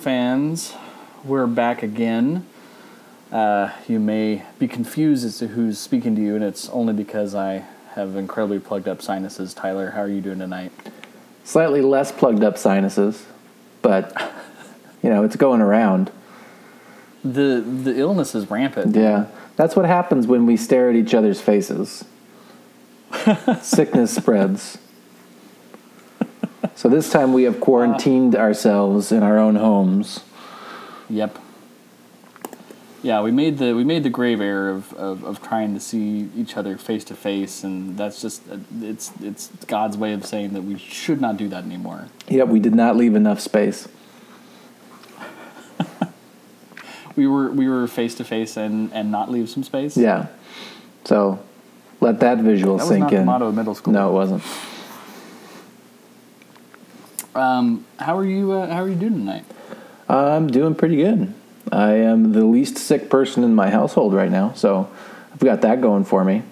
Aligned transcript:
Fans. 0.00 0.72
We're 1.24 1.46
back 1.46 1.82
again. 1.82 2.46
Uh, 3.30 3.70
you 3.86 4.00
may 4.00 4.44
be 4.58 4.66
confused 4.66 5.26
as 5.26 5.38
to 5.40 5.48
who's 5.48 5.78
speaking 5.78 6.16
to 6.16 6.22
you, 6.22 6.34
and 6.34 6.42
it's 6.42 6.70
only 6.70 6.94
because 6.94 7.34
I 7.34 7.66
have 7.92 8.16
incredibly 8.16 8.60
plugged 8.60 8.88
up 8.88 9.02
sinuses. 9.02 9.52
Tyler, 9.52 9.90
how 9.90 10.00
are 10.00 10.08
you 10.08 10.22
doing 10.22 10.38
tonight? 10.38 10.72
Slightly 11.44 11.82
less 11.82 12.12
plugged 12.12 12.42
up 12.42 12.56
sinuses, 12.56 13.26
but 13.82 14.16
you 15.02 15.10
know 15.10 15.22
it's 15.22 15.36
going 15.36 15.60
around. 15.60 16.10
The 17.22 17.60
the 17.60 17.98
illness 17.98 18.34
is 18.34 18.50
rampant. 18.50 18.96
Yeah, 18.96 19.26
that's 19.56 19.76
what 19.76 19.84
happens 19.84 20.26
when 20.26 20.46
we 20.46 20.56
stare 20.56 20.88
at 20.88 20.96
each 20.96 21.12
other's 21.12 21.42
faces. 21.42 22.06
Sickness 23.60 24.16
spreads. 24.16 24.78
So 26.74 26.88
this 26.88 27.10
time 27.10 27.32
we 27.32 27.42
have 27.44 27.60
quarantined 27.60 28.34
ourselves 28.34 29.12
in 29.12 29.22
our 29.22 29.38
own 29.38 29.56
homes. 29.56 30.20
Yep. 31.08 31.38
Yeah, 33.02 33.22
we 33.22 33.30
made 33.30 33.58
the 33.58 33.74
we 33.74 33.82
made 33.82 34.02
the 34.02 34.10
grave 34.10 34.40
error 34.40 34.68
of, 34.70 34.92
of, 34.94 35.24
of 35.24 35.42
trying 35.42 35.72
to 35.74 35.80
see 35.80 36.28
each 36.36 36.56
other 36.56 36.76
face 36.76 37.02
to 37.04 37.14
face, 37.14 37.64
and 37.64 37.96
that's 37.96 38.20
just 38.20 38.42
uh, 38.50 38.58
it's 38.82 39.10
it's 39.22 39.48
God's 39.66 39.96
way 39.96 40.12
of 40.12 40.26
saying 40.26 40.52
that 40.52 40.62
we 40.62 40.76
should 40.76 41.20
not 41.20 41.38
do 41.38 41.48
that 41.48 41.64
anymore. 41.64 42.08
Yep, 42.28 42.48
we 42.48 42.60
did 42.60 42.74
not 42.74 42.96
leave 42.96 43.14
enough 43.14 43.40
space. 43.40 43.88
We 47.16 47.26
were 47.26 47.50
we 47.50 47.68
were 47.68 47.86
face 47.88 48.14
to 48.16 48.24
face 48.24 48.56
and 48.56 48.92
and 48.92 49.10
not 49.10 49.30
leave 49.30 49.50
some 49.50 49.64
space. 49.64 49.96
Yeah. 49.96 50.28
So 51.04 51.40
let 52.00 52.20
that 52.20 52.38
visual 52.38 52.76
that 52.76 52.84
was 52.84 52.88
sink 52.88 53.02
not 53.02 53.12
in. 53.12 53.18
the 53.20 53.24
motto 53.24 53.48
of 53.48 53.54
middle 53.54 53.74
school. 53.74 53.92
No, 53.92 54.10
it 54.10 54.12
wasn't. 54.12 54.42
Um, 57.34 57.86
how 57.98 58.18
are 58.18 58.24
you? 58.24 58.52
Uh, 58.52 58.66
how 58.66 58.82
are 58.82 58.88
you 58.88 58.96
doing 58.96 59.12
tonight? 59.12 59.44
I'm 60.08 60.48
doing 60.48 60.74
pretty 60.74 60.96
good. 60.96 61.32
I 61.70 61.92
am 61.92 62.32
the 62.32 62.44
least 62.44 62.76
sick 62.78 63.08
person 63.08 63.44
in 63.44 63.54
my 63.54 63.70
household 63.70 64.14
right 64.14 64.30
now, 64.30 64.52
so 64.54 64.90
I've 65.32 65.38
got 65.38 65.60
that 65.60 65.80
going 65.80 66.04
for 66.04 66.24
me. 66.24 66.42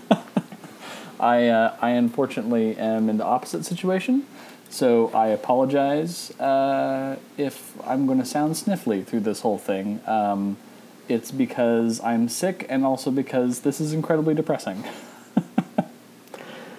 I 1.20 1.48
uh, 1.48 1.76
I 1.80 1.90
unfortunately 1.90 2.76
am 2.78 3.10
in 3.10 3.18
the 3.18 3.24
opposite 3.24 3.66
situation, 3.66 4.26
so 4.70 5.10
I 5.12 5.28
apologize 5.28 6.30
uh, 6.40 7.16
if 7.36 7.74
I'm 7.86 8.06
going 8.06 8.20
to 8.20 8.26
sound 8.26 8.54
sniffly 8.54 9.04
through 9.04 9.20
this 9.20 9.40
whole 9.40 9.58
thing. 9.58 10.00
Um, 10.06 10.56
it's 11.08 11.30
because 11.30 12.00
I'm 12.02 12.28
sick, 12.28 12.66
and 12.70 12.84
also 12.84 13.10
because 13.10 13.60
this 13.60 13.80
is 13.80 13.92
incredibly 13.92 14.34
depressing. 14.34 14.84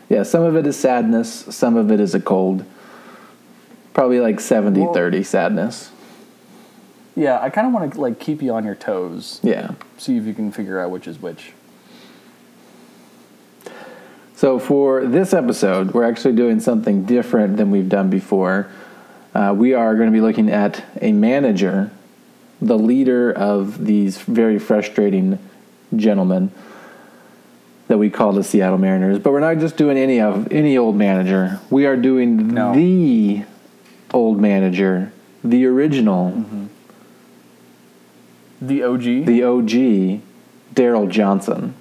Yeah, 0.10 0.24
some 0.24 0.42
of 0.42 0.56
it 0.56 0.66
is 0.66 0.76
sadness, 0.76 1.46
some 1.56 1.78
of 1.78 1.92
it 1.92 2.00
is 2.00 2.16
a 2.16 2.20
cold. 2.20 2.66
Probably 4.00 4.22
like 4.22 4.40
70 4.40 4.80
Well- 4.80 4.94
30 4.94 5.24
sadness. 5.24 5.92
yeah, 7.18 7.38
I 7.42 7.50
kind 7.50 7.68
of 7.68 7.74
want 7.74 7.92
to 7.96 8.00
like 8.00 8.18
keep 8.18 8.42
you 8.42 8.54
on 8.54 8.64
your 8.64 8.76
toes, 8.76 9.42
Yeah. 9.44 9.72
see 9.98 10.16
if 10.16 10.24
you 10.26 10.34
can 10.34 10.54
figure 10.54 10.80
out 10.80 10.90
which 10.90 11.06
is 11.06 11.22
which. 11.22 11.52
So 14.38 14.58
for 14.58 15.04
this 15.06 15.34
episode, 15.34 15.94
we're 15.94 16.06
actually 16.06 16.32
doing 16.34 16.62
something 16.62 17.04
different 17.04 17.58
than 17.58 17.72
we've 17.72 17.90
done 17.90 18.10
before. 18.10 18.68
Uh, 19.36 19.54
we 19.54 19.74
are 19.74 19.96
going 19.96 20.08
to 20.08 20.14
be 20.14 20.22
looking 20.22 20.50
at 20.50 20.82
a 21.02 21.12
manager, 21.12 21.92
the 22.62 22.78
leader 22.78 23.30
of 23.34 23.84
these 23.86 24.18
very 24.18 24.60
frustrating 24.60 25.40
gentlemen 25.94 26.52
that 27.90 27.98
we 27.98 28.10
call 28.10 28.32
the 28.32 28.46
Seattle 28.46 28.78
Mariners. 28.78 29.20
But 29.20 29.34
we're 29.34 29.42
not 29.42 29.58
just 29.58 29.76
doing 29.76 29.98
any 29.98 30.22
of 30.22 30.54
any 30.54 30.78
old 30.78 30.96
manager. 30.96 31.60
We 31.70 31.86
are 31.86 31.98
doing 31.98 32.48
No. 32.54 32.74
the 32.74 33.42
old 34.14 34.40
manager, 34.40 35.12
the 35.44 35.66
original, 35.66 36.46
The 38.62 38.84
OG. 38.84 39.04
the 39.26 39.44
OG, 39.44 40.22
Darrell 40.74 41.08
Johnson. 41.08 41.74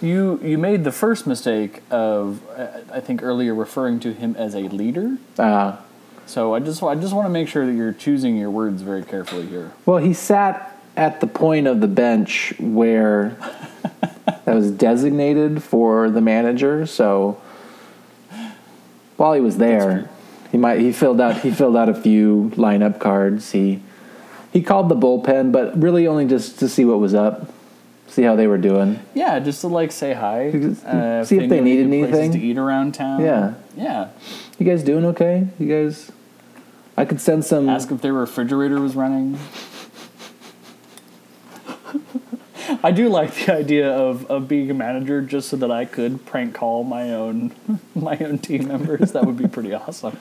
you 0.00 0.38
you 0.42 0.56
made 0.58 0.84
the 0.84 0.92
first 0.92 1.26
mistake 1.26 1.82
of 1.90 2.40
uh, 2.56 2.68
I 2.92 3.00
think 3.00 3.22
earlier 3.22 3.54
referring 3.54 3.98
to 4.00 4.12
him 4.12 4.36
as 4.38 4.54
a 4.54 4.60
leader. 4.68 5.16
Uh, 5.38 5.76
So 6.26 6.54
I 6.54 6.60
just 6.60 6.82
I 6.82 6.94
just 6.94 7.14
want 7.14 7.26
to 7.26 7.30
make 7.32 7.48
sure 7.48 7.66
that 7.66 7.72
you're 7.72 7.92
choosing 7.94 8.36
your 8.36 8.50
words 8.50 8.82
very 8.82 9.02
carefully 9.02 9.46
here. 9.46 9.72
Well, 9.86 9.98
he 9.98 10.12
sat 10.14 10.76
at 10.96 11.20
the 11.20 11.26
point 11.26 11.66
of 11.66 11.80
the 11.80 11.88
bench 11.88 12.52
where 12.58 13.36
that 14.44 14.54
was 14.54 14.70
designated 14.70 15.62
for 15.62 16.10
the 16.10 16.20
manager. 16.20 16.86
So 16.86 17.40
while 19.16 19.32
he 19.32 19.40
was 19.40 19.56
there, 19.58 20.08
he 20.50 20.58
might 20.58 20.80
he 20.80 20.92
filled 20.92 21.20
out 21.20 21.40
he 21.40 21.50
filled 21.50 21.76
out 21.76 21.88
a 21.88 21.94
few 21.94 22.52
lineup 22.54 22.98
cards. 22.98 23.52
He 23.52 23.82
he 24.52 24.62
called 24.62 24.88
the 24.88 24.96
bullpen, 24.96 25.52
but 25.52 25.80
really 25.80 26.06
only 26.06 26.26
just 26.26 26.58
to 26.60 26.68
see 26.68 26.84
what 26.84 27.00
was 27.00 27.14
up, 27.14 27.52
see 28.06 28.22
how 28.22 28.34
they 28.34 28.46
were 28.46 28.58
doing. 28.58 29.00
Yeah, 29.14 29.38
just 29.40 29.60
to 29.60 29.68
like 29.68 29.92
say 29.92 30.14
hi, 30.14 30.48
uh, 30.48 31.24
see 31.24 31.38
if 31.38 31.50
they 31.50 31.60
needed 31.60 31.86
any 31.86 32.00
good 32.00 32.10
places 32.10 32.24
anything. 32.24 32.40
to 32.40 32.46
eat 32.46 32.58
around 32.58 32.94
town. 32.94 33.20
Yeah. 33.20 33.54
yeah. 33.76 34.08
You 34.58 34.66
guys 34.66 34.82
doing 34.82 35.04
okay? 35.06 35.48
You 35.58 35.68
guys? 35.68 36.10
I 36.96 37.04
could 37.04 37.20
send 37.20 37.44
some. 37.44 37.68
Ask 37.68 37.90
if 37.90 38.00
their 38.00 38.12
refrigerator 38.12 38.80
was 38.80 38.96
running. 38.96 39.38
I 42.82 42.90
do 42.90 43.08
like 43.08 43.34
the 43.34 43.54
idea 43.54 43.90
of, 43.90 44.26
of 44.26 44.46
being 44.46 44.70
a 44.70 44.74
manager 44.74 45.22
just 45.22 45.48
so 45.48 45.56
that 45.56 45.70
I 45.70 45.84
could 45.84 46.26
prank 46.26 46.54
call 46.54 46.84
my 46.84 47.12
own 47.14 47.54
my 47.94 48.16
own 48.18 48.38
team 48.38 48.68
members. 48.68 49.12
That 49.12 49.26
would 49.26 49.36
be 49.36 49.48
pretty 49.48 49.72
awesome. 49.74 50.18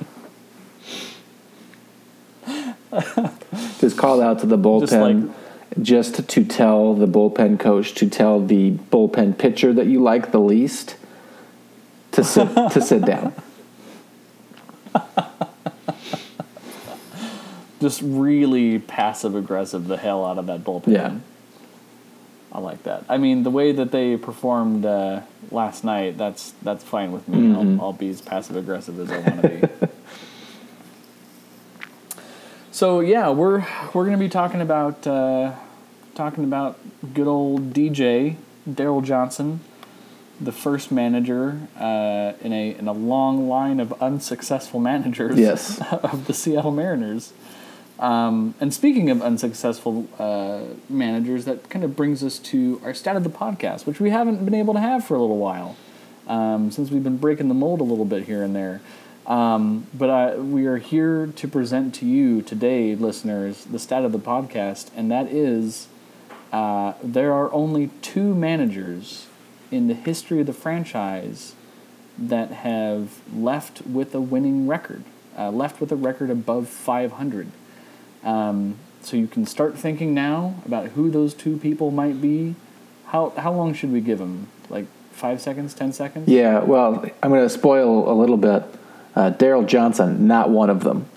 just 3.80 3.98
call 3.98 4.22
out 4.22 4.40
to 4.40 4.46
the 4.46 4.58
bullpen 4.58 5.34
just, 5.82 6.30
to 6.30 6.46
tell 6.46 6.94
the 6.94 7.08
bullpen 7.08 7.60
coach 7.60 7.94
to 7.96 8.10
tell 8.10 8.44
the 8.44 8.72
bullpen 8.72 9.38
pitcher 9.38 9.74
that 9.74 9.88
you 9.88 10.02
like 10.02 10.32
the 10.32 10.40
least 10.40 10.96
to 12.12 12.24
sit 12.24 12.48
to 12.72 12.82
sit 12.82 13.06
down. 13.06 13.34
Just 17.80 18.02
really 18.04 18.80
passive 18.80 19.36
aggressive 19.36 19.88
the 19.88 19.98
hell 19.98 20.26
out 20.26 20.40
of 20.40 20.48
that 20.48 20.64
bullpen. 20.64 20.94
Yeah. 20.94 21.18
I 22.52 22.60
like 22.60 22.84
that. 22.84 23.04
I 23.08 23.18
mean, 23.18 23.44
the 23.44 23.52
way 23.52 23.72
that 23.72 23.92
they 23.92 24.18
performed 24.18 24.84
uh, 24.84 25.22
last 25.52 25.84
night, 25.84 26.18
that's 26.18 26.54
that's 26.64 26.84
fine 26.84 27.12
with 27.12 27.28
me. 27.28 27.38
Mm-hmm. 27.38 27.80
I'll, 27.80 27.88
I'll 27.88 27.94
be 27.94 28.10
as 28.10 28.22
passive 28.22 28.56
aggressive 28.56 29.00
as 29.00 29.12
I 29.12 29.20
want 29.20 29.42
to 29.42 29.50
be. 29.50 29.88
so 32.78 33.00
yeah, 33.00 33.32
we're 33.32 33.66
we're 33.92 34.06
gonna 34.06 34.20
be 34.20 34.30
talking 34.30 34.62
about 34.62 35.08
uh, 35.08 35.52
talking 36.14 36.44
about 36.44 36.78
good 37.12 37.26
old 37.26 37.74
DJ 37.74 38.36
Darrell 38.72 39.02
Johnson, 39.02 39.62
the 40.40 40.52
first 40.52 40.92
manager 40.92 41.60
uh, 41.80 42.34
in 42.40 42.54
a 42.54 42.76
in 42.78 42.88
a 42.88 42.94
long 42.94 43.50
line 43.50 43.80
of 43.80 44.00
unsuccessful 44.00 44.80
managers 44.92 45.40
Yes. 45.40 45.82
of 45.92 46.28
the 46.28 46.34
Seattle 46.34 46.70
Mariners. 46.72 47.34
Um, 47.98 48.54
and 48.62 48.72
speaking 48.72 49.10
of 49.10 49.24
unsuccessful 49.24 50.08
uh, 50.20 50.60
managers, 50.88 51.46
that 51.46 51.72
kind 51.72 51.84
of 51.84 51.96
brings 51.96 52.24
us 52.24 52.38
to 52.54 52.80
our 52.84 52.94
stat 52.94 53.16
of 53.16 53.24
the 53.24 53.32
podcast, 53.32 53.88
which 53.88 54.00
we 54.00 54.12
haven't 54.12 54.46
been 54.46 54.54
able 54.54 54.76
to 54.76 54.80
have 54.80 55.04
for 55.04 55.16
a 55.16 55.20
little 55.20 55.40
while, 55.40 55.76
um, 56.28 56.70
since 56.70 56.92
we've 56.92 57.04
been 57.04 57.18
breaking 57.18 57.48
the 57.48 57.56
mold 57.56 57.82
a 57.82 57.84
little 57.84 58.06
bit 58.06 58.26
here 58.26 58.44
and 58.44 58.56
there. 58.56 58.82
Um, 59.28 59.88
but 59.94 60.10
I, 60.10 60.36
we 60.38 60.66
are 60.68 60.78
here 60.78 61.28
to 61.28 61.48
present 61.48 61.94
to 61.96 62.06
you 62.06 62.42
today, 62.42 62.96
listeners, 62.96 63.66
the 63.66 63.78
stat 63.78 64.06
of 64.06 64.14
the 64.14 64.20
podcast, 64.20 64.90
and 64.96 65.12
that 65.12 65.28
is 65.28 65.88
uh, 66.54 66.94
there 67.04 67.34
are 67.34 67.52
only 67.52 67.90
two 68.02 68.34
managers 68.34 69.28
in 69.70 69.88
the 69.88 69.94
history 69.94 70.40
of 70.40 70.48
the 70.48 70.54
franchise 70.54 71.56
that 72.18 72.52
have 72.52 73.20
left 73.34 73.82
with 73.86 74.16
a 74.16 74.22
winning 74.22 74.66
record, 74.66 75.04
uh, 75.38 75.52
left 75.52 75.82
with 75.82 75.92
a 75.92 75.96
record 75.98 76.30
above 76.30 76.70
500. 76.70 77.52
Um, 78.24 78.78
so 79.02 79.18
you 79.18 79.28
can 79.28 79.46
start 79.46 79.78
thinking 79.78 80.14
now 80.14 80.56
about 80.66 80.90
who 80.90 81.10
those 81.10 81.34
two 81.34 81.58
people 81.58 81.92
might 81.92 82.22
be. 82.22 82.56
How 83.08 83.32
how 83.38 83.54
long 83.54 83.74
should 83.74 83.92
we 83.92 84.02
give 84.02 84.20
them? 84.20 84.48
Like 84.70 84.86
five 85.12 85.40
seconds, 85.40 85.74
ten 85.74 85.94
seconds? 85.94 86.28
Yeah, 86.28 86.60
well, 86.60 87.06
I'm 87.24 87.30
going 87.30 87.44
to 87.44 87.50
spoil 87.50 88.12
a 88.12 88.16
little 88.16 88.38
bit. 88.38 88.64
Uh, 89.18 89.32
Darrell 89.32 89.64
Johnson, 89.64 90.28
not 90.28 90.52
one 90.52 90.70
of 90.70 90.84
them. 90.84 91.08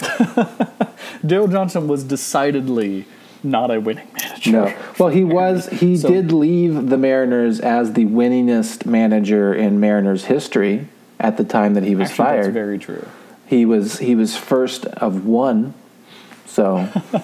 Darrell 1.24 1.46
Johnson 1.46 1.86
was 1.86 2.02
decidedly 2.02 3.04
not 3.44 3.70
a 3.70 3.78
winning 3.78 4.08
manager. 4.20 4.50
No. 4.50 4.74
Well, 4.98 5.10
he 5.10 5.22
was. 5.22 5.68
He 5.80 5.96
So- 5.96 6.08
did 6.08 6.32
leave 6.32 6.88
the 6.90 6.98
Mariners 6.98 7.60
as 7.60 7.92
the 7.92 8.06
winningest 8.06 8.86
manager 8.86 9.54
in 9.54 9.78
Mariners 9.78 10.24
history 10.24 10.88
at 11.20 11.36
the 11.36 11.44
time 11.44 11.74
that 11.74 11.84
he 11.84 11.94
was 11.94 12.10
Actually, 12.10 12.24
fired. 12.24 12.44
That's 12.46 12.54
very 12.54 12.78
true. 12.78 13.06
he 13.46 13.64
was 13.64 14.00
he 14.00 14.16
was 14.16 14.36
first 14.36 14.86
of 14.86 15.24
one. 15.24 15.74
So 16.44 16.88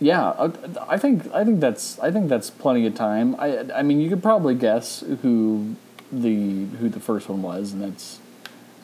Yeah, 0.00 0.30
uh, 0.30 0.50
I 0.88 0.98
think 0.98 1.32
I 1.32 1.44
think 1.44 1.60
that's 1.60 2.00
I 2.00 2.10
think 2.10 2.28
that's 2.28 2.50
plenty 2.50 2.84
of 2.86 2.96
time. 2.96 3.36
I 3.38 3.70
I 3.72 3.82
mean, 3.82 4.00
you 4.00 4.08
could 4.08 4.22
probably 4.22 4.56
guess 4.56 5.04
who 5.22 5.76
the 6.12 6.66
who 6.78 6.88
the 6.88 7.00
first 7.00 7.28
one 7.28 7.42
was, 7.42 7.72
and 7.72 7.82
that's 7.82 8.18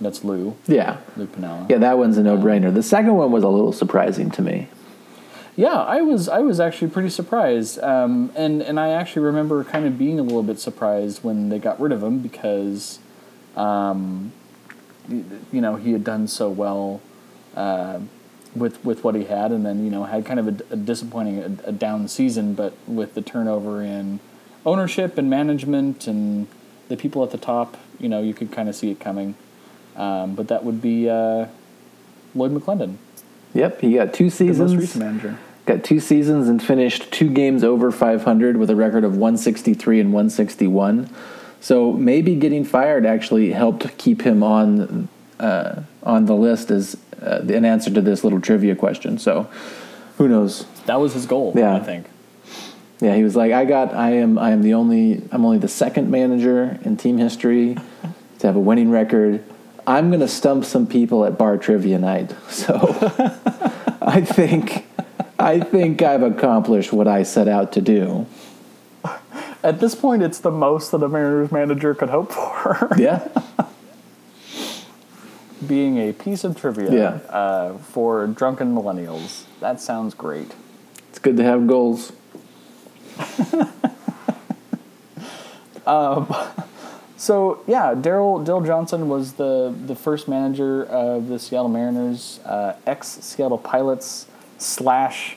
That's 0.01 0.23
Lou, 0.25 0.55
Yeah. 0.67 0.99
Lou 1.17 1.27
Piniella. 1.27 1.69
Yeah, 1.69 1.79
that 1.79 1.99
one's 1.99 2.17
a 2.19 2.23
no-brainer. 2.23 2.73
The 2.73 2.83
second 2.85 3.15
one 3.17 3.33
was 3.33 3.43
a 3.45 3.49
little 3.49 3.73
surprising 3.73 4.31
to 4.33 4.43
me. 4.43 4.69
Yeah, 5.57 5.75
I 5.75 6.03
was 6.03 6.29
I 6.29 6.39
was 6.39 6.61
actually 6.61 6.91
pretty 6.91 7.09
surprised, 7.11 7.81
um, 7.83 8.31
and 8.37 8.63
and 8.63 8.79
I 8.79 8.91
actually 8.91 9.23
remember 9.23 9.65
kind 9.65 9.85
of 9.87 9.99
being 9.99 10.21
a 10.21 10.23
little 10.23 10.45
bit 10.45 10.61
surprised 10.61 11.25
when 11.25 11.49
they 11.49 11.59
got 11.59 11.81
rid 11.81 11.91
of 11.91 12.01
him 12.01 12.21
because, 12.21 13.01
um, 13.57 14.31
you 15.09 15.61
know, 15.61 15.75
he 15.75 15.93
had 15.93 16.05
done 16.05 16.29
so 16.29 16.49
well 16.49 17.01
uh, 17.57 17.99
with 18.55 18.83
with 18.85 19.03
what 19.03 19.17
he 19.17 19.25
had, 19.25 19.51
and 19.51 19.67
then 19.67 19.85
you 19.85 19.91
know 19.91 20.05
had 20.05 20.25
kind 20.25 20.39
of 20.39 20.47
a, 20.47 20.75
a 20.75 20.77
disappointing 20.77 21.39
a, 21.41 21.69
a 21.71 21.73
down 21.73 22.07
season, 22.07 22.55
but 22.55 22.73
with 22.87 23.15
the 23.15 23.21
turnover 23.23 23.83
in 23.83 24.21
ownership 24.65 25.19
and 25.19 25.29
management 25.29 26.07
and 26.07 26.47
the 26.89 26.97
people 26.97 27.23
at 27.23 27.31
the 27.31 27.39
top, 27.39 27.77
you 28.01 28.09
know, 28.09 28.21
you 28.23 28.35
could 28.35 28.51
kind 28.53 28.69
of 28.69 28.75
see 28.75 28.91
it 28.91 29.01
coming. 29.01 29.35
Um, 29.97 30.35
but 30.35 30.49
that 30.49 30.65
would 30.65 30.81
be 30.81 31.09
uh, 31.09 31.47
Lloyd 32.35 32.53
McClendon, 32.53 32.97
Yep, 33.55 33.81
he 33.81 33.95
got 33.95 34.13
two 34.13 34.29
seasons. 34.31 34.59
the 34.59 34.65
most 34.77 34.81
recent 34.81 35.05
manager. 35.05 35.39
Got 35.67 35.83
two 35.85 36.01
seasons 36.01 36.49
and 36.49 36.63
finished 36.63 37.11
two 37.11 37.29
games 37.31 37.65
over 37.65 37.91
500 37.91 38.57
with 38.57 38.71
a 38.71 38.77
record 38.77 39.05
of 39.05 39.13
163 39.13 40.01
and 40.01 40.13
161. 40.13 41.11
So 41.61 41.93
maybe 41.93 42.37
getting 42.37 42.65
fired 42.65 43.05
actually 43.07 43.53
helped 43.53 43.97
keep 43.99 44.23
him 44.23 44.43
on 44.43 45.09
uh, 45.41 45.83
on 46.03 46.27
the 46.27 46.35
list 46.37 46.71
as 46.71 46.97
uh, 47.23 47.41
an 47.49 47.65
answer 47.65 47.91
to 47.91 48.01
this 48.01 48.23
little 48.23 48.41
trivia 48.41 48.75
question. 48.77 49.19
So 49.19 49.49
who 50.19 50.29
knows? 50.29 50.67
That 50.87 51.01
was 51.01 51.15
his 51.15 51.27
goal, 51.27 51.53
Yeah. 51.57 51.75
I 51.75 51.81
think. 51.81 52.07
Yeah, 53.01 53.15
he 53.15 53.23
was 53.23 53.37
like, 53.37 53.53
I 53.53 53.65
got, 53.65 53.95
I 53.95 54.11
am, 54.15 54.39
I 54.39 54.51
am 54.51 54.63
the 54.63 54.75
only, 54.75 55.23
I'm 55.31 55.45
only 55.45 55.59
the 55.59 55.69
second 55.69 56.11
manager 56.11 56.79
in 56.85 56.97
team 56.97 57.17
history 57.19 57.77
to 58.41 58.47
have 58.47 58.57
a 58.57 58.61
winning 58.61 58.91
record. 58.91 59.45
I'm 59.87 60.09
going 60.11 60.21
to 60.21 60.29
stump 60.29 60.65
some 60.65 60.87
people 60.87 61.25
at 61.25 61.39
bar 61.39 61.57
trivia 61.59 61.99
night. 61.99 62.35
So 62.51 62.75
I 64.03 64.21
think, 64.23 64.87
I 65.39 65.61
think 65.61 66.03
I've 66.03 66.23
accomplished 66.23 66.93
what 66.93 67.07
I 67.07 67.23
set 67.23 67.47
out 67.47 67.73
to 67.73 67.81
do. 67.81 68.27
At 69.63 69.81
this 69.81 69.95
point, 69.95 70.23
it's 70.23 70.39
the 70.41 70.51
most 70.51 70.91
that 70.93 71.03
a 71.03 71.09
Mariners 71.09 71.53
manager 71.53 71.95
could 71.95 72.11
hope 72.11 72.33
for. 72.33 72.89
Yeah, 72.99 73.29
Being 75.67 75.99
a 75.99 76.13
piece 76.13 76.45
of 76.45 76.59
trivia 76.59 76.93
Yeah. 76.93 77.09
uh, 77.33 77.79
for 77.79 78.27
drunken 78.29 78.75
millennials. 78.75 79.45
That 79.61 79.81
sounds 79.81 80.15
great. 80.15 80.53
it's 81.11 81.19
good 81.19 81.37
to 81.37 81.43
have 81.45 81.67
goals. 81.67 82.13
So 87.29 87.63
yeah, 87.67 87.95
Darrell 87.95 88.43
Dill 88.43 88.63
Johnson 88.63 89.09
was 89.09 89.35
the 89.35 89.75
the 89.87 89.97
first 89.97 90.29
manager 90.29 90.85
of 90.85 91.29
the 91.29 91.39
Seattle 91.39 91.69
Mariners, 91.69 92.41
uh, 92.45 92.77
ex 92.87 93.09
Seattle 93.09 93.59
Pilots 93.59 94.27
slash 94.57 95.37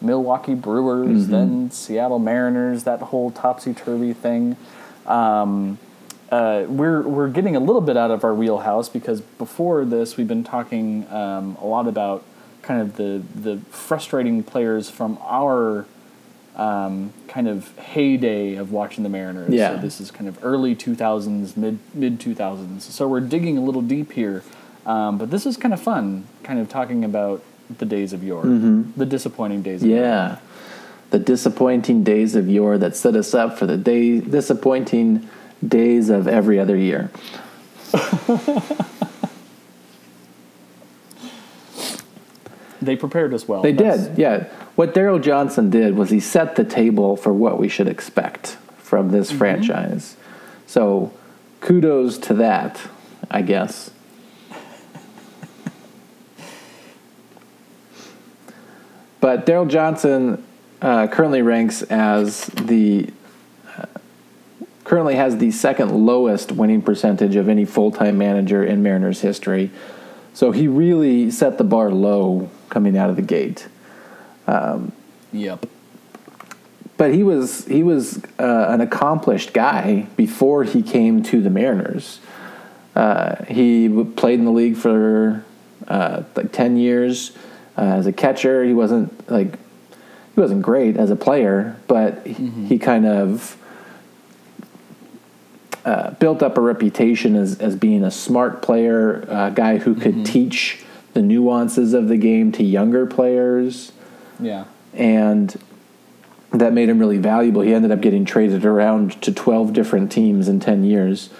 Milwaukee 0.00 0.54
Brewers, 0.54 1.28
then 1.28 1.70
Seattle 1.70 2.18
Mariners. 2.18 2.84
That 2.84 3.00
whole 3.00 3.30
topsy 3.30 3.72
turvy 3.72 4.12
thing. 4.12 4.56
Um, 5.06 5.78
uh, 6.30 6.66
we're 6.68 7.02
we're 7.02 7.28
getting 7.28 7.56
a 7.56 7.60
little 7.60 7.80
bit 7.80 7.96
out 7.96 8.10
of 8.10 8.24
our 8.24 8.34
wheelhouse 8.34 8.88
because 8.88 9.20
before 9.20 9.84
this 9.84 10.16
we've 10.16 10.28
been 10.28 10.44
talking 10.44 11.10
um, 11.10 11.56
a 11.60 11.66
lot 11.66 11.88
about 11.88 12.24
kind 12.60 12.80
of 12.80 12.96
the 12.96 13.22
the 13.34 13.58
frustrating 13.70 14.42
players 14.42 14.90
from 14.90 15.18
our 15.22 15.86
um, 16.56 17.12
kind 17.28 17.48
of 17.48 17.76
heyday 17.78 18.56
of 18.56 18.72
watching 18.72 19.02
the 19.02 19.08
Mariners. 19.08 19.52
Yeah. 19.52 19.76
So 19.76 19.82
this 19.82 20.00
is 20.00 20.10
kind 20.10 20.28
of 20.28 20.38
early 20.44 20.76
2000s, 20.76 21.56
mid 21.56 21.78
mid 21.94 22.18
2000s. 22.20 22.82
So 22.82 23.08
we're 23.08 23.20
digging 23.20 23.56
a 23.58 23.62
little 23.62 23.82
deep 23.82 24.12
here, 24.12 24.42
um, 24.86 25.18
but 25.18 25.30
this 25.30 25.46
is 25.46 25.56
kind 25.56 25.72
of 25.72 25.80
fun, 25.80 26.26
kind 26.42 26.58
of 26.58 26.68
talking 26.68 27.04
about 27.04 27.42
the 27.78 27.86
days 27.86 28.12
of 28.12 28.22
yore, 28.22 28.42
the 28.44 29.06
disappointing 29.06 29.62
days. 29.62 29.82
Of 29.82 29.88
yore. 29.88 29.98
Yeah, 30.00 30.38
the 31.10 31.18
disappointing 31.18 32.04
days 32.04 32.34
of 32.34 32.48
yore 32.48 32.76
that 32.78 32.96
set 32.96 33.16
us 33.16 33.34
up 33.34 33.58
for 33.58 33.66
the 33.66 33.76
day 33.78 34.20
disappointing 34.20 35.28
days 35.66 36.10
of 36.10 36.28
every 36.28 36.58
other 36.58 36.76
year. 36.76 37.10
They 42.82 42.96
prepared 42.96 43.32
us 43.32 43.46
well. 43.46 43.62
They 43.62 43.72
That's- 43.72 44.08
did, 44.08 44.18
yeah. 44.18 44.48
What 44.74 44.94
Darrell 44.94 45.18
Johnson 45.18 45.68
did 45.68 45.96
was 45.96 46.08
he 46.10 46.20
set 46.20 46.56
the 46.56 46.64
table 46.64 47.16
for 47.16 47.32
what 47.32 47.58
we 47.58 47.68
should 47.68 47.88
expect 47.88 48.56
from 48.78 49.10
this 49.10 49.30
franchise. 49.30 50.16
So, 50.66 51.12
kudos 51.60 52.16
to 52.18 52.34
that, 52.34 52.80
I 53.30 53.42
guess. 53.42 53.90
but 59.20 59.44
Darrell 59.44 59.66
Johnson 59.66 60.42
uh, 60.80 61.06
currently 61.06 61.42
ranks 61.42 61.82
as 61.82 62.46
the 62.46 63.10
uh, 63.76 63.84
currently 64.84 65.16
has 65.16 65.36
the 65.36 65.50
second 65.50 65.90
lowest 66.06 66.50
winning 66.50 66.80
percentage 66.80 67.36
of 67.36 67.50
any 67.50 67.66
full-time 67.66 68.16
manager 68.16 68.64
in 68.64 68.82
Mariners 68.82 69.20
history. 69.20 69.70
So 70.32 70.50
he 70.50 70.66
really 70.66 71.30
set 71.30 71.58
the 71.58 71.64
bar 71.64 71.90
low 71.90 72.48
coming 72.70 72.96
out 72.96 73.10
of 73.10 73.16
the 73.16 73.22
gate. 73.22 73.68
Yep. 75.32 75.66
But 76.96 77.14
he 77.14 77.22
was 77.22 77.66
he 77.66 77.82
was 77.82 78.22
uh, 78.38 78.66
an 78.68 78.80
accomplished 78.80 79.52
guy 79.52 80.06
before 80.16 80.62
he 80.64 80.82
came 80.82 81.22
to 81.24 81.40
the 81.40 81.50
Mariners. 81.50 82.20
Uh, 82.94 83.44
he 83.46 83.88
played 84.16 84.38
in 84.38 84.44
the 84.44 84.52
league 84.52 84.76
for 84.76 85.44
uh, 85.88 86.22
like 86.36 86.52
ten 86.52 86.76
years 86.76 87.32
uh, 87.76 87.80
as 87.80 88.06
a 88.06 88.12
catcher. 88.12 88.62
He 88.62 88.74
wasn't 88.74 89.28
like 89.30 89.58
he 90.34 90.40
wasn't 90.40 90.62
great 90.62 90.96
as 90.96 91.10
a 91.10 91.16
player, 91.16 91.76
but 91.88 92.24
he, 92.26 92.48
he 92.66 92.78
kind 92.78 93.06
of 93.06 93.56
uh, 95.84 96.10
built 96.12 96.42
up 96.42 96.56
a 96.58 96.60
reputation 96.60 97.34
as 97.34 97.58
as 97.58 97.74
being 97.74 98.04
a 98.04 98.10
smart 98.10 98.62
player, 98.62 99.22
a 99.28 99.50
guy 99.52 99.78
who 99.78 99.94
could 99.94 100.24
teach 100.26 100.84
the 101.14 101.22
nuances 101.22 101.94
of 101.94 102.08
the 102.08 102.16
game 102.16 102.52
to 102.52 102.62
younger 102.62 103.06
players 103.06 103.92
Yeah. 104.42 104.64
and 104.92 105.56
that 106.52 106.72
made 106.74 106.88
him 106.88 106.98
really 106.98 107.18
valuable. 107.18 107.62
He 107.62 107.72
ended 107.72 107.90
up 107.90 108.00
getting 108.00 108.24
traded 108.24 108.64
around 108.64 109.22
to 109.22 109.32
12 109.32 109.72
different 109.72 110.12
teams 110.12 110.48
in 110.48 110.60
10 110.60 110.84
years. 110.84 111.30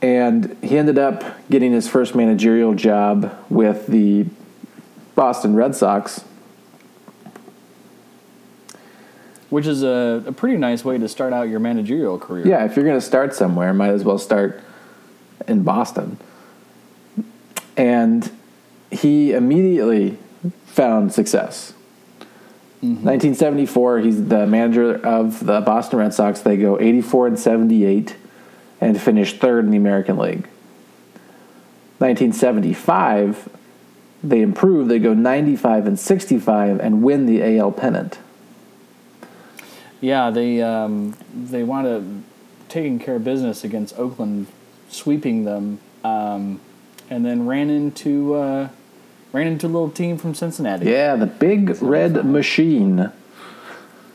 And 0.00 0.56
he 0.62 0.78
ended 0.78 0.98
up 0.98 1.24
getting 1.50 1.72
his 1.72 1.88
first 1.88 2.14
managerial 2.14 2.74
job 2.74 3.36
with 3.50 3.86
the 3.88 4.26
Boston 5.14 5.54
Red 5.54 5.74
Sox. 5.74 6.24
Which 9.50 9.66
is 9.66 9.82
a, 9.82 10.22
a 10.26 10.32
pretty 10.32 10.56
nice 10.56 10.84
way 10.84 10.96
to 10.96 11.08
start 11.08 11.32
out 11.32 11.48
your 11.48 11.58
managerial 11.58 12.18
career. 12.18 12.46
Yeah, 12.46 12.64
if 12.64 12.76
you're 12.76 12.84
going 12.84 13.00
to 13.00 13.04
start 13.04 13.34
somewhere, 13.34 13.74
might 13.74 13.90
as 13.90 14.04
well 14.04 14.18
start 14.18 14.62
in 15.48 15.64
Boston. 15.64 16.18
And 17.76 18.30
he 19.00 19.32
immediately 19.32 20.18
found 20.66 21.12
success. 21.12 21.72
1974, 22.80 23.98
he's 23.98 24.28
the 24.28 24.46
manager 24.46 24.94
of 25.06 25.44
the 25.44 25.60
Boston 25.60 25.98
Red 25.98 26.14
Sox. 26.14 26.40
They 26.40 26.56
go 26.56 26.80
84 26.80 27.26
and 27.26 27.38
78 27.38 28.16
and 28.80 29.00
finish 29.00 29.38
third 29.38 29.66
in 29.66 29.70
the 29.70 29.76
American 29.76 30.16
League. 30.16 30.48
1975, 31.98 33.50
they 34.24 34.40
improve. 34.40 34.88
They 34.88 34.98
go 34.98 35.12
95 35.12 35.86
and 35.86 35.98
65 35.98 36.80
and 36.80 37.02
win 37.02 37.26
the 37.26 37.58
AL 37.58 37.72
pennant. 37.72 38.18
Yeah, 40.00 40.30
they 40.30 40.62
um, 40.62 41.14
they 41.34 41.62
wound 41.62 41.86
up 41.86 42.02
taking 42.70 42.98
care 42.98 43.16
of 43.16 43.24
business 43.24 43.64
against 43.64 43.98
Oakland, 43.98 44.46
sweeping 44.88 45.44
them, 45.44 45.80
um, 46.02 46.60
and 47.10 47.26
then 47.26 47.46
ran 47.46 47.68
into 47.68 48.34
uh, 48.34 48.68
ran 49.32 49.46
into 49.46 49.66
a 49.66 49.68
little 49.68 49.90
team 49.90 50.18
from 50.18 50.34
Cincinnati. 50.34 50.86
Yeah, 50.86 51.16
the 51.16 51.26
big 51.26 51.80
red 51.82 52.24
machine. 52.24 53.12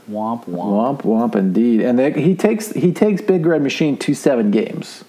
Womp 0.09 0.45
womp. 0.45 1.01
Womp 1.01 1.01
womp 1.01 1.35
indeed. 1.35 1.81
And 1.81 1.97
they, 1.97 2.11
he 2.11 2.35
takes 2.35 2.71
he 2.71 2.91
takes 2.91 3.21
Big 3.21 3.45
Red 3.45 3.61
Machine 3.63 3.97
to 3.97 4.13
seven 4.13 4.51
games. 4.51 5.03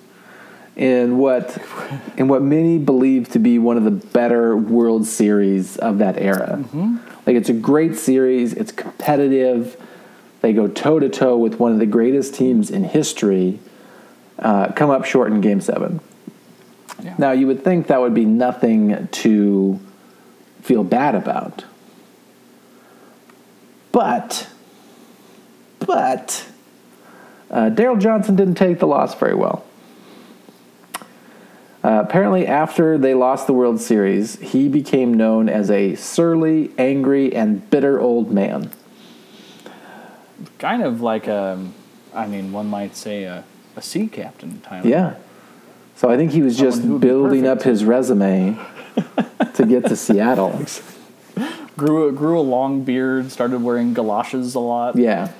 In 0.74 1.18
what 1.18 1.58
in 2.16 2.28
what 2.28 2.42
many 2.42 2.78
believe 2.78 3.28
to 3.30 3.38
be 3.38 3.58
one 3.58 3.76
of 3.76 3.84
the 3.84 3.90
better 3.90 4.56
World 4.56 5.06
Series 5.06 5.76
of 5.76 5.98
that 5.98 6.18
era. 6.18 6.64
Like 7.26 7.36
it's 7.36 7.48
a 7.48 7.54
great 7.54 7.96
series, 7.96 8.52
it's 8.52 8.72
competitive. 8.72 9.76
They 10.40 10.52
go 10.52 10.68
toe 10.68 11.00
to 11.00 11.08
toe 11.08 11.36
with 11.36 11.58
one 11.58 11.72
of 11.72 11.78
the 11.78 11.86
greatest 11.86 12.34
teams 12.34 12.70
in 12.70 12.84
history. 12.84 13.58
Uh, 14.38 14.70
come 14.72 14.90
up 14.90 15.04
short 15.04 15.32
in 15.32 15.40
Game 15.40 15.60
Seven. 15.60 16.00
Yeah. 17.02 17.14
Now 17.18 17.32
you 17.32 17.46
would 17.48 17.64
think 17.64 17.88
that 17.88 18.00
would 18.00 18.14
be 18.14 18.24
nothing 18.24 19.08
to 19.08 19.80
feel 20.66 20.82
bad 20.82 21.14
about. 21.14 21.64
But, 23.92 24.48
but, 25.78 26.44
uh, 27.50 27.68
Darrell 27.70 27.96
Johnson 27.96 28.34
didn't 28.34 28.56
take 28.56 28.80
the 28.80 28.86
loss 28.86 29.14
very 29.14 29.34
well. 29.34 29.64
Uh, 31.84 32.02
apparently, 32.04 32.48
after 32.48 32.98
they 32.98 33.14
lost 33.14 33.46
the 33.46 33.52
World 33.52 33.80
Series, 33.80 34.40
he 34.40 34.68
became 34.68 35.14
known 35.14 35.48
as 35.48 35.70
a 35.70 35.94
surly, 35.94 36.72
angry, 36.76 37.32
and 37.32 37.70
bitter 37.70 38.00
old 38.00 38.32
man. 38.32 38.72
Kind 40.58 40.82
of 40.82 41.00
like 41.00 41.28
a, 41.28 41.64
I 42.12 42.26
mean, 42.26 42.50
one 42.50 42.66
might 42.66 42.96
say 42.96 43.22
a, 43.22 43.44
a 43.76 43.82
sea 43.82 44.08
captain 44.08 44.60
Tyler. 44.62 44.88
Yeah. 44.88 45.14
So 45.94 46.10
I 46.10 46.16
think 46.16 46.32
he 46.32 46.42
was 46.42 46.56
Someone 46.56 46.72
just 46.72 46.82
be 46.82 46.98
building 46.98 47.46
up 47.46 47.62
his 47.62 47.84
resume 47.84 48.58
to 49.54 49.66
get 49.66 49.86
to 49.86 49.96
Seattle. 49.96 50.64
Grew 51.76 52.08
a, 52.08 52.12
grew 52.12 52.38
a 52.38 52.40
long 52.40 52.84
beard, 52.84 53.30
started 53.30 53.62
wearing 53.62 53.92
galoshes 53.92 54.54
a 54.54 54.60
lot. 54.60 54.96
Yeah. 54.96 55.32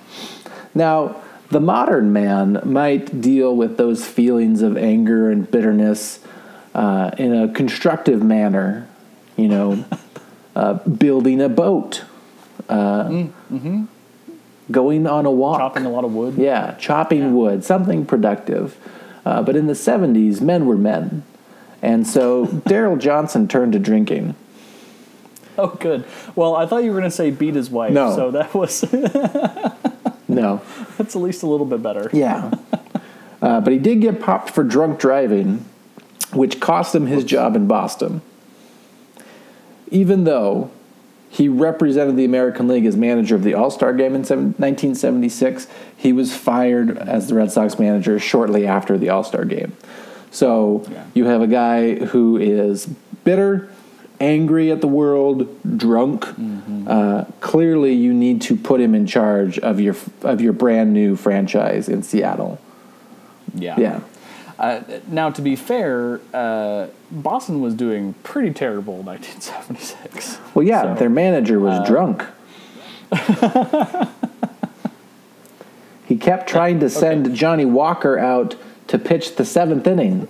Now, 0.74 1.22
the 1.50 1.60
modern 1.60 2.12
man 2.12 2.60
might 2.64 3.20
deal 3.20 3.54
with 3.54 3.76
those 3.76 4.06
feelings 4.06 4.62
of 4.62 4.76
anger 4.76 5.30
and 5.30 5.50
bitterness 5.50 6.20
uh, 6.74 7.10
in 7.16 7.34
a 7.34 7.52
constructive 7.52 8.22
manner, 8.22 8.86
you 9.36 9.48
know, 9.48 9.84
uh, 10.56 10.74
building 10.74 11.40
a 11.40 11.48
boat, 11.48 12.04
uh, 12.68 13.24
going 14.70 15.06
on 15.06 15.24
a 15.24 15.30
walk. 15.30 15.60
Chopping 15.60 15.86
a 15.86 15.90
lot 15.90 16.04
of 16.04 16.12
wood. 16.12 16.34
Yeah, 16.36 16.74
chopping 16.74 17.34
wood, 17.34 17.64
something 17.64 18.04
productive. 18.04 18.76
Uh, 19.24 19.42
but 19.42 19.56
in 19.56 19.66
the 19.66 19.72
70s, 19.72 20.40
men 20.40 20.66
were 20.66 20.76
men. 20.76 21.24
And 21.82 22.06
so 22.06 22.46
Darrell 22.46 22.96
Johnson 22.96 23.48
turned 23.48 23.72
to 23.74 23.78
drinking. 23.78 24.34
Oh, 25.58 25.68
good. 25.68 26.04
Well, 26.34 26.54
I 26.54 26.66
thought 26.66 26.84
you 26.84 26.90
were 26.90 26.98
going 26.98 27.10
to 27.10 27.16
say 27.16 27.30
beat 27.30 27.54
his 27.54 27.70
wife. 27.70 27.90
No. 27.90 28.14
So 28.14 28.30
that 28.32 28.52
was 28.52 28.84
No. 30.28 30.60
that's 30.98 31.16
at 31.16 31.22
least 31.22 31.42
a 31.42 31.46
little 31.46 31.64
bit 31.64 31.82
better. 31.82 32.10
Yeah. 32.12 32.50
Uh, 33.42 33.60
but 33.60 33.70
he 33.72 33.78
did 33.78 34.00
get 34.00 34.18
popped 34.18 34.50
for 34.50 34.64
drunk 34.64 34.98
driving, 34.98 35.64
which 36.32 36.58
cost 36.58 36.94
him 36.94 37.06
his 37.06 37.22
job 37.22 37.54
in 37.54 37.66
Boston. 37.66 38.22
Even 39.90 40.24
though 40.24 40.70
he 41.28 41.48
represented 41.48 42.16
the 42.16 42.24
American 42.24 42.66
League 42.66 42.86
as 42.86 42.96
manager 42.96 43.34
of 43.34 43.44
the 43.44 43.52
All 43.52 43.70
Star 43.70 43.92
game 43.92 44.14
in 44.14 44.22
1976, 44.22 45.68
he 45.96 46.12
was 46.14 46.34
fired 46.34 46.96
as 46.96 47.28
the 47.28 47.34
Red 47.34 47.52
Sox 47.52 47.78
manager 47.78 48.18
shortly 48.18 48.66
after 48.66 48.96
the 48.96 49.10
All 49.10 49.22
Star 49.22 49.44
game. 49.44 49.76
So 50.36 50.82
Yeah. 50.92 51.04
you 51.14 51.24
have 51.24 51.40
a 51.40 51.46
guy 51.46 51.94
who 51.94 52.36
is 52.36 52.86
bitter, 53.24 53.68
angry 54.20 54.70
at 54.70 54.82
the 54.82 54.86
world, 54.86 55.48
drunk. 55.78 56.26
Uh, 56.86 57.24
clearly, 57.40 57.94
you 57.94 58.12
need 58.12 58.42
to 58.42 58.54
put 58.54 58.78
him 58.78 58.94
in 58.94 59.06
charge 59.06 59.58
of 59.60 59.80
your 59.80 59.96
of 60.22 60.42
your 60.42 60.52
brand 60.52 60.92
new 60.92 61.16
franchise 61.16 61.88
in 61.88 62.02
Seattle. 62.02 62.58
Yeah. 63.54 63.76
Yeah, 63.78 64.00
Uh, 64.58 64.80
now, 65.10 65.30
to 65.30 65.40
be 65.40 65.56
fair, 65.56 66.20
uh, 66.34 66.86
Boston 67.10 67.62
was 67.62 67.72
doing 67.74 68.14
pretty 68.22 68.50
terrible 68.52 69.00
in 69.00 69.06
1976. 69.06 70.36
well, 70.54 70.66
yeah, 70.66 70.82
So- 70.82 70.94
their 70.98 71.08
manager 71.10 71.58
was 71.58 71.80
drunk. 71.88 72.24
he 76.06 76.16
kept 76.16 76.46
trying 76.48 76.78
to 76.80 76.90
send 76.90 77.34
Johnnie 77.34 77.64
Walker 77.64 78.18
out 78.18 78.54
to 78.88 78.98
pitch 78.98 79.36
the 79.36 79.44
seventh 79.44 79.86
inning. 79.86 80.28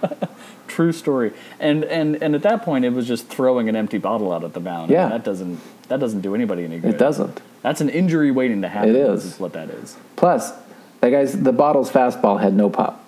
True 0.66 0.92
story. 0.92 1.32
And 1.58 1.84
and 1.84 2.22
and 2.22 2.34
at 2.34 2.42
that 2.42 2.62
point, 2.62 2.84
it 2.84 2.90
was 2.90 3.06
just 3.06 3.26
throwing 3.28 3.68
an 3.68 3.76
empty 3.76 3.98
bottle 3.98 4.32
out 4.32 4.44
at 4.44 4.54
the 4.54 4.60
mound. 4.60 4.90
Yeah. 4.90 5.08
that 5.08 5.24
doesn't 5.24 5.60
that 5.88 6.00
doesn't 6.00 6.20
do 6.20 6.34
anybody 6.34 6.64
any 6.64 6.78
good. 6.78 6.94
It 6.94 6.98
doesn't. 6.98 7.40
That's 7.62 7.80
an 7.80 7.88
injury 7.90 8.30
waiting 8.30 8.62
to 8.62 8.68
happen. 8.68 8.90
It 8.90 8.96
is. 8.96 9.24
is 9.24 9.40
what 9.40 9.52
that 9.52 9.68
is. 9.70 9.96
Plus, 10.16 10.52
that 11.00 11.10
guy's 11.10 11.40
the 11.40 11.52
bottle's 11.52 11.90
fastball 11.90 12.40
had 12.40 12.54
no 12.54 12.70
pop. 12.70 13.04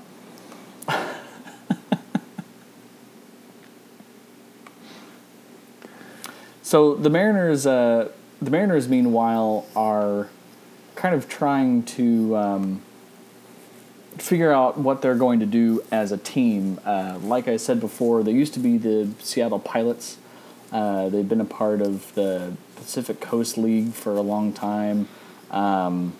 So 6.72 6.94
the 6.94 7.10
Mariners, 7.10 7.66
uh, 7.66 8.08
the 8.40 8.50
Mariners, 8.50 8.88
meanwhile, 8.88 9.66
are 9.76 10.30
kind 10.94 11.14
of 11.14 11.28
trying 11.28 11.82
to 11.82 12.34
um, 12.34 12.82
figure 14.22 14.52
out 14.52 14.78
what 14.78 15.02
they're 15.02 15.16
going 15.16 15.40
to 15.40 15.46
do 15.46 15.82
as 15.90 16.12
a 16.12 16.16
team. 16.16 16.78
Uh, 16.84 17.18
like 17.22 17.48
I 17.48 17.56
said 17.56 17.80
before, 17.80 18.22
they 18.22 18.30
used 18.30 18.54
to 18.54 18.60
be 18.60 18.78
the 18.78 19.10
Seattle 19.18 19.58
Pilots. 19.58 20.16
Uh, 20.70 21.08
they've 21.08 21.28
been 21.28 21.40
a 21.40 21.44
part 21.44 21.82
of 21.82 22.14
the 22.14 22.52
Pacific 22.76 23.20
Coast 23.20 23.58
League 23.58 23.92
for 23.92 24.12
a 24.12 24.20
long 24.20 24.52
time. 24.52 25.08
Um, 25.50 26.14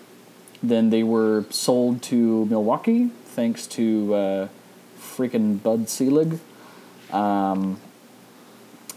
then 0.61 0.89
they 0.89 1.01
were 1.01 1.45
sold 1.49 2.01
to 2.03 2.45
Milwaukee 2.45 3.09
thanks 3.25 3.65
to 3.67 4.13
uh, 4.13 4.47
freaking 4.99 5.63
Bud 5.63 5.87
Selig. 5.87 6.39
Um, 7.09 7.79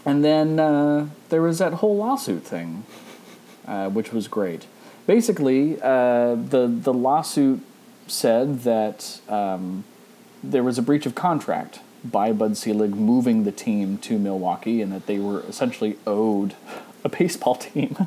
and 0.05 0.23
then 0.23 0.59
uh, 0.59 1.07
there 1.29 1.41
was 1.41 1.59
that 1.59 1.75
whole 1.75 1.95
lawsuit 1.95 2.43
thing, 2.43 2.85
uh, 3.65 3.89
which 3.89 4.11
was 4.11 4.27
great. 4.27 4.67
Basically, 5.05 5.81
uh, 5.81 6.35
the 6.35 6.67
the 6.67 6.93
lawsuit 6.93 7.61
said 8.07 8.61
that 8.61 9.21
um, 9.29 9.83
there 10.43 10.63
was 10.63 10.77
a 10.77 10.81
breach 10.81 11.05
of 11.05 11.15
contract 11.15 11.79
by 12.03 12.31
Bud 12.31 12.57
Selig 12.57 12.95
moving 12.95 13.43
the 13.43 13.51
team 13.51 13.97
to 13.99 14.17
Milwaukee, 14.17 14.81
and 14.81 14.91
that 14.91 15.05
they 15.05 15.19
were 15.19 15.41
essentially 15.41 15.97
owed 16.05 16.55
a 17.03 17.09
baseball 17.09 17.55
team. 17.69 17.97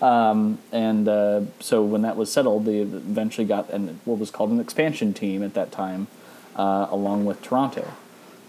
um, 0.00 0.58
and 0.72 1.08
uh, 1.08 1.42
so 1.60 1.82
when 1.82 2.02
that 2.02 2.16
was 2.16 2.32
settled, 2.32 2.64
they 2.64 2.78
eventually 2.78 3.46
got 3.46 3.68
an, 3.70 4.00
what 4.04 4.18
was 4.18 4.30
called 4.30 4.50
an 4.50 4.60
expansion 4.60 5.12
team 5.12 5.42
at 5.42 5.54
that 5.54 5.72
time, 5.72 6.06
uh, 6.56 6.86
along 6.90 7.24
with 7.24 7.42
Toronto. 7.42 7.92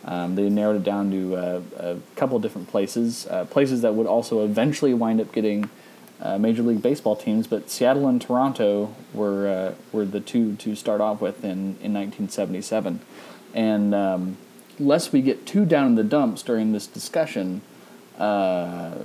Um, 0.05 0.35
they 0.35 0.49
narrowed 0.49 0.77
it 0.77 0.83
down 0.83 1.11
to 1.11 1.35
uh, 1.35 1.61
a 1.77 1.97
couple 2.15 2.39
different 2.39 2.69
places, 2.69 3.27
uh, 3.27 3.45
places 3.45 3.81
that 3.81 3.95
would 3.95 4.07
also 4.07 4.45
eventually 4.45 4.93
wind 4.93 5.19
up 5.19 5.31
getting 5.33 5.69
uh, 6.21 6.37
Major 6.37 6.63
League 6.63 6.81
Baseball 6.81 7.15
teams. 7.15 7.47
But 7.47 7.69
Seattle 7.69 8.07
and 8.07 8.21
Toronto 8.21 8.95
were 9.13 9.47
uh, 9.47 9.75
were 9.91 10.05
the 10.05 10.19
two 10.19 10.55
to 10.57 10.75
start 10.75 11.01
off 11.01 11.21
with 11.21 11.43
in, 11.43 11.77
in 11.81 11.93
1977. 11.93 12.99
And 13.53 13.95
um, 13.95 14.37
lest 14.79 15.11
we 15.11 15.21
get 15.21 15.45
too 15.45 15.65
down 15.65 15.87
in 15.87 15.95
the 15.95 16.03
dumps 16.03 16.43
during 16.43 16.71
this 16.71 16.87
discussion, 16.87 17.61
uh, 18.17 18.95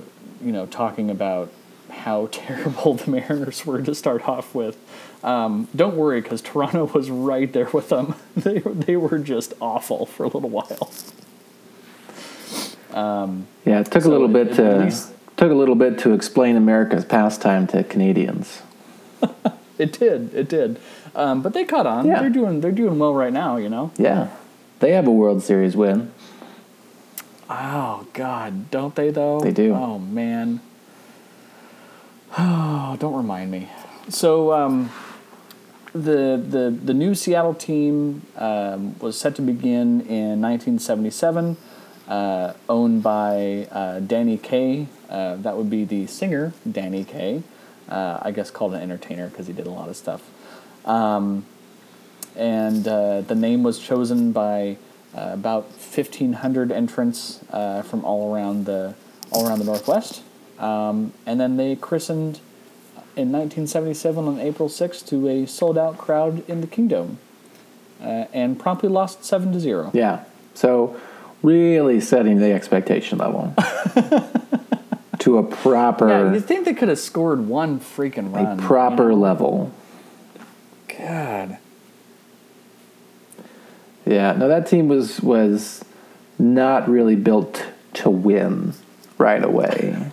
you 0.43 0.51
know, 0.51 0.65
talking 0.65 1.09
about 1.09 1.51
how 1.89 2.27
terrible 2.31 2.95
the 2.95 3.09
Mariners 3.09 3.65
were 3.65 3.81
to 3.81 3.95
start 3.95 4.27
off 4.27 4.53
with. 4.53 4.77
Um, 5.23 5.67
don't 5.75 5.95
worry, 5.95 6.21
because 6.21 6.41
Toronto 6.41 6.85
was 6.93 7.09
right 7.09 7.51
there 7.51 7.69
with 7.71 7.89
them. 7.89 8.15
They 8.35 8.59
they 8.59 8.97
were 8.97 9.17
just 9.17 9.53
awful 9.61 10.05
for 10.05 10.23
a 10.23 10.27
little 10.27 10.49
while. 10.49 10.91
Yeah, 13.65 13.79
it 13.79 13.91
took 13.91 14.05
a 14.05 14.09
little 14.09 14.27
bit 14.27 14.53
to 14.55 14.77
least- 14.83 15.11
took 15.37 15.51
a 15.51 15.55
little 15.55 15.75
bit 15.75 15.97
to 15.99 16.13
explain 16.13 16.55
America's 16.55 17.05
pastime 17.05 17.67
to 17.67 17.83
Canadians. 17.83 18.61
It 19.77 19.99
did, 19.99 20.33
it 20.33 20.47
did. 20.47 20.79
Um, 21.15 21.41
but 21.41 21.53
they 21.53 21.65
caught 21.65 21.85
on. 21.85 22.07
Yeah. 22.07 22.21
They're 22.21 22.29
doing 22.29 22.61
they're 22.61 22.71
doing 22.71 22.97
well 22.97 23.13
right 23.13 23.33
now. 23.33 23.57
You 23.57 23.69
know. 23.69 23.91
Yeah, 23.97 24.29
they 24.79 24.91
have 24.91 25.07
a 25.07 25.11
World 25.11 25.43
Series 25.43 25.75
win. 25.75 26.11
Oh 27.49 28.07
God, 28.13 28.71
don't 28.71 28.95
they 28.95 29.11
though? 29.11 29.39
They 29.41 29.51
do. 29.51 29.73
Oh 29.73 29.99
man. 29.99 30.61
Oh, 32.37 32.97
don't 32.99 33.15
remind 33.15 33.49
me. 33.49 33.69
So 34.09 34.51
um, 34.51 34.89
the 35.93 36.35
the 36.35 36.77
the 36.83 36.93
new 36.93 37.15
Seattle 37.15 37.53
team 37.53 38.23
um, 38.35 38.99
was 38.99 39.17
set 39.17 39.35
to 39.35 39.41
begin 39.41 40.01
in 40.01 40.41
1977, 40.41 41.55
uh, 42.09 42.53
owned 42.67 43.03
by 43.03 43.67
uh, 43.71 44.01
Danny 44.01 44.37
Kaye. 44.37 44.87
Uh, 45.09 45.35
that 45.37 45.57
would 45.57 45.69
be 45.69 45.85
the 45.85 46.07
singer 46.07 46.53
Danny 46.69 47.03
Kaye. 47.03 47.43
Uh, 47.89 48.19
I 48.21 48.31
guess 48.31 48.49
called 48.49 48.73
an 48.73 48.81
entertainer 48.81 49.29
because 49.29 49.47
he 49.47 49.53
did 49.53 49.67
a 49.67 49.71
lot 49.71 49.89
of 49.89 49.95
stuff. 49.95 50.23
Um, 50.85 51.45
and 52.35 52.87
uh, 52.87 53.21
the 53.21 53.35
name 53.35 53.63
was 53.63 53.79
chosen 53.79 54.31
by 54.31 54.77
uh, 55.15 55.29
about 55.33 55.63
1,500 55.65 56.71
entrants 56.71 57.41
uh, 57.51 57.81
from 57.83 58.03
all 58.03 58.33
around 58.33 58.65
the 58.65 58.95
all 59.31 59.47
around 59.47 59.59
the 59.59 59.65
Northwest. 59.65 60.23
Um, 60.59 61.13
and 61.25 61.39
then 61.39 61.57
they 61.57 61.75
christened 61.75 62.39
in 63.15 63.31
1977 63.31 64.27
on 64.27 64.39
April 64.39 64.69
6th 64.69 65.07
to 65.07 65.27
a 65.27 65.45
sold 65.45 65.77
out 65.77 65.97
crowd 65.97 66.47
in 66.49 66.61
the 66.61 66.67
Kingdome, 66.67 67.17
uh, 68.01 68.25
and 68.33 68.59
promptly 68.59 68.89
lost 68.89 69.23
seven 69.23 69.51
to 69.53 69.59
zero. 69.59 69.91
Yeah, 69.93 70.25
so 70.53 70.99
really 71.41 72.01
setting 72.01 72.39
the 72.39 72.51
expectation 72.51 73.17
level 73.19 73.53
to 75.25 75.39
a 75.39 75.43
proper 75.43 76.07
Yeah, 76.07 76.33
you 76.33 76.39
think 76.39 76.65
they 76.65 76.75
could 76.75 76.87
have 76.87 76.99
scored 76.99 77.47
one 77.47 77.79
freaking 77.79 78.31
run? 78.31 78.59
a 78.59 78.61
proper 78.61 79.05
you 79.05 79.09
know? 79.09 79.15
level. 79.15 79.71
God. 80.87 81.57
Yeah, 84.05 84.33
no, 84.33 84.47
that 84.47 84.67
team 84.67 84.87
was 84.87 85.19
was 85.21 85.83
not 86.37 86.87
really 86.87 87.15
built 87.15 87.65
to 87.93 88.11
win 88.11 88.75
right 89.17 89.43
away. 89.43 90.11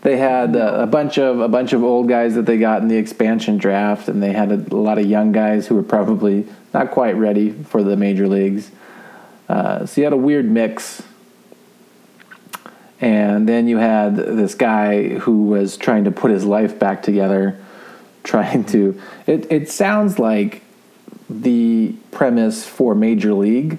They 0.00 0.16
had 0.16 0.56
uh, 0.56 0.78
a 0.80 0.86
bunch 0.88 1.16
of 1.16 1.38
a 1.38 1.46
bunch 1.46 1.72
of 1.72 1.84
old 1.84 2.08
guys 2.08 2.34
that 2.34 2.46
they 2.46 2.58
got 2.58 2.82
in 2.82 2.88
the 2.88 2.96
expansion 2.96 3.56
draft, 3.56 4.08
and 4.08 4.20
they 4.20 4.32
had 4.32 4.50
a, 4.50 4.56
a 4.56 4.76
lot 4.76 4.98
of 4.98 5.06
young 5.06 5.30
guys 5.30 5.68
who 5.68 5.76
were 5.76 5.84
probably 5.84 6.44
not 6.72 6.90
quite 6.90 7.14
ready 7.14 7.52
for 7.52 7.84
the 7.84 7.96
major 7.96 8.26
leagues. 8.26 8.72
Uh, 9.48 9.86
so 9.86 10.00
you 10.00 10.04
had 10.04 10.12
a 10.12 10.16
weird 10.16 10.50
mix. 10.50 11.04
And 13.00 13.48
then 13.48 13.68
you 13.68 13.78
had 13.78 14.16
this 14.16 14.54
guy 14.54 15.08
who 15.18 15.44
was 15.44 15.76
trying 15.76 16.04
to 16.04 16.10
put 16.10 16.30
his 16.30 16.44
life 16.44 16.78
back 16.78 17.02
together, 17.02 17.60
trying 18.24 18.64
to. 18.66 19.00
It, 19.26 19.50
it 19.50 19.70
sounds 19.70 20.18
like 20.18 20.62
the 21.28 21.94
premise 22.10 22.66
for 22.66 22.94
Major 22.94 23.34
League, 23.34 23.78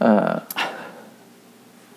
uh, 0.00 0.40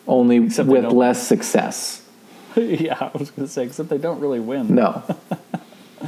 only 0.07 0.37
Except 0.37 0.67
with 0.67 0.85
less 0.85 1.25
success. 1.25 2.03
yeah, 2.55 2.97
I 2.99 3.17
was 3.17 3.31
going 3.31 3.47
to 3.47 3.51
say, 3.51 3.65
except 3.65 3.89
they 3.89 3.97
don't 3.97 4.19
really 4.19 4.39
win. 4.39 4.75
No. 4.75 5.03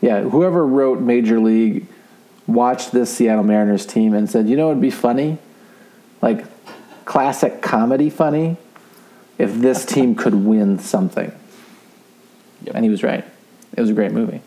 yeah, 0.00 0.22
whoever 0.22 0.66
wrote 0.66 1.00
Major 1.00 1.40
League 1.40 1.86
watched 2.46 2.92
this 2.92 3.14
Seattle 3.14 3.44
Mariners 3.44 3.84
team 3.84 4.14
and 4.14 4.30
said, 4.30 4.48
you 4.48 4.56
know, 4.56 4.70
it'd 4.70 4.80
be 4.80 4.90
funny, 4.90 5.38
like 6.22 6.44
classic 7.04 7.60
comedy 7.60 8.08
funny, 8.08 8.56
if 9.38 9.54
this 9.54 9.84
team 9.84 10.14
could 10.14 10.34
win 10.34 10.78
something. 10.78 11.32
Yep. 12.62 12.74
And 12.74 12.84
he 12.84 12.90
was 12.90 13.02
right. 13.02 13.24
It 13.76 13.80
was 13.80 13.90
a 13.90 13.94
great 13.94 14.12
movie. 14.12 14.40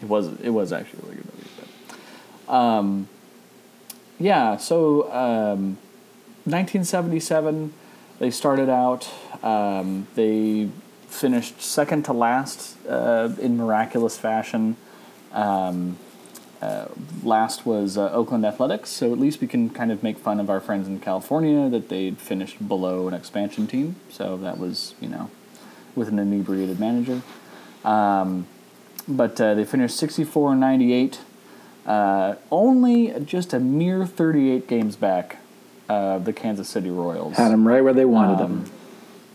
It 0.00 0.08
was 0.08 0.28
it 0.40 0.50
was 0.50 0.72
actually 0.72 1.00
a 1.00 1.02
really 1.02 1.16
good 1.16 1.26
movie. 1.26 1.50
But, 2.46 2.54
um, 2.54 3.08
yeah, 4.18 4.56
so 4.56 5.04
um, 5.12 5.76
1977, 6.44 7.72
they 8.18 8.30
started 8.30 8.68
out. 8.68 9.08
Um, 9.42 10.06
they 10.14 10.68
finished 11.08 11.60
second 11.60 12.04
to 12.04 12.12
last 12.12 12.76
uh, 12.86 13.30
in 13.40 13.56
miraculous 13.56 14.16
fashion. 14.16 14.76
Um, 15.32 15.98
uh, 16.64 16.88
last 17.22 17.66
was 17.66 17.98
uh, 17.98 18.10
Oakland 18.12 18.44
Athletics, 18.46 18.88
so 18.90 19.12
at 19.12 19.18
least 19.18 19.40
we 19.40 19.46
can 19.46 19.68
kind 19.70 19.92
of 19.92 20.02
make 20.02 20.16
fun 20.18 20.40
of 20.40 20.48
our 20.48 20.60
friends 20.60 20.88
in 20.88 20.98
California 21.00 21.68
that 21.68 21.88
they 21.88 22.12
finished 22.12 22.66
below 22.66 23.06
an 23.08 23.14
expansion 23.14 23.66
team. 23.66 23.96
So 24.10 24.36
that 24.38 24.58
was, 24.58 24.94
you 25.00 25.08
know, 25.08 25.30
with 25.94 26.08
an 26.08 26.18
inebriated 26.18 26.80
manager. 26.80 27.22
Um, 27.84 28.46
but 29.06 29.38
uh, 29.40 29.54
they 29.54 29.64
finished 29.64 29.96
64 29.96 30.52
and 30.52 30.60
98, 30.60 31.20
uh, 31.86 32.34
only 32.50 33.12
just 33.24 33.52
a 33.52 33.60
mere 33.60 34.06
38 34.06 34.66
games 34.66 34.96
back 34.96 35.38
of 35.88 36.24
the 36.24 36.32
Kansas 36.32 36.68
City 36.68 36.88
Royals. 36.90 37.36
Had 37.36 37.52
them 37.52 37.68
right 37.68 37.84
where 37.84 37.92
they 37.92 38.06
wanted 38.06 38.40
Um, 38.42 38.64
them. 38.64 38.70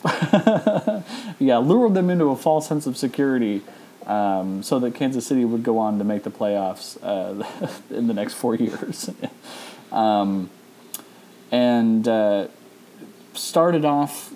Yeah, 1.40 1.58
lured 1.58 1.94
them 1.94 2.10
into 2.10 2.26
a 2.26 2.36
false 2.36 2.68
sense 2.68 2.86
of 2.88 2.98
security 2.98 3.62
um, 4.10 4.64
so 4.64 4.80
that 4.80 4.96
Kansas 4.96 5.28
City 5.28 5.46
would 5.46 5.64
go 5.64 5.78
on 5.78 6.00
to 6.00 6.04
make 6.04 6.24
the 6.24 6.32
playoffs 6.32 6.98
uh, 7.04 7.70
in 7.96 8.08
the 8.08 8.14
next 8.14 8.34
four 8.34 8.56
years. 8.56 9.10
um, 9.92 10.50
and 11.52 12.08
uh, 12.08 12.48
started 13.34 13.86
off 13.86 14.34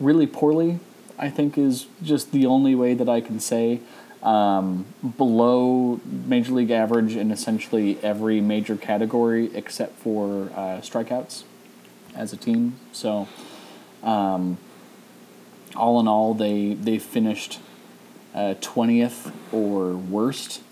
really 0.00 0.26
poorly, 0.26 0.80
I 1.18 1.28
think, 1.28 1.58
is 1.58 1.86
just 2.02 2.32
the 2.32 2.46
only 2.46 2.74
way 2.74 2.94
that 2.94 3.08
I 3.08 3.20
can 3.20 3.38
say. 3.38 3.80
Um, 4.22 4.86
below 5.18 6.00
major 6.04 6.52
league 6.52 6.70
average 6.70 7.16
in 7.16 7.32
essentially 7.32 7.98
every 8.04 8.40
major 8.40 8.76
category 8.76 9.50
except 9.52 9.98
for 9.98 10.44
uh, 10.54 10.80
strikeouts 10.80 11.42
as 12.14 12.32
a 12.32 12.36
team. 12.36 12.76
So, 12.92 13.26
um, 14.02 14.58
all 15.76 16.00
in 16.00 16.08
all, 16.08 16.34
they 16.34 16.74
they 16.74 16.98
finished 16.98 17.60
uh, 18.34 18.54
twentieth 18.60 19.32
or 19.52 19.94
worst 19.94 20.62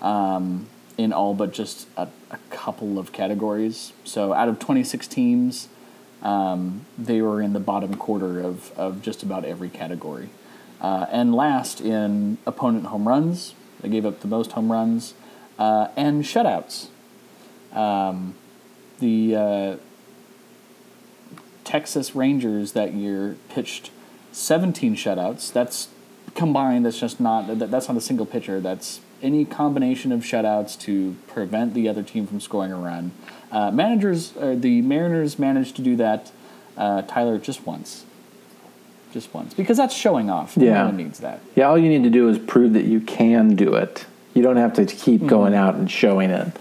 um, 0.00 0.66
in 0.98 1.12
all 1.12 1.34
but 1.34 1.52
just 1.52 1.88
a, 1.96 2.08
a 2.30 2.38
couple 2.50 2.98
of 2.98 3.12
categories. 3.12 3.92
So, 4.04 4.32
out 4.32 4.48
of 4.48 4.58
twenty 4.58 4.84
six 4.84 5.06
teams, 5.06 5.68
um, 6.22 6.86
they 6.98 7.22
were 7.22 7.40
in 7.40 7.52
the 7.52 7.60
bottom 7.60 7.94
quarter 7.94 8.40
of 8.40 8.72
of 8.78 9.02
just 9.02 9.22
about 9.22 9.44
every 9.44 9.68
category. 9.68 10.30
Uh, 10.80 11.06
and 11.10 11.34
last 11.34 11.80
in 11.80 12.38
opponent 12.46 12.86
home 12.86 13.08
runs, 13.08 13.54
they 13.80 13.88
gave 13.88 14.04
up 14.04 14.20
the 14.20 14.28
most 14.28 14.52
home 14.52 14.70
runs 14.70 15.14
uh, 15.58 15.88
and 15.96 16.24
shutouts. 16.24 16.88
Um, 17.72 18.34
the 18.98 19.36
uh, 19.36 19.76
Texas 21.64 22.14
Rangers 22.14 22.72
that 22.72 22.94
year 22.94 23.36
pitched 23.48 23.90
17 24.36 24.94
shutouts. 24.96 25.50
That's 25.52 25.88
combined. 26.34 26.84
That's 26.84 26.98
just 27.00 27.18
not. 27.20 27.46
That, 27.58 27.70
that's 27.70 27.88
not 27.88 27.96
a 27.96 28.00
single 28.00 28.26
pitcher. 28.26 28.60
That's 28.60 29.00
any 29.22 29.44
combination 29.46 30.12
of 30.12 30.20
shutouts 30.20 30.78
to 30.80 31.16
prevent 31.26 31.72
the 31.72 31.88
other 31.88 32.02
team 32.02 32.26
from 32.26 32.38
scoring 32.40 32.70
a 32.70 32.76
run. 32.76 33.12
Uh, 33.50 33.70
managers, 33.70 34.36
uh, 34.36 34.54
the 34.58 34.82
Mariners 34.82 35.38
managed 35.38 35.76
to 35.76 35.82
do 35.82 35.96
that. 35.96 36.30
Uh, 36.76 37.00
Tyler 37.02 37.38
just 37.38 37.64
once. 37.66 38.04
Just 39.12 39.32
once, 39.32 39.54
because 39.54 39.78
that's 39.78 39.94
showing 39.96 40.28
off. 40.28 40.54
Yeah. 40.58 40.74
no 40.74 40.84
one 40.86 40.96
needs 40.98 41.20
that. 41.20 41.40
Yeah, 41.54 41.68
all 41.68 41.78
you 41.78 41.88
need 41.88 42.02
to 42.02 42.10
do 42.10 42.28
is 42.28 42.38
prove 42.38 42.74
that 42.74 42.84
you 42.84 43.00
can 43.00 43.56
do 43.56 43.74
it. 43.74 44.04
You 44.34 44.42
don't 44.42 44.56
have 44.58 44.74
to 44.74 44.84
keep 44.84 45.20
Mm-hmm. 45.20 45.28
going 45.28 45.54
out 45.54 45.76
and 45.76 45.90
showing 45.90 46.28
it. 46.28 46.52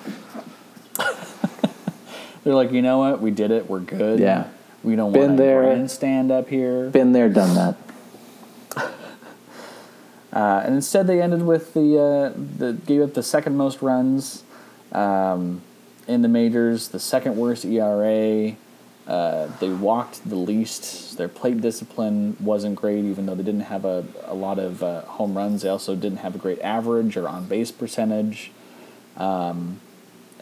They're 2.46 2.54
like, 2.54 2.72
you 2.72 2.82
know 2.82 3.00
what? 3.00 3.22
We 3.22 3.32
did 3.32 3.52
it. 3.52 3.70
We're 3.70 3.80
good. 3.82 4.20
Yeah. 4.20 4.48
We 4.86 4.96
don't 4.96 5.12
Been 5.12 5.22
want 5.30 5.38
to 5.38 5.44
there. 5.44 5.62
grandstand 5.64 6.32
up 6.32 6.48
here. 6.48 6.92
Been 6.92 7.12
there, 7.12 7.28
done 7.28 7.56
that. 7.56 7.76
Uh, 10.34 10.62
and 10.66 10.76
instead, 10.76 11.08
they 11.08 11.22
ended 11.22 11.42
with 11.44 11.74
the 11.74 11.98
uh, 11.98 12.34
the 12.58 12.74
gave 12.74 13.02
up 13.02 13.14
the 13.14 13.24
second 13.24 13.56
most 13.56 13.82
runs 13.82 14.44
um, 14.92 15.62
in 16.10 16.24
the 16.24 16.28
majors, 16.28 16.90
the 16.90 17.00
second 17.00 17.38
worst 17.38 17.64
ERA. 17.64 18.54
Uh, 19.08 19.48
they 19.62 19.70
walked 19.70 20.28
the 20.28 20.36
least. 20.36 21.18
Their 21.18 21.30
plate 21.30 21.62
discipline 21.62 22.36
wasn't 22.42 22.76
great, 22.76 23.06
even 23.06 23.28
though 23.28 23.36
they 23.36 23.44
didn't 23.44 23.62
have 23.62 23.86
a, 23.86 24.04
a 24.26 24.34
lot 24.34 24.60
of 24.60 24.84
uh, 24.84 25.04
home 25.04 25.38
runs. 25.38 25.62
They 25.62 25.70
also 25.70 25.96
didn't 25.96 26.18
have 26.18 26.36
a 26.36 26.38
great 26.38 26.60
average 26.60 27.16
or 27.16 27.30
on 27.30 27.46
base 27.46 27.72
percentage. 27.72 28.52
Um, 29.16 29.80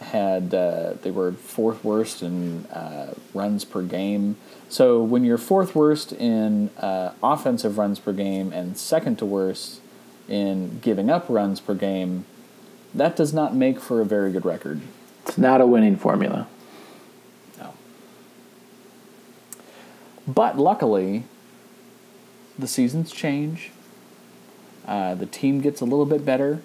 had 0.04 0.54
uh, 0.54 0.94
they 1.02 1.10
were 1.10 1.32
fourth 1.32 1.84
worst 1.84 2.22
in 2.22 2.66
uh, 2.66 3.14
runs 3.32 3.64
per 3.64 3.82
game. 3.82 4.36
So 4.68 5.02
when 5.02 5.24
you're 5.24 5.38
fourth 5.38 5.74
worst 5.74 6.12
in 6.12 6.70
uh, 6.78 7.12
offensive 7.22 7.78
runs 7.78 7.98
per 7.98 8.12
game 8.12 8.52
and 8.52 8.76
second 8.76 9.18
to 9.18 9.26
worst 9.26 9.80
in 10.28 10.78
giving 10.80 11.10
up 11.10 11.26
runs 11.28 11.60
per 11.60 11.74
game, 11.74 12.24
that 12.94 13.16
does 13.16 13.32
not 13.32 13.54
make 13.54 13.80
for 13.80 14.00
a 14.00 14.04
very 14.04 14.30
good 14.32 14.44
record. 14.44 14.80
It's 15.26 15.38
not 15.38 15.60
a 15.60 15.66
winning 15.66 15.96
formula. 15.96 16.46
No. 17.58 17.74
But 20.26 20.58
luckily, 20.58 21.24
the 22.58 22.68
seasons 22.68 23.10
change. 23.10 23.70
Uh, 24.86 25.14
the 25.14 25.26
team 25.26 25.60
gets 25.60 25.80
a 25.80 25.84
little 25.84 26.06
bit 26.06 26.24
better. 26.24 26.62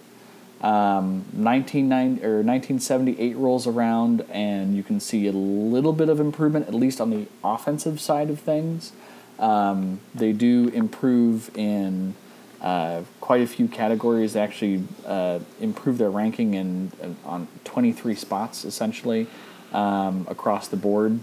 Um, 0.62 1.24
1990 1.32 2.26
or 2.26 2.44
1978 2.44 3.38
rolls 3.38 3.66
around, 3.66 4.26
and 4.30 4.76
you 4.76 4.84
can 4.84 5.00
see 5.00 5.26
a 5.28 5.32
little 5.32 5.94
bit 5.94 6.10
of 6.10 6.20
improvement, 6.20 6.68
at 6.68 6.74
least 6.74 7.00
on 7.00 7.12
the 7.12 7.28
offensive 7.44 8.02
side 8.02 8.30
of 8.30 8.40
things. 8.40 8.92
Um, 9.40 10.02
they 10.14 10.34
do 10.34 10.68
improve 10.74 11.56
in 11.58 12.14
uh, 12.62 13.04
quite 13.22 13.42
a 13.42 13.48
few 13.48 13.70
categories. 13.70 14.34
They 14.34 14.42
actually 14.42 14.84
uh, 15.06 15.40
improve 15.62 15.98
their 15.98 16.10
ranking 16.10 16.56
in 16.56 16.92
on 17.24 17.48
23 17.64 18.16
spots 18.16 18.66
essentially 18.66 19.28
um, 19.72 20.28
across 20.30 20.68
the 20.68 20.76
board 20.76 21.20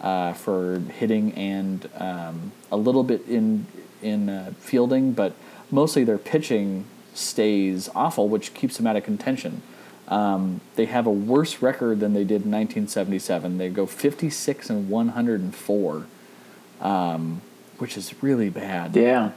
uh, 0.00 0.32
for 0.32 0.80
hitting 0.80 1.32
and 1.34 1.88
um, 1.96 2.52
a 2.72 2.76
little 2.76 3.04
bit 3.04 3.26
in 3.28 3.66
in 4.02 4.30
uh, 4.30 4.52
fielding, 4.58 5.12
but 5.12 5.34
mostly 5.70 6.04
their 6.04 6.18
pitching 6.18 6.86
stays 7.14 7.88
awful, 7.94 8.28
which 8.28 8.54
keeps 8.54 8.76
them 8.76 8.86
out 8.86 8.96
of 8.96 9.04
contention. 9.04 9.62
Um, 10.08 10.60
they 10.76 10.86
have 10.86 11.06
a 11.06 11.10
worse 11.10 11.62
record 11.62 12.00
than 12.00 12.14
they 12.14 12.24
did 12.24 12.44
in 12.44 12.50
1977. 12.50 13.58
They 13.58 13.68
go 13.68 13.86
56 13.86 14.70
and 14.70 14.88
104, 14.90 16.06
um, 16.80 17.40
which 17.78 17.96
is 17.96 18.20
really 18.22 18.50
bad. 18.50 18.96
Yeah. 18.96 19.30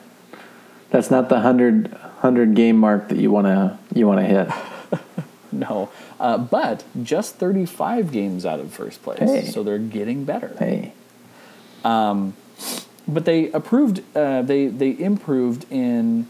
That's 0.90 1.12
not 1.12 1.30
the 1.30 1.36
100, 1.36 1.92
100 1.92 2.56
game 2.56 2.78
mark 2.78 3.10
that 3.10 3.18
you 3.18 3.32
want 3.32 3.46
to 3.48 3.78
you 3.94 4.08
want 4.08 4.20
to 4.20 4.26
hit. 4.26 4.50
No, 5.52 5.92
uh, 6.20 6.40
but 6.40 6.84
just 7.04 7.36
35 7.36 8.12
games 8.12 8.44
out 8.44 8.60
of 8.60 8.74
first 8.74 9.04
place, 9.04 9.20
Hey. 9.20 9.46
so 9.46 9.62
they're 9.62 9.78
getting 9.78 10.26
better. 10.26 10.56
Hey. 10.58 10.94
But 13.08 13.26
they 13.26 13.52
approved. 13.52 14.02
Uh, 14.16 14.42
they 14.42 14.66
they 14.68 14.98
improved 14.98 15.66
in 15.72 16.28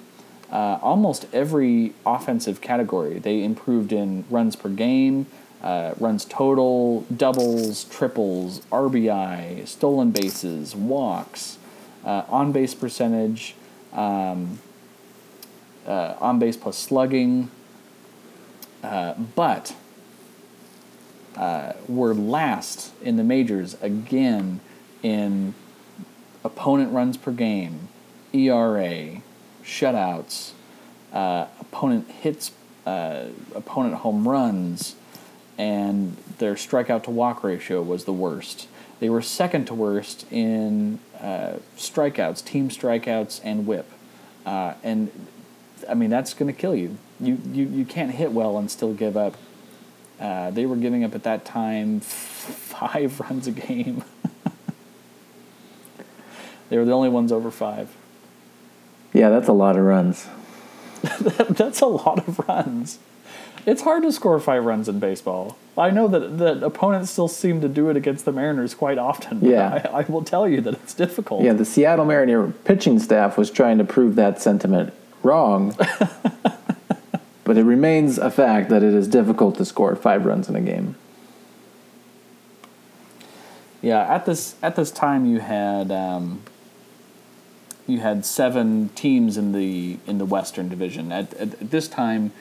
uh, 0.54 0.78
almost 0.82 1.26
every 1.34 1.94
offensive 2.06 2.62
category. 2.62 3.20
They 3.20 3.44
improved 3.44 3.92
in 3.92 4.24
runs 4.30 4.56
per 4.56 4.70
game. 4.70 5.26
uh, 5.64 5.94
runs 5.98 6.26
total, 6.26 7.02
doubles, 7.16 7.86
triples, 7.86 8.60
RBI, 8.72 9.66
stolen 9.66 10.12
bases, 10.12 10.76
walks, 10.76 11.58
uh, 12.04 12.24
on 12.28 12.52
base 12.52 12.74
percentage, 12.76 13.56
um, 13.94 14.60
uh, 15.88 16.16
on 16.20 16.38
base 16.38 16.58
plus 16.58 16.78
slugging. 16.78 17.50
Uh, 18.84 19.14
but 19.14 19.74
uh, 21.38 21.74
we're 21.88 22.14
last 22.14 22.92
in 23.02 23.16
the 23.16 23.24
majors 23.24 23.78
again 23.82 24.60
in 25.02 25.54
opponent 26.44 26.92
runs 26.92 27.16
per 27.16 27.32
game, 27.32 27.88
ERA, 28.34 29.22
shutouts, 29.64 30.52
uh, 31.12 31.48
opponent 31.60 32.10
hits, 32.10 32.52
uh, 32.86 33.26
opponent 33.56 33.96
home 33.96 34.28
runs, 34.28 34.96
and 35.58 36.18
their 36.40 36.56
strikeout 36.56 37.04
to 37.04 37.12
walk 37.12 37.44
ratio 37.44 37.82
was 37.82 38.06
the 38.06 38.14
worst. 38.14 38.68
They 39.00 39.10
were 39.10 39.22
second 39.22 39.66
to 39.66 39.74
worst 39.74 40.26
in 40.32 41.00
uh, 41.20 41.58
strikeouts, 41.78 42.44
team 42.44 42.70
strikeouts, 42.70 43.42
and 43.44 43.68
WHIP. 43.68 43.90
Uh, 44.46 44.74
and 44.84 45.10
I 45.90 45.94
mean 45.94 46.10
that's 46.10 46.34
going 46.34 46.54
to 46.54 46.60
kill 46.60 46.76
you. 46.76 46.98
You 47.20 47.40
you 47.52 47.66
you 47.66 47.86
can't 47.86 48.12
hit 48.12 48.32
well 48.32 48.58
and 48.58 48.70
still 48.70 48.94
give 48.94 49.16
up. 49.16 49.36
Uh, 50.20 50.52
they 50.52 50.66
were 50.66 50.76
giving 50.76 51.04
up 51.04 51.16
at 51.16 51.24
that 51.24 51.46
time 51.46 52.00
five 52.00 53.20
runs 53.20 53.48
a 53.48 53.52
game. 53.52 54.04
they 56.70 56.78
were 56.78 56.86
the 56.86 56.94
only 56.94 57.10
ones 57.10 57.32
over 57.32 57.52
five. 57.52 57.96
Yeah, 59.14 59.30
that's 59.30 59.48
a 59.48 59.54
lot 59.54 59.78
of 59.78 59.84
runs. 59.84 60.28
That's 61.50 61.82
a 61.82 61.86
lot 61.86 62.26
of 62.26 62.40
runs. 62.48 62.98
It's 63.66 63.82
hard 63.82 64.04
to 64.04 64.12
score 64.14 64.40
five 64.40 64.64
runs 64.64 64.88
in 64.88 65.00
baseball. 65.00 65.58
I 65.78 65.90
know 65.90 66.08
that 66.08 66.38
that 66.38 66.64
opponents 66.64 67.12
still 67.12 67.28
seem 67.28 67.60
to 67.60 67.68
do 67.68 67.90
it 67.90 67.98
against 67.98 68.24
the 68.24 68.32
Mariners 68.32 68.74
quite 68.74 68.98
often. 68.98 69.40
but 69.40 69.50
Yeah. 69.50 69.90
I, 69.92 70.00
I 70.00 70.02
will 70.04 70.24
tell 70.24 70.48
you 70.48 70.62
that 70.62 70.76
it's 70.76 70.94
difficult. 70.94 71.44
Yeah, 71.44 71.54
the 71.54 71.66
Seattle 71.66 72.06
Mariner 72.06 72.48
pitching 72.64 73.00
staff 73.00 73.38
was 73.38 73.52
trying 73.52 73.80
to 73.80 73.84
prove 73.84 74.16
that 74.16 74.42
sentiment 74.42 74.94
wrong. 75.24 75.76
but 77.44 77.58
it 77.58 77.64
remains 77.64 78.18
a 78.18 78.32
fact 78.32 78.70
that 78.70 78.82
it 78.82 78.94
is 78.94 79.08
difficult 79.08 79.58
to 79.58 79.66
score 79.66 79.96
five 79.98 80.26
runs 80.26 80.48
in 80.48 80.56
a 80.56 80.62
game. 80.62 80.96
Yeah, 83.82 84.02
at 84.04 84.26
this 84.26 84.56
at 84.64 84.78
this 84.78 84.92
time 84.92 85.26
you 85.26 85.40
had 85.40 85.92
um, 85.92 86.42
you 87.88 88.00
had 88.00 88.26
seven 88.26 88.90
teams 88.90 89.38
in 89.38 89.52
the 89.52 89.98
in 90.08 90.18
the 90.18 90.26
Western 90.26 90.70
Division. 90.70 91.12
At, 91.12 91.34
at, 91.34 91.62
at 91.62 91.72
this 91.72 91.88
time, 91.88 92.32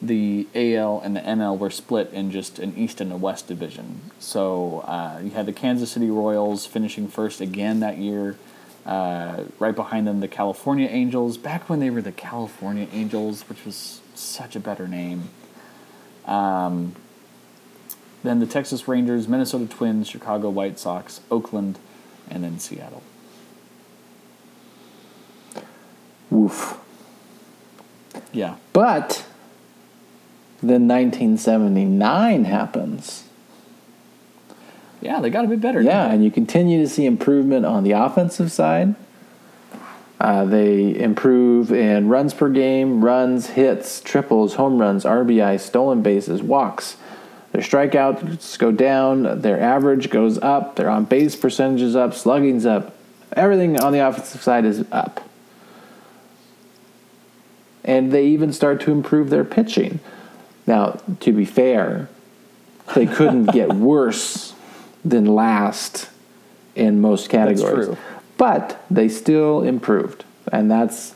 the 0.00 0.46
AL 0.54 1.00
and 1.04 1.16
the 1.16 1.20
NL 1.20 1.58
were 1.58 1.70
split 1.70 2.12
in 2.12 2.30
just 2.30 2.58
an 2.58 2.74
East 2.76 3.00
and 3.00 3.12
a 3.12 3.16
West 3.16 3.46
division. 3.46 4.00
So 4.18 4.80
uh, 4.80 5.20
you 5.22 5.30
had 5.30 5.46
the 5.46 5.52
Kansas 5.52 5.92
City 5.92 6.10
Royals 6.10 6.66
finishing 6.66 7.08
first 7.08 7.40
again 7.40 7.80
that 7.80 7.98
year. 7.98 8.36
Uh, 8.84 9.44
right 9.60 9.76
behind 9.76 10.08
them, 10.08 10.18
the 10.18 10.28
California 10.28 10.88
Angels. 10.88 11.36
Back 11.36 11.68
when 11.68 11.78
they 11.78 11.88
were 11.88 12.02
the 12.02 12.10
California 12.10 12.88
Angels, 12.92 13.42
which 13.48 13.64
was 13.64 14.00
such 14.14 14.56
a 14.56 14.60
better 14.60 14.88
name. 14.88 15.30
Um, 16.26 16.96
then 18.24 18.40
the 18.40 18.46
Texas 18.46 18.88
Rangers, 18.88 19.28
Minnesota 19.28 19.66
Twins, 19.66 20.08
Chicago 20.08 20.50
White 20.50 20.80
Sox, 20.80 21.20
Oakland, 21.30 21.78
and 22.28 22.42
then 22.42 22.58
Seattle. 22.58 23.02
Woof. 26.42 26.78
Yeah. 28.32 28.56
But 28.72 29.24
then 30.60 30.88
1979 30.88 32.44
happens. 32.44 33.24
Yeah, 35.00 35.20
they 35.20 35.30
got 35.30 35.42
to 35.42 35.48
be 35.48 35.56
better. 35.56 35.80
Yeah, 35.80 36.10
and 36.10 36.24
you 36.24 36.30
continue 36.30 36.80
to 36.80 36.88
see 36.88 37.06
improvement 37.06 37.66
on 37.66 37.82
the 37.84 37.92
offensive 37.92 38.52
side. 38.52 38.94
Uh, 40.20 40.44
they 40.44 40.96
improve 40.96 41.72
in 41.72 42.08
runs 42.08 42.32
per 42.32 42.48
game, 42.48 43.04
runs, 43.04 43.50
hits, 43.50 44.00
triples, 44.00 44.54
home 44.54 44.78
runs, 44.78 45.04
RBI, 45.04 45.58
stolen 45.58 46.02
bases, 46.02 46.40
walks. 46.42 46.96
Their 47.50 47.62
strikeouts 47.62 48.56
go 48.58 48.70
down, 48.70 49.40
their 49.42 49.60
average 49.60 50.10
goes 50.10 50.38
up, 50.38 50.76
their 50.76 50.88
on 50.88 51.04
base 51.04 51.34
percentage 51.34 51.82
is 51.82 51.96
up, 51.96 52.14
slugging's 52.14 52.64
up. 52.64 52.94
Everything 53.32 53.80
on 53.80 53.92
the 53.92 53.98
offensive 53.98 54.42
side 54.42 54.64
is 54.64 54.84
up. 54.92 55.28
And 57.84 58.12
they 58.12 58.26
even 58.26 58.52
start 58.52 58.80
to 58.82 58.92
improve 58.92 59.30
their 59.30 59.44
pitching. 59.44 60.00
Now, 60.66 61.00
to 61.20 61.32
be 61.32 61.44
fair, 61.44 62.08
they 62.94 63.06
couldn't 63.06 63.46
get 63.46 63.72
worse 63.74 64.54
than 65.04 65.26
last 65.26 66.08
in 66.74 67.00
most 67.00 67.28
categories. 67.28 67.86
true. 67.86 67.98
But 68.38 68.82
they 68.90 69.08
still 69.08 69.62
improved, 69.62 70.24
and 70.50 70.70
that's 70.70 71.14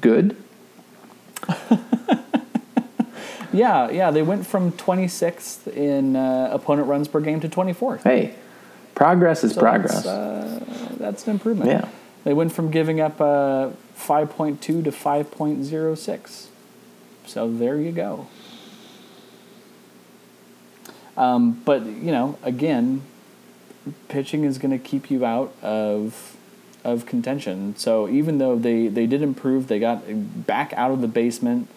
good. 0.00 0.36
Yeah, 3.52 3.90
yeah, 3.90 4.10
they 4.10 4.22
went 4.22 4.46
from 4.46 4.72
26th 4.72 5.66
in 5.74 6.16
uh, 6.16 6.50
opponent 6.52 6.88
runs 6.88 7.08
per 7.08 7.20
game 7.20 7.40
to 7.40 7.48
24th. 7.48 8.02
Hey, 8.02 8.34
progress 8.94 9.42
is 9.42 9.54
So 9.54 9.60
progress. 9.60 10.04
That's, 10.04 10.06
uh, 10.06 10.94
that's 10.98 11.26
an 11.26 11.32
improvement. 11.32 11.70
Yeah. 11.70 11.88
They 12.24 12.34
went 12.34 12.52
from 12.52 12.70
giving 12.70 13.00
up 13.00 13.20
a 13.20 13.72
5.2 13.96 14.60
to 14.60 14.82
5.06. 14.82 16.46
So 17.26 17.50
there 17.50 17.76
you 17.78 17.92
go. 17.92 18.26
Um, 21.16 21.60
but, 21.64 21.84
you 21.84 22.12
know, 22.12 22.38
again, 22.42 23.02
pitching 24.08 24.44
is 24.44 24.58
going 24.58 24.70
to 24.70 24.78
keep 24.78 25.10
you 25.10 25.24
out 25.24 25.52
of 25.62 26.36
of 26.82 27.04
contention. 27.04 27.76
So 27.76 28.08
even 28.08 28.38
though 28.38 28.56
they, 28.58 28.88
they 28.88 29.06
did 29.06 29.20
improve, 29.20 29.66
they 29.68 29.78
got 29.78 30.02
back 30.46 30.72
out 30.72 30.90
of 30.90 31.02
the 31.02 31.08
basement. 31.08 31.68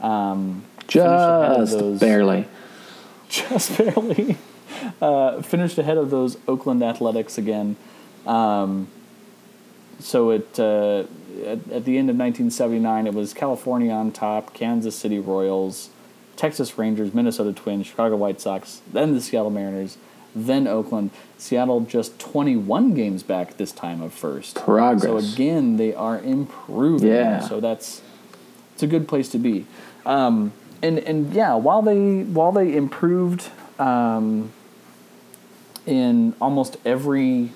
Um, 0.00 0.64
finished 0.80 0.96
ahead 0.96 1.52
of 1.52 1.58
Just 1.68 1.78
those- 1.78 2.00
barely. 2.00 2.48
just 3.28 3.78
barely 3.78 4.36
uh, 5.02 5.42
finished 5.42 5.78
ahead 5.78 5.96
of 5.96 6.10
those 6.10 6.38
Oakland 6.48 6.82
Athletics 6.82 7.38
again. 7.38 7.76
Um, 8.26 8.88
so 9.98 10.30
it 10.30 10.58
uh, 10.58 11.04
at, 11.44 11.70
at 11.70 11.84
the 11.84 11.98
end 11.98 12.10
of 12.10 12.16
1979, 12.16 13.06
it 13.06 13.14
was 13.14 13.34
California 13.34 13.92
on 13.92 14.12
top, 14.12 14.54
Kansas 14.54 14.96
City 14.96 15.18
Royals, 15.18 15.90
Texas 16.36 16.78
Rangers, 16.78 17.14
Minnesota 17.14 17.52
Twins, 17.52 17.86
Chicago 17.86 18.16
White 18.16 18.40
Sox, 18.40 18.80
then 18.92 19.14
the 19.14 19.20
Seattle 19.20 19.50
Mariners, 19.50 19.98
then 20.34 20.66
Oakland. 20.66 21.10
Seattle 21.36 21.80
just 21.80 22.18
21 22.18 22.94
games 22.94 23.22
back 23.22 23.56
this 23.56 23.72
time 23.72 24.00
of 24.02 24.12
first. 24.12 24.56
Progress. 24.56 25.02
So 25.02 25.16
again, 25.16 25.76
they 25.76 25.94
are 25.94 26.18
improving. 26.18 27.08
Yeah. 27.08 27.40
So 27.40 27.60
that's 27.60 28.02
it's 28.74 28.82
a 28.82 28.86
good 28.86 29.08
place 29.08 29.28
to 29.30 29.38
be. 29.38 29.66
Um, 30.06 30.52
and 30.82 30.98
and 31.00 31.32
yeah, 31.32 31.54
while 31.54 31.82
they 31.82 32.22
while 32.22 32.52
they 32.52 32.76
improved 32.76 33.50
um, 33.78 34.52
in 35.86 36.34
almost 36.40 36.76
every, 36.84 37.52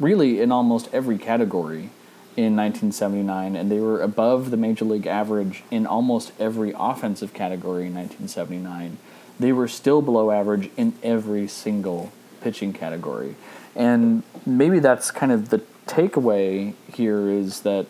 really 0.00 0.40
in 0.40 0.50
almost 0.50 0.88
every 0.92 1.18
category 1.18 1.90
in 2.36 2.56
1979, 2.56 3.54
and 3.54 3.70
they 3.70 3.78
were 3.78 4.00
above 4.00 4.50
the 4.50 4.56
major 4.56 4.84
league 4.84 5.06
average 5.06 5.62
in 5.70 5.86
almost 5.86 6.32
every 6.40 6.72
offensive 6.76 7.32
category 7.34 7.86
in 7.86 7.94
1979. 7.94 8.98
They 9.38 9.52
were 9.52 9.68
still 9.68 10.02
below 10.02 10.30
average 10.30 10.70
in 10.76 10.94
every 11.02 11.46
single 11.46 12.12
pitching 12.40 12.72
category, 12.72 13.36
and 13.76 14.22
maybe 14.46 14.78
that's 14.78 15.10
kind 15.10 15.30
of 15.30 15.50
the 15.50 15.62
takeaway 15.86 16.74
here 16.92 17.28
is 17.28 17.60
that 17.60 17.86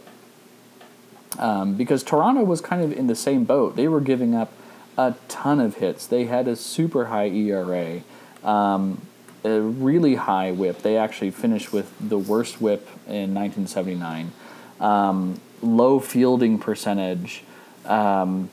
um, 1.39 1.75
because 1.75 2.03
Toronto 2.03 2.43
was 2.43 2.61
kind 2.61 2.83
of 2.83 2.93
in 2.93 3.07
the 3.07 3.15
same 3.15 3.45
boat. 3.45 3.77
They 3.77 3.89
were 3.89 4.01
giving 4.01 4.35
up 4.35 4.53
a 4.99 5.15
ton 5.29 5.61
of 5.61 5.77
hits. 5.77 6.07
They 6.07 6.25
had 6.25 6.49
a 6.49 6.57
super 6.57 7.07
high 7.07 7.29
ERA, 7.29 8.03
um, 8.45 9.01
a 9.45 9.61
really 9.61 10.17
high 10.17 10.51
whip. 10.51 10.83
They 10.83 10.97
actually 10.97 11.31
finished 11.31 11.73
with 11.73 11.93
the 12.01 12.19
worst 12.19 12.61
whip 12.61 12.87
in 13.07 13.35
1979. 13.35 14.33
Um, 14.81 15.41
low 15.63 16.01
fielding 16.01 16.59
percentage, 16.59 17.45
um, 17.85 18.51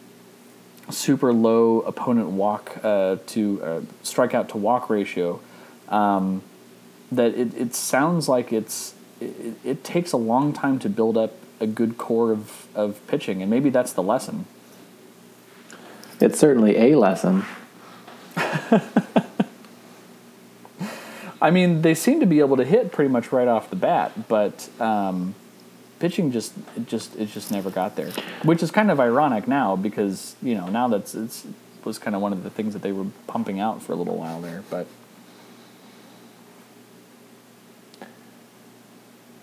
super 0.90 1.34
low 1.34 1.82
opponent 1.82 2.30
walk 2.30 2.78
uh, 2.84 3.18
to 3.28 3.64
uh, 3.64 3.82
strikeout 4.04 4.50
to 4.50 4.58
walk 4.58 4.90
ratio. 4.90 5.40
Um, 5.90 6.42
that 7.12 7.34
it, 7.36 7.54
it 7.56 7.76
sounds 7.76 8.28
like 8.28 8.52
it's 8.52 8.94
it, 9.22 9.56
it 9.64 9.84
takes 9.84 10.12
a 10.12 10.18
long 10.18 10.54
time 10.54 10.80
to 10.80 10.90
build 10.90 11.18
up 11.18 11.34
a 11.60 11.68
good 11.68 11.98
core 11.98 12.32
of, 12.32 12.68
of 12.76 13.06
pitching, 13.08 13.42
and 13.42 13.50
maybe 13.50 13.70
that's 13.70 13.94
the 13.94 14.04
lesson. 14.04 14.46
It's 16.20 16.40
certainly 16.40 16.78
a 16.78 16.98
lesson. 16.98 17.46
I 21.42 21.52
mean, 21.52 21.82
they 21.82 21.94
seem 21.94 22.20
to 22.20 22.26
be 22.26 22.40
able 22.40 22.58
to 22.58 22.66
hit 22.66 22.92
pretty 22.92 23.10
much 23.10 23.32
right 23.32 23.48
off 23.48 23.70
the 23.70 23.76
bat, 23.76 24.28
but 24.28 24.70
um, 24.80 25.36
pitching 26.00 26.32
just 26.32 26.54
it 26.76 26.88
just 26.88 27.16
it 27.16 27.28
just 27.28 27.52
never 27.52 27.70
got 27.70 27.96
there, 27.96 28.12
which 28.44 28.64
is 28.64 28.72
kind 28.72 28.90
of 28.90 29.00
ironic 29.00 29.48
now 29.48 29.76
because 29.76 30.36
you 30.42 30.56
know 30.56 30.68
now 30.68 30.88
that's 30.88 31.14
it's 31.14 31.46
was 31.84 32.00
kind 32.00 32.16
of 32.16 32.22
one 32.22 32.34
of 32.34 32.44
the 32.44 32.50
things 32.50 32.74
that 32.74 32.82
they 32.82 32.92
were 32.92 33.06
pumping 33.28 33.60
out 33.60 33.82
for 33.82 33.94
a 33.94 33.96
little 33.96 34.18
while 34.18 34.42
there. 34.42 34.64
But 34.70 34.88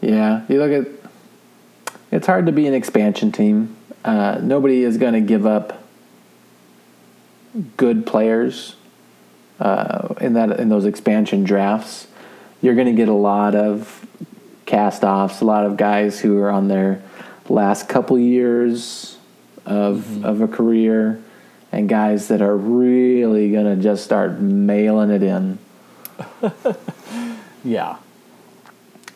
Yeah, 0.05 0.45
you 0.51 0.59
look 0.59 0.87
at. 0.87 0.93
It's 2.11 2.27
hard 2.27 2.45
to 2.47 2.53
be 2.53 2.67
an 2.67 2.75
expansion 2.75 3.33
team. 3.33 3.75
Uh, 4.05 4.39
nobody 4.43 4.83
is 4.83 4.99
going 4.99 5.15
to 5.15 5.21
give 5.23 5.47
up 5.47 5.83
good 7.79 8.07
players 8.07 8.77
uh, 9.65 10.15
in 10.21 10.35
that 10.35 10.61
in 10.61 10.69
those 10.69 10.85
expansion 10.85 11.43
drafts. 11.43 12.07
You're 12.61 12.75
going 12.75 12.87
to 12.87 12.93
get 12.93 13.09
a 13.09 13.13
lot 13.13 13.55
of 13.55 14.07
cast-offs, 14.67 15.41
a 15.41 15.45
lot 15.45 15.67
of 15.67 15.77
guys 15.77 16.21
who 16.21 16.39
are 16.39 16.51
on 16.51 16.69
their 16.69 17.03
last 17.49 17.89
couple 17.89 18.19
years 18.19 19.19
of 19.67 20.25
of 20.25 20.43
a 20.43 20.49
career, 20.49 21.23
and 21.73 21.89
guys 21.89 22.29
that 22.29 22.43
are 22.43 22.57
really 22.57 23.51
going 23.51 23.77
to 23.77 23.83
just 23.83 24.05
start 24.05 24.39
mailing 24.39 25.11
it 25.11 25.23
in. 25.23 25.59
yeah, 27.65 27.97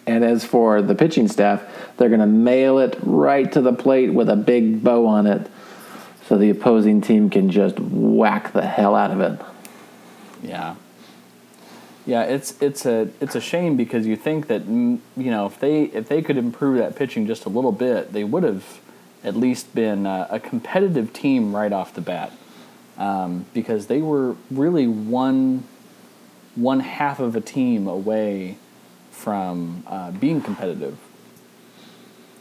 And 0.07 0.25
as 0.25 0.45
for 0.45 0.83
the 0.83 0.95
pitching 0.95 1.29
staff, 1.29 1.63
they're 1.97 2.09
going 2.09 2.21
to 2.21 2.27
mail 2.27 2.79
it 2.79 2.99
right 3.03 3.51
to 3.53 3.61
the 3.61 3.73
plate 3.73 4.13
with 4.13 4.29
a 4.29 4.37
big 4.37 4.83
bow 4.83 5.07
on 5.07 5.27
it 5.27 5.49
so 6.27 6.37
the 6.37 6.51
opposing 6.51 7.01
team 7.01 7.31
can 7.31 7.51
just 7.51 7.79
whack 7.79 8.53
the 8.53 8.67
hell 8.67 8.95
out 8.95 9.11
of 9.11 9.21
it. 9.21 9.41
Yeah, 10.43 10.77
yeah. 12.07 12.23
It's 12.23 12.61
it's 12.61 12.87
a 12.87 13.09
it's 13.21 13.35
a 13.35 13.41
shame 13.41 13.77
because 13.77 14.07
you 14.07 14.17
think 14.17 14.47
that 14.49 14.67
mm, 14.67 14.99
you 15.17 15.31
know 15.31 15.47
if 15.47 15.59
they 15.61 15.85
if 15.85 16.09
they 16.09 16.23
could 16.23 16.37
improve 16.37 16.79
that 16.79 16.97
pitching 16.97 17.27
just 17.27 17.45
a 17.45 17.49
little 17.49 17.73
bit, 17.73 18.13
they 18.13 18.25
would 18.25 18.43
have 18.43 18.81
at 19.25 19.37
least 19.37 19.75
been 19.75 20.07
a, 20.07 20.27
a 20.31 20.41
competitive 20.41 21.13
team 21.13 21.55
right 21.55 21.73
off 21.73 21.95
the 21.95 22.01
bat 22.01 22.33
um, 22.97 23.47
because 23.55 23.87
they 23.87 24.03
were 24.03 24.37
really 24.51 24.87
one 24.87 25.65
one 26.55 26.81
half 26.81 27.21
of 27.21 27.37
a 27.37 27.41
team 27.41 27.87
away 27.87 28.59
from 29.11 29.83
uh, 29.87 30.11
being 30.11 30.41
competitive, 30.41 30.99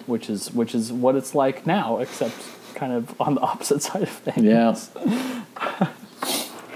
which 0.06 0.30
is 0.30 0.52
which 0.52 0.74
is 0.74 0.92
what 0.92 1.16
it's 1.16 1.36
like 1.36 1.66
now, 1.66 2.00
except 2.00 2.36
kind 2.76 2.94
of 2.94 3.20
on 3.22 3.36
the 3.36 3.42
opposite 3.52 3.82
side 3.82 4.04
of 4.04 4.10
things. 4.10 4.44
Yeah. 4.46 5.94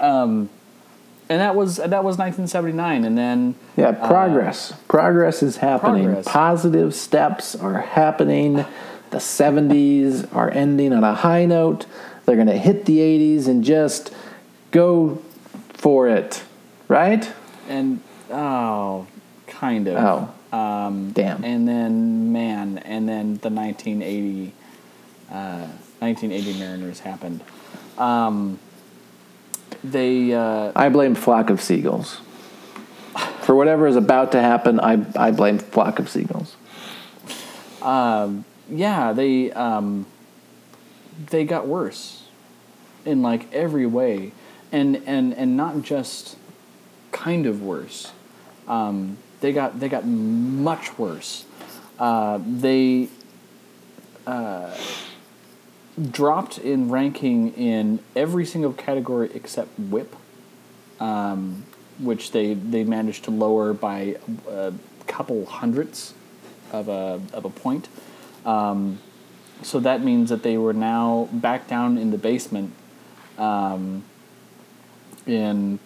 and 1.32 1.40
that 1.40 1.54
was 1.56 1.76
that 1.76 2.04
was 2.04 2.18
1979, 2.18 3.04
and 3.04 3.16
then 3.18 3.54
Yeah, 3.76 3.92
progress. 3.92 4.72
progress 4.88 5.42
is 5.42 5.56
happening. 5.56 6.04
progress. 6.04 6.26
Positive 6.28 6.94
steps 6.94 7.54
are 7.54 7.80
happening. 7.80 8.64
The 9.10 9.18
70s 9.18 10.26
are 10.34 10.50
ending 10.50 10.92
on 10.92 11.04
a 11.04 11.14
high 11.14 11.44
note. 11.46 11.86
They're 12.24 12.36
going 12.36 12.46
to 12.48 12.56
hit 12.58 12.84
the 12.86 12.98
80s 12.98 13.46
and 13.48 13.62
just 13.64 14.12
go 14.70 15.20
for 15.74 16.08
it. 16.08 16.42
Right? 16.88 17.30
and 17.68 18.00
oh, 18.30 19.06
kind 19.46 19.88
of. 19.88 19.96
Oh, 20.52 20.56
Um, 20.56 21.12
damn. 21.12 21.42
And 21.44 21.66
then 21.66 22.32
man, 22.32 22.78
and 22.78 23.08
then 23.08 23.38
the 23.40 23.48
1980, 23.50 24.52
uh, 25.30 25.66
1980 26.00 26.58
Mariners 26.58 27.00
happened. 27.00 27.40
Um, 27.96 28.58
they 29.84 30.32
uh, 30.32 30.72
I 30.74 30.88
blame 30.88 31.14
Flock 31.14 31.50
of 31.50 31.60
Seagulls. 31.60 32.20
For 33.42 33.54
whatever 33.54 33.86
is 33.86 33.96
about 33.96 34.32
to 34.32 34.40
happen, 34.40 34.78
I, 34.78 35.04
I 35.16 35.32
blame 35.32 35.58
Flock 35.58 35.98
of 35.98 36.08
Seagulls. 36.08 36.56
yeah 38.70 39.12
they 39.12 39.50
um, 39.52 40.06
they 41.30 41.44
got 41.44 41.66
worse 41.66 42.22
in 43.04 43.22
like 43.22 43.52
every 43.52 43.86
way, 43.86 44.32
and 44.70 45.02
and 45.06 45.34
and 45.34 45.56
not 45.56 45.82
just 45.82 46.36
kind 47.10 47.46
of 47.46 47.62
worse. 47.62 48.12
Um, 48.68 49.18
they 49.40 49.52
got 49.52 49.80
they 49.80 49.88
got 49.88 50.06
much 50.06 50.96
worse. 50.98 51.44
Uh, 51.98 52.38
they 52.46 53.08
uh, 54.26 54.76
dropped 56.10 56.58
in 56.58 56.90
ranking 56.90 57.52
in 57.54 58.00
every 58.16 58.46
single 58.46 58.72
category 58.72 59.30
except 59.34 59.78
WHIP, 59.78 60.16
um, 61.00 61.64
which 61.98 62.32
they 62.32 62.54
they 62.54 62.84
managed 62.84 63.24
to 63.24 63.30
lower 63.30 63.72
by 63.72 64.16
a 64.48 64.72
couple 65.06 65.44
hundredths 65.46 66.14
of 66.72 66.88
a 66.88 67.20
of 67.32 67.44
a 67.44 67.50
point. 67.50 67.88
Um, 68.44 68.98
so 69.62 69.78
that 69.80 70.02
means 70.02 70.30
that 70.30 70.42
they 70.42 70.58
were 70.58 70.72
now 70.72 71.28
back 71.32 71.68
down 71.68 71.98
in 71.98 72.10
the 72.10 72.18
basement 72.18 72.72
um, 73.38 74.02
in 75.26 75.78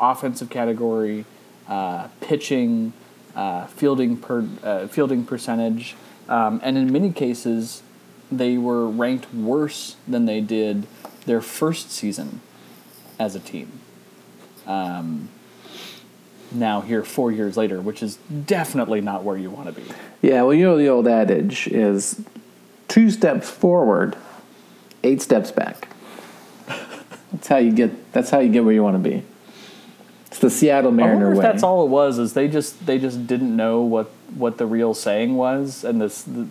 offensive 0.00 0.50
category, 0.50 1.24
uh, 1.68 2.08
pitching, 2.20 2.92
uh, 3.36 3.66
fielding 3.66 4.16
per 4.16 4.46
uh, 4.62 4.86
fielding 4.88 5.24
percentage, 5.24 5.94
um, 6.28 6.60
and 6.64 6.76
in 6.76 6.92
many 6.92 7.12
cases, 7.12 7.82
they 8.38 8.56
were 8.58 8.88
ranked 8.88 9.32
worse 9.34 9.96
than 10.08 10.24
they 10.26 10.40
did 10.40 10.86
their 11.26 11.40
first 11.40 11.90
season 11.90 12.40
as 13.18 13.34
a 13.34 13.40
team. 13.40 13.80
Um, 14.66 15.28
now 16.50 16.80
here 16.80 17.02
four 17.02 17.32
years 17.32 17.56
later, 17.56 17.80
which 17.80 18.02
is 18.02 18.16
definitely 18.46 19.00
not 19.00 19.24
where 19.24 19.36
you 19.36 19.50
want 19.50 19.66
to 19.66 19.80
be. 19.80 19.86
Yeah, 20.20 20.42
well, 20.42 20.54
you 20.54 20.64
know 20.64 20.76
the 20.76 20.88
old 20.88 21.08
adage 21.08 21.68
is 21.68 22.22
two 22.88 23.10
steps 23.10 23.48
forward, 23.48 24.16
eight 25.02 25.22
steps 25.22 25.50
back. 25.50 25.88
That's 27.32 27.48
how 27.48 27.56
you 27.56 27.72
get. 27.72 28.12
That's 28.12 28.30
how 28.30 28.40
you 28.40 28.50
get 28.50 28.64
where 28.64 28.74
you 28.74 28.82
want 28.82 29.02
to 29.02 29.10
be. 29.10 29.24
It's 30.26 30.38
the 30.38 30.50
Seattle 30.50 30.90
I 30.90 30.94
Mariner 30.94 31.12
wonder 31.14 31.32
if 31.32 31.38
way. 31.38 31.42
that's 31.42 31.62
all 31.62 31.84
it 31.84 31.88
was. 31.88 32.18
Is 32.18 32.34
they 32.34 32.48
just 32.48 32.84
they 32.84 32.98
just 32.98 33.26
didn't 33.26 33.54
know 33.56 33.80
what 33.80 34.10
what 34.34 34.58
the 34.58 34.66
real 34.66 34.92
saying 34.94 35.36
was, 35.36 35.84
and 35.84 36.00
this 36.00 36.22
the, 36.22 36.46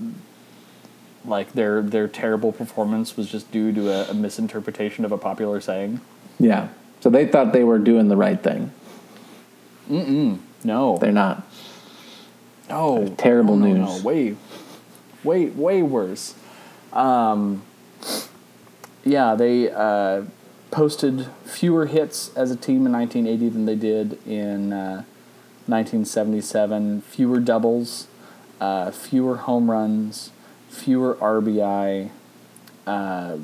like 1.25 1.53
their 1.53 1.81
their 1.81 2.07
terrible 2.07 2.51
performance 2.51 3.15
was 3.15 3.29
just 3.29 3.51
due 3.51 3.71
to 3.73 3.89
a, 3.89 4.12
a 4.12 4.13
misinterpretation 4.13 5.05
of 5.05 5.12
a 5.12 5.17
popular 5.17 5.62
saying. 5.62 6.01
Yeah. 6.39 6.69
So 7.01 7.10
they 7.10 7.27
thought 7.27 7.51
they 7.53 7.63
were 7.63 7.79
doing 7.79 8.07
the 8.10 8.17
right 8.17 8.41
thing. 8.41 8.71
Mm-mm. 9.89 10.39
No, 10.63 10.97
They're 10.97 11.12
not. 11.12 11.47
no, 12.69 13.13
terrible 13.17 13.55
no, 13.57 13.67
no, 13.67 13.73
news. 13.73 14.03
No, 14.03 14.07
way, 14.07 14.36
way, 15.23 15.47
way 15.47 15.81
worse. 15.81 16.36
Um, 16.93 17.63
yeah, 19.03 19.34
they 19.34 19.71
uh, 19.71 20.23
posted 20.69 21.27
fewer 21.43 21.88
hits 21.88 22.31
as 22.36 22.51
a 22.51 22.55
team 22.55 22.86
in 22.86 22.91
1980 22.91 23.49
than 23.49 23.65
they 23.65 23.75
did 23.75 24.25
in 24.27 24.71
uh, 24.71 25.03
1977. 25.65 27.01
Fewer 27.01 27.39
doubles, 27.39 28.07
uh, 28.60 28.91
fewer 28.91 29.38
home 29.38 29.71
runs, 29.71 30.29
fewer 30.71 31.15
RBI. 31.15 32.10
Uh, 32.88 33.38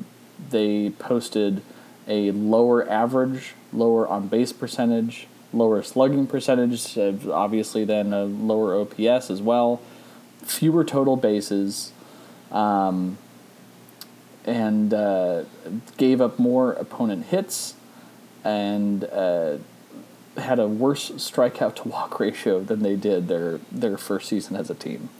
they 0.50 0.90
posted 0.90 1.62
a 2.06 2.30
lower 2.32 2.88
average, 2.88 3.54
lower 3.72 4.08
on 4.08 4.28
base 4.28 4.52
percentage, 4.52 5.28
lower 5.52 5.82
slugging 5.82 6.26
percentage, 6.26 6.96
obviously 7.28 7.84
then 7.84 8.12
a 8.12 8.24
lower 8.24 8.80
OPS 8.80 9.30
as 9.30 9.42
well, 9.42 9.80
fewer 10.42 10.84
total 10.84 11.16
bases, 11.16 11.92
um, 12.50 13.18
and 14.44 14.94
uh, 14.94 15.44
gave 15.98 16.20
up 16.20 16.38
more 16.38 16.72
opponent 16.72 17.26
hits, 17.26 17.74
and 18.42 19.04
uh, 19.04 19.58
had 20.38 20.58
a 20.58 20.66
worse 20.66 21.10
strikeout 21.10 21.76
to 21.76 21.88
walk 21.88 22.18
ratio 22.20 22.60
than 22.60 22.82
they 22.82 22.96
did 22.96 23.28
their 23.28 23.60
their 23.70 23.98
first 23.98 24.28
season 24.28 24.56
as 24.56 24.70
a 24.70 24.74
team. 24.74 25.10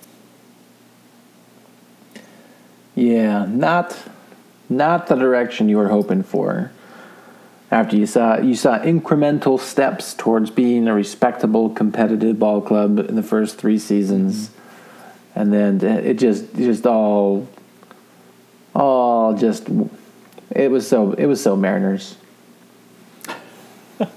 Yeah, 2.98 3.46
not 3.48 3.96
not 4.68 5.06
the 5.06 5.14
direction 5.14 5.68
you 5.68 5.76
were 5.76 5.88
hoping 5.88 6.24
for. 6.24 6.72
After 7.70 7.94
you 7.96 8.06
saw 8.06 8.38
you 8.40 8.56
saw 8.56 8.80
incremental 8.80 9.60
steps 9.60 10.14
towards 10.14 10.50
being 10.50 10.88
a 10.88 10.94
respectable 10.94 11.70
competitive 11.70 12.40
ball 12.40 12.60
club 12.60 12.98
in 12.98 13.14
the 13.14 13.22
first 13.22 13.56
three 13.56 13.78
seasons, 13.78 14.50
and 15.36 15.52
then 15.52 15.80
it 15.80 16.18
just 16.18 16.46
it 16.54 16.64
just 16.64 16.86
all 16.86 17.46
all 18.74 19.32
just 19.34 19.68
it 20.50 20.68
was 20.68 20.88
so 20.88 21.12
it 21.12 21.26
was 21.26 21.40
so 21.40 21.54
Mariners. 21.56 22.16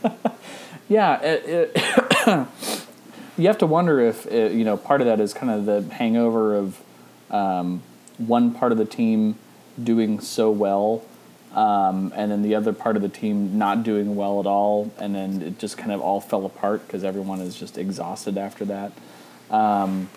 Yeah, 0.89 1.21
it, 1.21 1.73
it 1.77 2.47
you 3.37 3.47
have 3.47 3.59
to 3.59 3.65
wonder 3.65 4.01
if 4.01 4.25
it, 4.25 4.51
you 4.51 4.65
know 4.65 4.75
part 4.75 4.99
of 4.99 5.07
that 5.07 5.21
is 5.21 5.33
kind 5.33 5.49
of 5.49 5.65
the 5.65 5.93
hangover 5.93 6.57
of 6.57 6.81
um, 7.29 7.81
one 8.17 8.51
part 8.53 8.71
of 8.71 8.77
the 8.77 8.85
team 8.85 9.35
doing 9.81 10.19
so 10.19 10.51
well, 10.51 11.03
um, 11.55 12.13
and 12.15 12.31
then 12.31 12.41
the 12.43 12.55
other 12.55 12.73
part 12.73 12.95
of 12.95 13.01
the 13.01 13.09
team 13.09 13.57
not 13.57 13.83
doing 13.83 14.15
well 14.15 14.39
at 14.39 14.45
all, 14.45 14.91
and 14.99 15.13
then 15.15 15.41
it 15.41 15.59
just 15.59 15.77
kind 15.77 15.91
of 15.91 16.01
all 16.01 16.21
fell 16.21 16.45
apart 16.45 16.85
because 16.85 17.03
everyone 17.03 17.41
is 17.41 17.55
just 17.55 17.77
exhausted 17.77 18.37
after 18.37 18.65
that. 18.65 18.91
Um, 19.49 20.09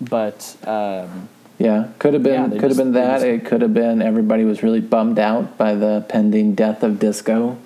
but 0.00 0.56
um, 0.64 1.28
Yeah, 1.58 1.88
could 1.98 2.14
have 2.14 2.22
been 2.22 2.50
they 2.50 2.58
could 2.58 2.70
have 2.70 2.76
been 2.78 2.92
that. 2.92 3.16
just- 3.16 3.26
it 3.26 3.44
could 3.44 3.60
have 3.62 3.74
been 3.74 4.00
everybody 4.02 4.44
was 4.44 4.62
really 4.62 4.80
bummed 4.80 5.18
out 5.18 5.56
by 5.58 5.74
the 5.74 6.04
pending 6.08 6.54
death 6.54 6.82
of 6.82 6.98
disco. 6.98 7.58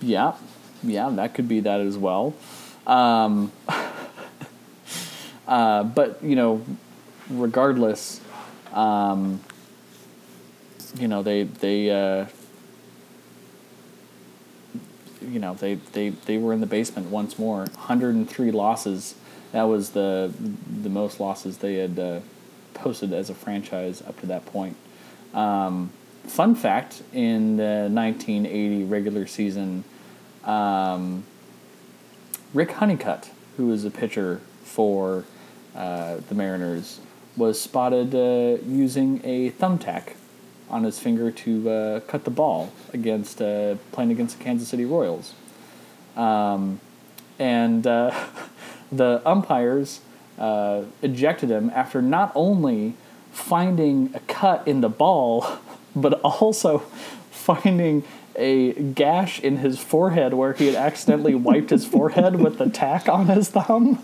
Yeah, 0.00 0.32
yeah, 0.82 1.10
that 1.10 1.34
could 1.34 1.46
be 1.46 1.60
that 1.60 1.80
as 1.80 1.96
well. 1.96 2.34
Um, 2.86 3.52
uh, 5.46 5.84
but 5.84 6.22
you 6.24 6.34
know, 6.34 6.62
regardless, 7.32 8.20
um, 8.72 9.40
you 10.96 11.08
know 11.08 11.22
they 11.22 11.44
they 11.44 11.90
uh, 11.90 12.26
you 15.22 15.38
know 15.38 15.54
they, 15.54 15.74
they 15.92 16.10
they 16.10 16.38
were 16.38 16.52
in 16.52 16.60
the 16.60 16.66
basement 16.66 17.08
once 17.08 17.38
more. 17.38 17.60
103 17.60 18.50
losses. 18.50 19.14
That 19.52 19.64
was 19.64 19.90
the 19.90 20.32
the 20.82 20.88
most 20.88 21.20
losses 21.20 21.58
they 21.58 21.74
had 21.74 21.98
uh, 21.98 22.20
posted 22.74 23.12
as 23.12 23.30
a 23.30 23.34
franchise 23.34 24.02
up 24.02 24.18
to 24.20 24.26
that 24.26 24.46
point. 24.46 24.76
Um, 25.34 25.90
fun 26.24 26.54
fact: 26.54 27.02
in 27.12 27.56
the 27.56 27.88
1980 27.90 28.84
regular 28.84 29.26
season, 29.26 29.84
um, 30.44 31.24
Rick 32.54 32.72
Honeycutt, 32.72 33.30
who 33.56 33.66
was 33.66 33.84
a 33.84 33.90
pitcher 33.90 34.40
for 34.64 35.24
uh, 35.74 36.16
the 36.28 36.34
Mariners, 36.34 37.00
was 37.36 37.60
spotted 37.60 38.14
uh, 38.14 38.62
using 38.66 39.20
a 39.24 39.50
thumbtack 39.50 40.14
on 40.68 40.84
his 40.84 40.98
finger 40.98 41.30
to 41.30 41.70
uh, 41.70 42.00
cut 42.00 42.24
the 42.24 42.30
ball 42.30 42.72
against 42.92 43.40
uh, 43.40 43.76
playing 43.92 44.10
against 44.10 44.38
the 44.38 44.44
Kansas 44.44 44.68
City 44.68 44.84
Royals. 44.84 45.34
Um, 46.16 46.80
and 47.38 47.86
uh, 47.86 48.14
the 48.92 49.22
umpires 49.24 50.00
uh, 50.38 50.82
ejected 51.02 51.50
him 51.50 51.70
after 51.74 52.00
not 52.02 52.32
only 52.34 52.94
finding 53.32 54.10
a 54.14 54.20
cut 54.20 54.66
in 54.66 54.80
the 54.80 54.88
ball, 54.88 55.46
but 55.96 56.20
also 56.20 56.78
finding 57.30 58.04
a 58.34 58.72
gash 58.72 59.40
in 59.40 59.58
his 59.58 59.78
forehead 59.78 60.32
where 60.32 60.54
he 60.54 60.66
had 60.66 60.74
accidentally 60.74 61.34
wiped 61.34 61.68
his 61.68 61.84
forehead 61.84 62.36
with 62.36 62.56
the 62.56 62.70
tack 62.70 63.06
on 63.06 63.26
his 63.26 63.50
thumb, 63.50 64.02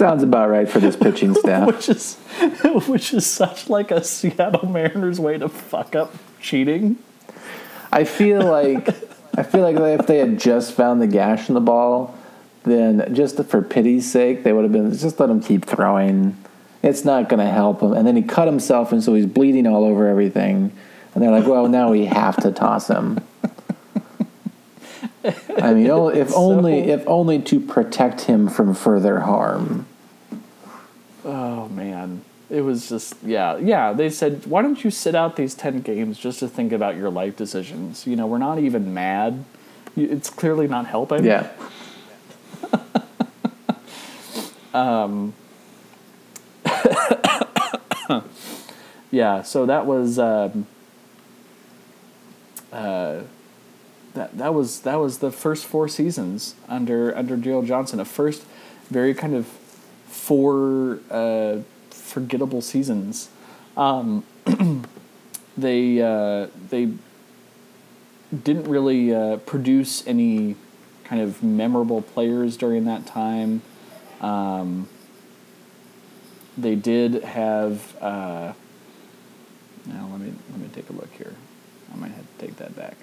sounds 0.00 0.22
about 0.22 0.48
right 0.48 0.66
for 0.66 0.80
this 0.80 0.96
pitching 0.96 1.34
staff. 1.42 1.66
which 1.66 1.88
is 1.90 2.16
which 2.88 3.12
is 3.12 3.26
such 3.26 3.68
like 3.68 3.90
a 3.90 4.02
Seattle 4.02 4.66
Mariners 4.66 5.20
way 5.20 5.36
to 5.36 5.48
fuck 5.48 5.94
up 5.94 6.14
cheating. 6.40 6.96
I 7.92 8.04
feel 8.04 8.40
like 8.40 8.88
I 9.36 9.42
feel 9.42 9.60
like 9.60 9.76
if 10.00 10.06
they 10.06 10.16
had 10.18 10.40
just 10.40 10.72
found 10.72 11.02
the 11.02 11.06
gash 11.06 11.48
in 11.48 11.54
the 11.54 11.60
ball, 11.60 12.16
then 12.62 13.14
just 13.14 13.42
for 13.44 13.60
pity's 13.60 14.10
sake, 14.10 14.42
they 14.42 14.52
would 14.54 14.64
have 14.64 14.72
been 14.72 14.90
just 14.96 15.20
let 15.20 15.28
him 15.28 15.40
keep 15.42 15.66
throwing. 15.66 16.36
It's 16.82 17.04
not 17.04 17.28
going 17.28 17.44
to 17.44 17.52
help 17.52 17.82
him. 17.82 17.92
And 17.92 18.06
then 18.06 18.16
he 18.16 18.22
cut 18.22 18.48
himself, 18.48 18.90
and 18.90 19.04
so 19.04 19.12
he's 19.14 19.26
bleeding 19.26 19.66
all 19.66 19.84
over 19.84 20.08
everything. 20.08 20.72
And 21.14 21.22
they're 21.22 21.30
like, 21.30 21.46
"Well, 21.46 21.68
now 21.68 21.90
we 21.90 22.06
have 22.06 22.36
to 22.38 22.50
toss 22.52 22.88
him." 22.88 23.20
I 25.58 25.74
mean, 25.74 25.86
if 26.16 26.32
only 26.34 26.86
so- 26.86 26.88
if 26.94 27.06
only 27.06 27.38
to 27.42 27.60
protect 27.60 28.22
him 28.22 28.48
from 28.48 28.74
further 28.74 29.20
harm. 29.20 29.86
Oh 31.24 31.68
man, 31.68 32.24
it 32.48 32.62
was 32.62 32.88
just 32.88 33.14
yeah, 33.22 33.56
yeah. 33.58 33.92
They 33.92 34.10
said, 34.10 34.46
why 34.46 34.62
don't 34.62 34.82
you 34.82 34.90
sit 34.90 35.14
out 35.14 35.36
these 35.36 35.54
ten 35.54 35.80
games 35.80 36.18
just 36.18 36.40
to 36.40 36.48
think 36.48 36.72
about 36.72 36.96
your 36.96 37.10
life 37.10 37.36
decisions? 37.36 38.06
You 38.06 38.16
know, 38.16 38.26
we're 38.26 38.38
not 38.38 38.58
even 38.58 38.94
mad. 38.94 39.44
It's 39.96 40.30
clearly 40.30 40.66
not 40.68 40.86
helping. 40.86 41.24
Yeah, 41.24 41.50
yeah. 49.10 49.42
So 49.42 49.66
that 49.66 49.86
was 49.86 50.18
um, 50.18 50.66
uh, 52.72 53.20
that 54.14 54.36
that 54.38 54.54
was 54.54 54.80
that 54.80 54.96
was 54.96 55.18
the 55.18 55.30
first 55.30 55.66
four 55.66 55.88
seasons 55.88 56.54
under 56.68 57.16
under 57.16 57.36
Darrell 57.36 57.62
Johnson. 57.62 58.00
A 58.00 58.04
first 58.04 58.44
very 58.90 59.14
kind 59.14 59.34
of 59.34 59.46
four 60.10 60.98
uh, 61.10 61.58
forgettable 61.90 62.60
seasons. 62.60 63.30
Um, 63.76 64.24
they 65.56 66.02
uh, 66.02 66.48
they 66.68 66.92
didn't 68.44 68.64
really 68.64 69.14
uh, 69.14 69.36
produce 69.38 70.06
any 70.06 70.56
kind 71.04 71.22
of 71.22 71.42
memorable 71.42 72.02
players 72.02 72.56
during 72.56 72.84
that 72.84 73.06
time. 73.06 73.62
Um, 74.20 74.88
they 76.58 76.74
did 76.74 77.22
have. 77.24 77.96
Uh, 78.02 78.52
now 79.86 80.08
let 80.10 80.20
me 80.20 80.32
let 80.50 80.60
me 80.60 80.68
take 80.72 80.90
a 80.90 80.92
look 80.92 81.12
here. 81.16 81.34
I 81.92 81.96
might 81.96 82.12
have 82.12 82.26
to 82.38 82.46
take 82.46 82.56
that 82.56 82.76
back. 82.76 82.96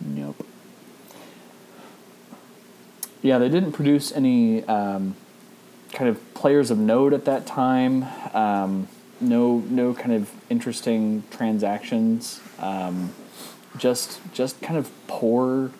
Nope. 0.00 0.46
Yeah, 3.28 3.36
they 3.36 3.50
didn't 3.50 3.72
produce 3.72 4.10
any 4.10 4.64
um, 4.64 5.14
kind 5.92 6.08
of 6.08 6.32
players 6.32 6.70
of 6.70 6.78
note 6.78 7.12
at 7.12 7.26
that 7.26 7.44
time. 7.44 8.06
Um, 8.32 8.88
no, 9.20 9.58
no 9.68 9.92
kind 9.92 10.14
of 10.14 10.30
interesting 10.48 11.24
transactions. 11.30 12.40
Um, 12.58 13.12
just, 13.76 14.18
just 14.32 14.62
kind 14.62 14.78
of 14.78 14.90
poor 15.08 15.72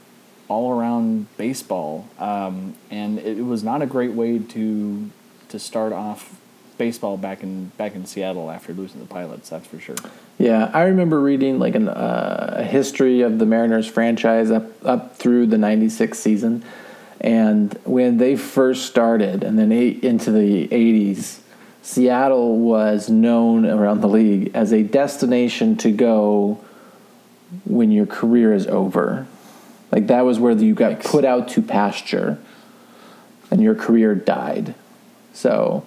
all 0.49 0.79
around 0.79 1.35
baseball, 1.39 2.07
um, 2.19 2.75
and 2.91 3.19
it, 3.19 3.43
was 3.43 3.65
not 3.65 3.81
a 3.81 3.87
great 3.87 4.13
way 4.13 4.39
to 4.39 5.11
to 5.49 5.59
start 5.59 5.95
off 5.95 6.39
baseball 6.77 7.17
back 7.17 7.43
in 7.43 7.73
back 7.79 7.95
in 7.95 8.05
Seattle 8.05 8.51
after 8.51 8.75
losing 8.75 9.01
the 9.01 9.07
Pilots. 9.07 9.49
That's 9.49 9.67
for 9.67 9.81
sure. 9.81 9.97
Yeah, 10.37 10.71
I 10.75 10.83
remember 10.83 11.19
reading 11.19 11.59
like 11.59 11.75
uh, 11.75 11.89
a 11.89 12.65
history 12.65 13.23
of 13.23 13.39
the 13.39 13.47
Mariners 13.47 13.87
franchise 13.87 14.51
up 14.51 14.67
up 14.85 15.17
through 15.17 15.47
the 15.47 15.57
'96 15.57 16.19
season, 16.19 16.63
and 17.21 17.73
when 17.85 18.19
they 18.19 18.37
first 18.37 18.87
started, 18.87 19.43
and 19.43 19.59
then 19.59 19.73
eight, 19.73 20.05
into 20.05 20.31
the 20.31 20.69
'80s, 20.69 21.41
Seattle 21.83 22.59
was 22.59 23.09
known 23.09 23.67
around 23.67 24.01
the 24.01 24.09
league 24.09 24.51
as 24.55 24.73
a 24.73 24.83
destination 24.83 25.77
to 25.79 25.91
go 25.91 26.61
when 27.65 27.91
your 27.91 28.07
career 28.07 28.53
is 28.53 28.67
over. 28.67 29.27
Like 29.91 30.07
that 30.09 30.25
was 30.25 30.39
where 30.39 30.53
you 30.53 30.75
got 30.75 31.01
put 31.01 31.25
out 31.25 31.49
to 31.49 31.63
pasture, 31.63 32.39
and 33.51 33.63
your 33.63 33.75
career 33.75 34.15
died. 34.15 34.75
So 35.33 35.87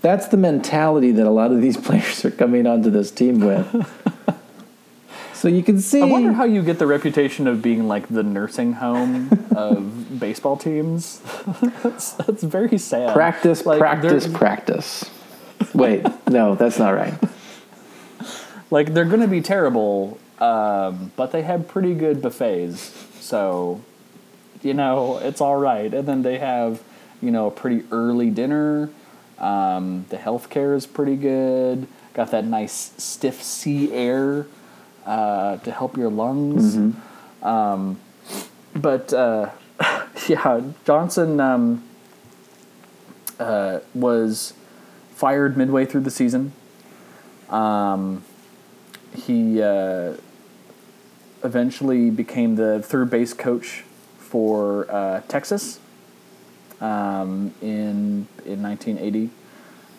that's 0.00 0.28
the 0.28 0.36
mentality 0.36 1.12
that 1.12 1.26
a 1.26 1.30
lot 1.30 1.52
of 1.52 1.60
these 1.60 1.76
players 1.86 2.24
are 2.24 2.30
coming 2.30 2.66
onto 2.66 2.90
this 2.90 3.10
team 3.10 3.40
with. 3.40 3.90
so 5.44 5.50
you 5.50 5.62
can 5.62 5.78
see. 5.78 6.00
I 6.00 6.06
wonder 6.06 6.32
how 6.32 6.44
you 6.44 6.62
get 6.62 6.78
the 6.78 6.86
reputation 6.86 7.46
of 7.46 7.60
being 7.60 7.86
like 7.86 8.08
the 8.08 8.22
nursing 8.22 8.72
home 8.72 9.28
of 9.54 10.18
baseball 10.18 10.56
teams. 10.56 11.20
that's, 11.82 12.12
that's 12.12 12.42
very 12.42 12.78
sad. 12.78 13.12
practice, 13.12 13.66
Like, 13.66 13.78
practice, 13.78 14.26
practice. 14.26 15.04
Wait, 15.74 16.02
no, 16.30 16.54
that's 16.54 16.78
not 16.78 16.94
right. 16.94 17.14
Like 18.70 18.94
they're 18.94 19.04
going 19.04 19.20
to 19.20 19.28
be 19.28 19.42
terrible, 19.42 20.18
um, 20.40 21.12
but 21.14 21.30
they 21.30 21.42
have 21.42 21.68
pretty 21.68 21.94
good 21.94 22.20
buffets, 22.20 22.92
so 23.20 23.82
you 24.62 24.74
know 24.74 25.18
it's 25.18 25.40
all 25.40 25.56
right. 25.56 25.92
And 25.92 26.08
then 26.08 26.22
they 26.22 26.38
have 26.38 26.82
you 27.22 27.30
know 27.30 27.48
a 27.48 27.50
pretty 27.52 27.84
early 27.92 28.30
dinner. 28.30 28.90
Um, 29.38 30.06
the 30.08 30.16
healthcare 30.16 30.74
is 30.74 30.86
pretty 30.86 31.14
good. 31.14 31.86
Got 32.14 32.32
that 32.32 32.46
nice 32.46 32.94
stiff 32.96 33.44
sea 33.44 33.92
air 33.92 34.46
uh, 35.06 35.58
to 35.58 35.70
help 35.70 35.96
your 35.96 36.10
lungs. 36.10 36.76
Um, 37.42 38.00
but 38.74 39.12
uh, 39.12 39.50
yeah, 40.28 40.60
Johnson 40.84 41.40
um, 41.40 41.84
uh, 43.38 43.80
was 43.94 44.54
fired 45.14 45.56
midway 45.56 45.84
through 45.86 46.02
the 46.02 46.10
season. 46.10 46.52
Um, 47.50 48.24
he 49.14 49.62
uh, 49.62 50.14
eventually 51.44 52.10
became 52.10 52.56
the 52.56 52.82
third 52.82 53.10
base 53.10 53.32
coach 53.32 53.84
for 54.18 54.90
uh, 54.90 55.20
Texas 55.28 55.78
um, 56.80 57.54
in 57.60 58.26
in 58.44 58.62
1980. 58.62 59.30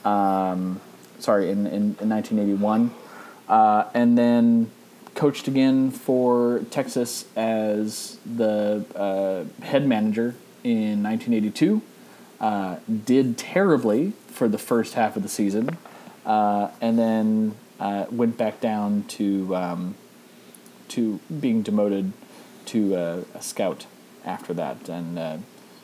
Um, 0.04 0.82
sorry, 1.20 1.50
in, 1.50 1.66
in, 1.66 1.96
in 2.00 2.10
1981, 2.10 2.94
uh, 3.48 3.86
and 3.94 4.18
then 4.18 4.70
coached 5.16 5.48
again 5.48 5.92
for 5.92 6.62
Texas 6.70 7.26
as 7.36 8.18
the 8.26 8.86
uh, 8.96 9.66
head 9.66 9.88
manager 9.88 10.36
in 10.64 11.02
1982. 11.02 11.82
Uh, 12.40 12.78
did 13.06 13.38
terribly 13.38 14.12
for 14.28 14.48
the 14.48 14.58
first 14.58 14.94
half 14.94 15.16
of 15.16 15.24
the 15.24 15.30
season, 15.30 15.78
uh, 16.26 16.70
and 16.82 17.00
then 17.00 17.56
uh, 17.80 18.06
went 18.12 18.38
back 18.38 18.60
down 18.60 19.04
to 19.08 19.56
um, 19.56 19.96
to 20.90 21.20
being 21.40 21.62
demoted 21.62 22.12
to 22.66 22.96
uh, 22.96 23.22
a 23.34 23.42
scout 23.42 23.86
after 24.26 24.54
that 24.54 24.90
and 24.90 25.18
uh, 25.18 25.38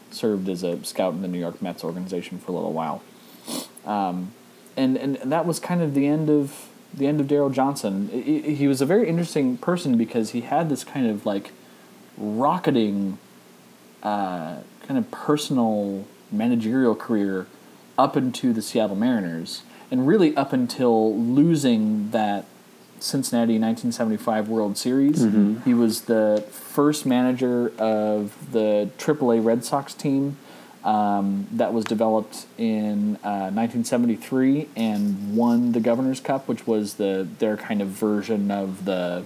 served 0.09 0.49
as 0.49 0.63
a 0.63 0.83
scout 0.83 1.13
in 1.13 1.21
the 1.21 1.27
New 1.27 1.39
York 1.39 1.61
Mets 1.61 1.83
organization 1.83 2.37
for 2.37 2.51
a 2.51 2.55
little 2.55 2.73
while. 2.73 3.01
Um, 3.85 4.33
and, 4.77 4.97
and 4.97 5.15
that 5.31 5.45
was 5.45 5.59
kind 5.59 5.81
of 5.81 5.93
the 5.93 6.07
end 6.07 6.29
of 6.29 6.67
the 6.93 7.07
end 7.07 7.19
of 7.19 7.27
Darrell 7.27 7.49
Johnson. 7.49 8.09
He, 8.09 8.55
he 8.55 8.67
was 8.67 8.81
a 8.81 8.85
very 8.85 9.07
interesting 9.07 9.57
person 9.57 9.97
because 9.97 10.31
he 10.31 10.41
had 10.41 10.69
this 10.69 10.83
kind 10.83 11.07
of 11.07 11.25
like 11.25 11.51
rocketing 12.17 13.17
uh, 14.03 14.57
kind 14.87 14.97
of 14.97 15.09
personal 15.11 16.05
managerial 16.31 16.95
career 16.95 17.47
up 17.97 18.17
into 18.17 18.53
the 18.53 18.61
Seattle 18.61 18.95
Mariners, 18.95 19.63
and 19.91 20.07
really 20.07 20.35
up 20.35 20.53
until 20.53 21.15
losing 21.15 22.09
that 22.11 22.45
Cincinnati 22.99 23.53
1975 23.53 24.47
World 24.47 24.77
Series. 24.77 25.23
Mm-hmm. 25.23 25.61
He 25.63 25.73
was 25.73 26.03
the 26.03 26.43
first 26.49 27.05
manager 27.05 27.73
of 27.77 28.51
the 28.51 28.89
AAA 28.97 29.43
Red 29.43 29.65
Sox 29.65 29.93
team 29.93 30.37
um, 30.83 31.47
that 31.51 31.73
was 31.73 31.85
developed 31.85 32.47
in 32.57 33.17
uh, 33.17 33.51
1973 33.51 34.69
and 34.75 35.35
won 35.35 35.73
the 35.73 35.79
Governor's 35.79 36.19
Cup, 36.19 36.47
which 36.47 36.65
was 36.65 36.95
the 36.95 37.27
their 37.39 37.57
kind 37.57 37.81
of 37.81 37.89
version 37.89 38.49
of 38.49 38.85
the 38.85 39.23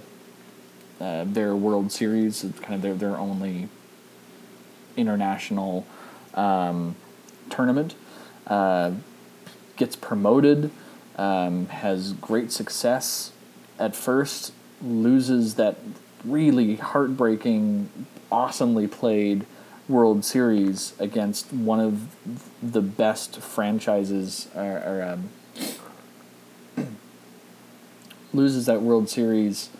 uh, 1.00 1.24
their 1.24 1.56
World 1.56 1.92
Series. 1.92 2.44
It's 2.44 2.60
kind 2.60 2.74
of 2.74 2.82
their 2.82 2.94
their 2.94 3.16
only 3.16 3.68
international 4.96 5.86
um, 6.34 6.96
tournament. 7.48 7.94
Uh, 8.46 8.92
gets 9.76 9.96
promoted, 9.96 10.70
um, 11.16 11.66
has 11.66 12.12
great 12.14 12.50
success 12.50 13.32
at 13.78 13.94
first, 13.94 14.52
loses 14.82 15.54
that 15.56 15.76
really 16.24 16.76
heartbreaking, 16.76 17.88
awesomely 18.30 18.86
played 18.86 19.46
World 19.88 20.24
Series 20.24 20.94
against 20.98 21.52
one 21.52 21.80
of 21.80 22.16
the 22.62 22.80
best 22.80 23.40
franchises, 23.40 24.48
or, 24.54 24.62
or 24.62 25.18
um, 26.76 26.76
loses 28.32 28.66
that 28.66 28.82
World 28.82 29.08
Series 29.08 29.70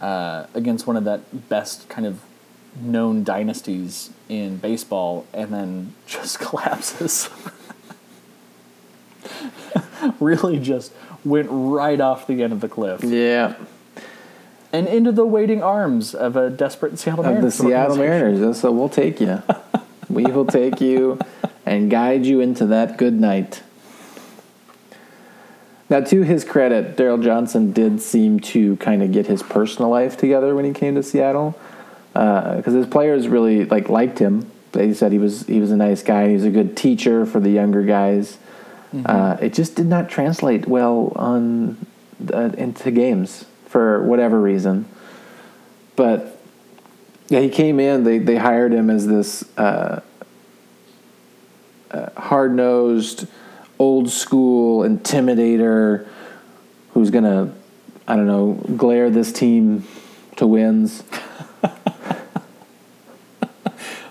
uh, 0.00 0.46
against 0.54 0.86
one 0.86 0.96
of 0.96 1.04
that 1.04 1.48
best 1.48 1.88
kind 1.88 2.06
of 2.06 2.20
known 2.80 3.24
dynasties 3.24 4.10
in 4.28 4.58
baseball, 4.58 5.26
and 5.32 5.52
then 5.52 5.94
just 6.06 6.38
collapses. 6.38 7.28
really 10.20 10.58
just 10.58 10.92
went 11.24 11.48
right 11.50 12.00
off 12.00 12.26
the 12.26 12.42
end 12.42 12.52
of 12.52 12.60
the 12.60 12.68
cliff 12.68 13.02
Yeah. 13.02 13.54
And 14.74 14.88
into 14.88 15.12
the 15.12 15.24
waiting 15.24 15.62
arms 15.62 16.16
of 16.16 16.34
a 16.34 16.50
desperate 16.50 16.98
Seattle 16.98 17.24
Of 17.24 17.26
the 17.26 17.32
Mariners. 17.34 17.54
Seattle. 17.54 17.96
Mariners. 17.96 18.60
So 18.60 18.72
we'll 18.72 18.88
take 18.88 19.20
you. 19.20 19.40
we 20.08 20.24
will 20.24 20.46
take 20.46 20.80
you 20.80 21.20
and 21.64 21.88
guide 21.88 22.26
you 22.26 22.40
into 22.40 22.66
that 22.66 22.96
good 22.96 23.14
night. 23.14 23.62
Now, 25.88 26.00
to 26.00 26.22
his 26.22 26.42
credit, 26.42 26.96
Darrell 26.96 27.18
Johnson 27.18 27.72
did 27.72 28.02
seem 28.02 28.40
to 28.40 28.74
kind 28.78 29.00
of 29.00 29.12
get 29.12 29.28
his 29.28 29.44
personal 29.44 29.90
life 29.90 30.16
together 30.16 30.56
when 30.56 30.64
he 30.64 30.72
came 30.72 30.96
to 30.96 31.04
Seattle, 31.04 31.56
because 32.12 32.74
his 32.74 32.88
players 32.88 33.28
really 33.28 33.66
like 33.66 33.88
liked 33.88 34.18
him. 34.18 34.50
They 34.72 34.92
said 34.92 35.12
he 35.12 35.18
was 35.18 35.46
he 35.46 35.60
was 35.60 35.70
a 35.70 35.76
nice 35.76 36.02
guy. 36.02 36.26
He 36.26 36.34
was 36.34 36.44
a 36.44 36.50
good 36.50 36.76
teacher 36.76 37.24
for 37.26 37.38
the 37.38 37.50
younger 37.50 37.84
guys. 37.84 38.38
Uh, 39.04 39.36
it 39.40 39.54
just 39.54 39.76
did 39.76 39.86
not 39.86 40.08
translate 40.08 40.66
well 40.66 41.12
on 41.14 41.86
uh, 42.32 42.50
into 42.58 42.90
games 42.90 43.44
for 43.74 44.00
whatever 44.04 44.40
reason. 44.40 44.86
But 45.96 46.38
yeah, 47.28 47.40
he 47.40 47.48
came 47.48 47.80
in. 47.80 48.04
They 48.04 48.18
they 48.18 48.36
hired 48.36 48.72
him 48.72 48.88
as 48.88 49.04
this 49.04 49.42
uh, 49.58 50.00
uh, 51.90 52.10
hard 52.16 52.54
nosed, 52.54 53.26
old 53.80 54.10
school 54.12 54.88
intimidator 54.88 56.06
who's 56.92 57.10
gonna, 57.10 57.52
I 58.06 58.14
don't 58.14 58.28
know, 58.28 58.52
glare 58.76 59.10
this 59.10 59.32
team 59.32 59.84
to 60.36 60.46
wins. 60.46 61.02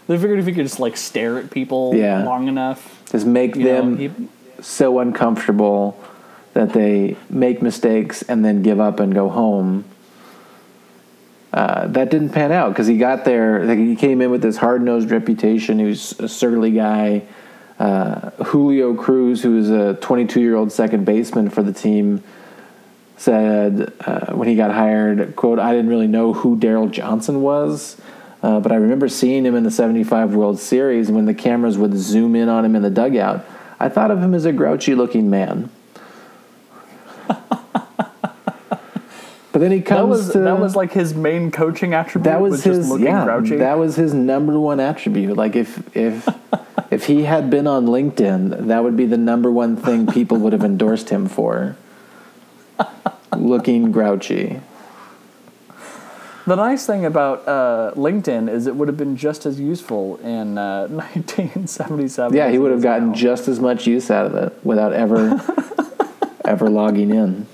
They 0.06 0.18
figured 0.18 0.38
if 0.40 0.46
he 0.46 0.52
could 0.52 0.66
just 0.66 0.82
like 0.82 0.98
stare 0.98 1.38
at 1.40 1.50
people 1.50 1.96
Yeah. 1.96 2.26
long 2.26 2.50
enough, 2.50 3.02
Just 3.10 3.26
make 3.26 3.56
you 3.56 3.64
know, 3.64 3.76
them 3.76 3.98
he, 3.98 4.12
so 4.62 5.00
uncomfortable 5.00 5.98
that 6.54 6.74
they 6.74 7.18
make 7.30 7.62
mistakes 7.62 8.22
and 8.24 8.44
then 8.46 8.62
give 8.62 8.80
up 8.80 9.00
and 9.00 9.14
go 9.14 9.30
home. 9.30 9.86
Uh, 11.52 11.88
that 11.88 12.10
didn't 12.10 12.30
pan 12.30 12.52
out 12.52 12.70
because 12.70 12.88
he 12.88 12.98
got 12.98 13.26
there. 13.26 13.64
Like, 13.64 13.78
he 13.78 13.96
came 13.96 14.22
in 14.22 14.32
with 14.32 14.42
this 14.42 14.58
hard 14.58 14.82
nosed 14.82 15.12
reputation. 15.12 15.78
He 15.80 15.86
was 15.86 16.20
a 16.20 16.28
surly 16.28 16.72
guy. 16.72 17.24
Uh, 17.78 18.32
Julio 18.44 18.96
Cruz, 18.96 19.44
who 19.44 19.56
was 19.56 19.70
a 19.70 19.96
22 19.96 20.42
year 20.42 20.56
old 20.56 20.72
second 20.72 21.06
baseman 21.06 21.50
for 21.50 21.62
the 21.62 21.74
team, 21.74 22.24
said 23.18 23.94
uh, 24.02 24.34
when 24.34 24.48
he 24.48 24.56
got 24.56 24.72
hired, 24.72 25.36
"quote 25.36 25.60
I 25.60 25.72
didn't 25.72 25.90
really 25.90 26.08
know 26.08 26.34
who 26.34 26.58
Darrell 26.58 26.88
Johnson 26.88 27.42
was." 27.42 27.98
Uh, 28.42 28.60
but 28.60 28.72
I 28.72 28.76
remember 28.76 29.08
seeing 29.08 29.46
him 29.46 29.56
in 29.56 29.64
the 29.64 29.72
75 29.72 30.36
World 30.36 30.60
Series 30.60 31.10
when 31.10 31.26
the 31.26 31.34
cameras 31.34 31.78
would 31.78 31.96
zoom 31.96 32.36
in 32.36 32.50
on 32.50 32.66
him 32.66 32.76
in 32.76 32.82
the 32.82 32.90
dugout. 32.90 33.46
I 33.80 33.90
thought 33.90 34.12
of 34.12 34.22
him 34.22 34.34
as 34.34 34.46
a 34.46 34.52
grouchy 34.52 34.96
looking 34.96 35.30
man. 35.30 35.70
But 39.54 39.60
then 39.60 39.72
he 39.72 39.82
comes 39.82 40.00
that 40.00 40.08
was 40.08 40.32
to 40.32 40.40
that 40.40 40.60
was 40.60 40.76
like 40.76 40.92
his 40.92 41.14
main 41.14 41.52
coaching 41.52 41.94
attribute. 41.94 42.26
that 42.26 42.42
was, 42.42 42.64
his 42.64 42.80
just 42.80 42.90
looking 42.90 43.06
yeah 43.06 43.24
grouchy. 43.24 43.56
that 43.58 43.78
was 43.78 43.96
his 43.96 44.12
number 44.14 44.60
one 44.60 44.80
attribute. 44.80 45.38
Like 45.38 45.56
if 45.56 45.96
if 45.96 46.28
if 46.92 47.06
he 47.06 47.24
had 47.24 47.52
been 47.52 47.68
on 47.68 47.86
LinkedIn, 47.86 48.66
that 48.68 48.84
would 48.84 48.98
be 48.98 49.06
the 49.06 49.18
number 49.18 49.52
one 49.52 49.78
thing 49.78 50.08
people 50.08 50.38
would 50.38 50.54
have 50.54 50.64
endorsed 50.64 51.10
him 51.10 51.28
for. 51.28 51.78
Looking 53.38 53.92
grouchy. 53.92 54.60
The 56.46 56.56
nice 56.56 56.86
thing 56.86 57.06
about 57.06 57.48
uh, 57.48 57.94
LinkedIn 57.96 58.50
is 58.50 58.68
it 58.68 58.76
would 58.76 58.88
have 58.90 58.98
been 58.98 59.16
just 59.16 59.46
as 59.46 59.60
useful 59.60 60.18
in 60.18 60.58
uh, 60.58 60.88
1977. 60.90 62.36
Yeah, 62.36 62.50
he 62.50 62.58
would 62.58 62.72
have 62.72 62.82
gotten 62.82 63.10
now. 63.10 63.14
just 63.16 63.48
as 63.48 63.60
much 63.60 63.88
use 63.88 64.12
out 64.12 64.26
of 64.26 64.36
it 64.36 64.54
without 64.64 64.94
ever 64.94 65.40
ever 66.46 66.70
logging 66.70 67.12
in. 67.12 67.46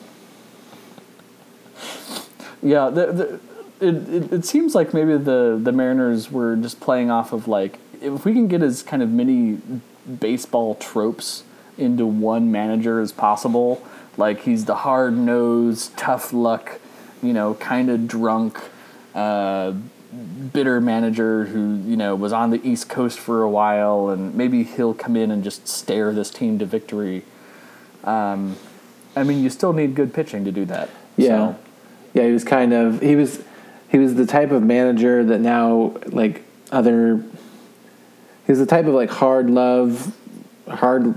Yeah, 2.61 2.89
the, 2.89 3.05
the, 3.11 3.39
it, 3.79 3.95
it 4.09 4.33
it 4.33 4.45
seems 4.45 4.75
like 4.75 4.93
maybe 4.93 5.17
the 5.17 5.59
the 5.61 5.71
Mariners 5.71 6.31
were 6.31 6.55
just 6.55 6.79
playing 6.79 7.09
off 7.09 7.31
of 7.31 7.47
like 7.47 7.79
if 8.01 8.25
we 8.25 8.33
can 8.33 8.47
get 8.47 8.61
as 8.61 8.83
kind 8.83 9.01
of 9.01 9.09
many 9.09 9.59
baseball 10.19 10.75
tropes 10.75 11.43
into 11.77 12.05
one 12.05 12.51
manager 12.51 12.99
as 12.99 13.11
possible, 13.11 13.85
like 14.17 14.41
he's 14.41 14.65
the 14.65 14.75
hard 14.75 15.17
nosed, 15.17 15.95
tough 15.97 16.33
luck, 16.33 16.79
you 17.23 17.33
know, 17.33 17.53
kind 17.55 17.89
of 17.89 18.07
drunk, 18.07 18.59
uh, 19.15 19.73
bitter 20.51 20.81
manager 20.81 21.45
who 21.45 21.81
you 21.85 21.95
know 21.95 22.15
was 22.15 22.33
on 22.33 22.49
the 22.49 22.65
East 22.67 22.89
Coast 22.89 23.17
for 23.19 23.43
a 23.43 23.49
while, 23.49 24.09
and 24.09 24.35
maybe 24.35 24.63
he'll 24.63 24.93
come 24.93 25.15
in 25.15 25.31
and 25.31 25.43
just 25.43 25.67
stare 25.67 26.11
this 26.11 26.29
team 26.29 26.59
to 26.59 26.65
victory. 26.65 27.23
Um, 28.03 28.57
I 29.15 29.23
mean, 29.23 29.43
you 29.43 29.49
still 29.49 29.73
need 29.73 29.95
good 29.95 30.13
pitching 30.13 30.45
to 30.45 30.51
do 30.51 30.65
that. 30.65 30.89
Yeah. 31.17 31.27
So, 31.27 31.59
Yeah, 32.19 32.27
he 32.27 32.33
was 32.33 32.43
kind 32.43 32.73
of 32.73 33.01
he 33.01 33.15
was 33.15 33.41
he 33.87 33.97
was 33.97 34.15
the 34.15 34.25
type 34.25 34.51
of 34.51 34.61
manager 34.61 35.23
that 35.23 35.39
now 35.39 35.95
like 36.07 36.43
other 36.69 37.23
he 38.45 38.51
was 38.51 38.59
the 38.59 38.65
type 38.65 38.85
of 38.87 38.93
like 38.93 39.09
hard 39.09 39.49
love 39.49 40.13
hard 40.67 41.15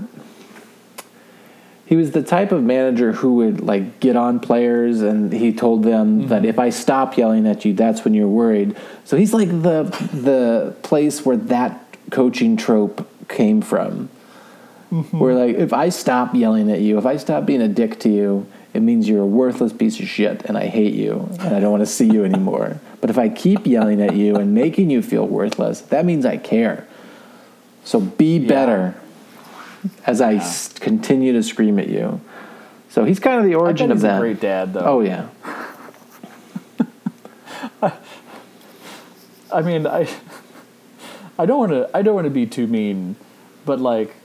he 1.85 1.97
was 1.97 2.11
the 2.11 2.23
type 2.23 2.53
of 2.53 2.63
manager 2.63 3.11
who 3.11 3.35
would 3.35 3.59
like 3.59 3.99
get 3.99 4.15
on 4.15 4.39
players 4.39 5.01
and 5.01 5.33
he 5.33 5.53
told 5.53 5.83
them 5.83 6.19
mm-hmm. 6.19 6.27
that 6.29 6.45
if 6.45 6.57
I 6.57 6.69
stop 6.69 7.17
yelling 7.17 7.45
at 7.45 7.65
you 7.65 7.73
that's 7.73 8.05
when 8.05 8.13
you're 8.13 8.29
worried. 8.29 8.77
So 9.03 9.17
he's 9.17 9.33
like 9.33 9.49
the 9.49 9.83
the 10.13 10.73
place 10.83 11.25
where 11.25 11.37
that 11.37 11.85
coaching 12.11 12.55
trope 12.55 13.07
came 13.27 13.61
from. 13.61 14.09
Mm-hmm. 14.89 15.19
Where 15.19 15.35
like 15.35 15.57
if 15.57 15.73
I 15.73 15.89
stop 15.89 16.33
yelling 16.33 16.71
at 16.71 16.79
you, 16.79 16.97
if 16.97 17.05
I 17.05 17.17
stop 17.17 17.45
being 17.45 17.61
a 17.61 17.67
dick 17.67 17.99
to 17.99 18.09
you, 18.09 18.47
it 18.73 18.81
means 18.81 19.07
you're 19.07 19.21
a 19.21 19.25
worthless 19.25 19.71
piece 19.73 19.99
of 19.99 20.07
shit 20.07 20.43
and 20.45 20.57
I 20.57 20.65
hate 20.67 20.93
you 20.93 21.29
and 21.39 21.55
I 21.55 21.59
don't 21.59 21.71
want 21.71 21.81
to 21.81 21.87
see 21.91 22.09
you 22.09 22.23
anymore. 22.31 22.79
But 23.01 23.09
if 23.09 23.17
I 23.17 23.29
keep 23.29 23.65
yelling 23.67 24.01
at 24.01 24.15
you 24.15 24.35
and 24.35 24.53
making 24.53 24.89
you 24.89 25.01
feel 25.01 25.27
worthless, 25.27 25.81
that 25.81 26.05
means 26.05 26.25
I 26.25 26.37
care. 26.37 26.87
So 27.83 27.99
be 27.99 28.39
better 28.39 28.95
as 30.07 30.21
I 30.21 30.35
s- 30.35 30.71
continue 30.73 31.33
to 31.33 31.43
scream 31.43 31.77
at 31.79 31.89
you. 31.89 32.21
So 32.89 33.03
he's 33.05 33.19
kind 33.19 33.39
of 33.39 33.45
the 33.45 33.55
I 33.55 33.57
origin 33.57 33.91
of 33.91 33.97
he's 33.97 34.03
that. 34.03 34.17
a 34.17 34.19
great 34.21 34.39
dad, 34.39 34.73
though. 34.73 34.79
Oh 34.85 35.01
yeah. 35.01 35.27
I 39.51 39.61
mean, 39.61 39.85
I, 39.85 40.07
I 41.37 41.45
don't 41.45 41.59
want 41.59 41.71
to. 41.71 41.89
I 41.93 42.01
don't 42.01 42.15
want 42.15 42.25
to 42.25 42.31
be 42.31 42.45
too 42.45 42.65
mean, 42.67 43.15
but 43.65 43.79
like, 43.79 44.15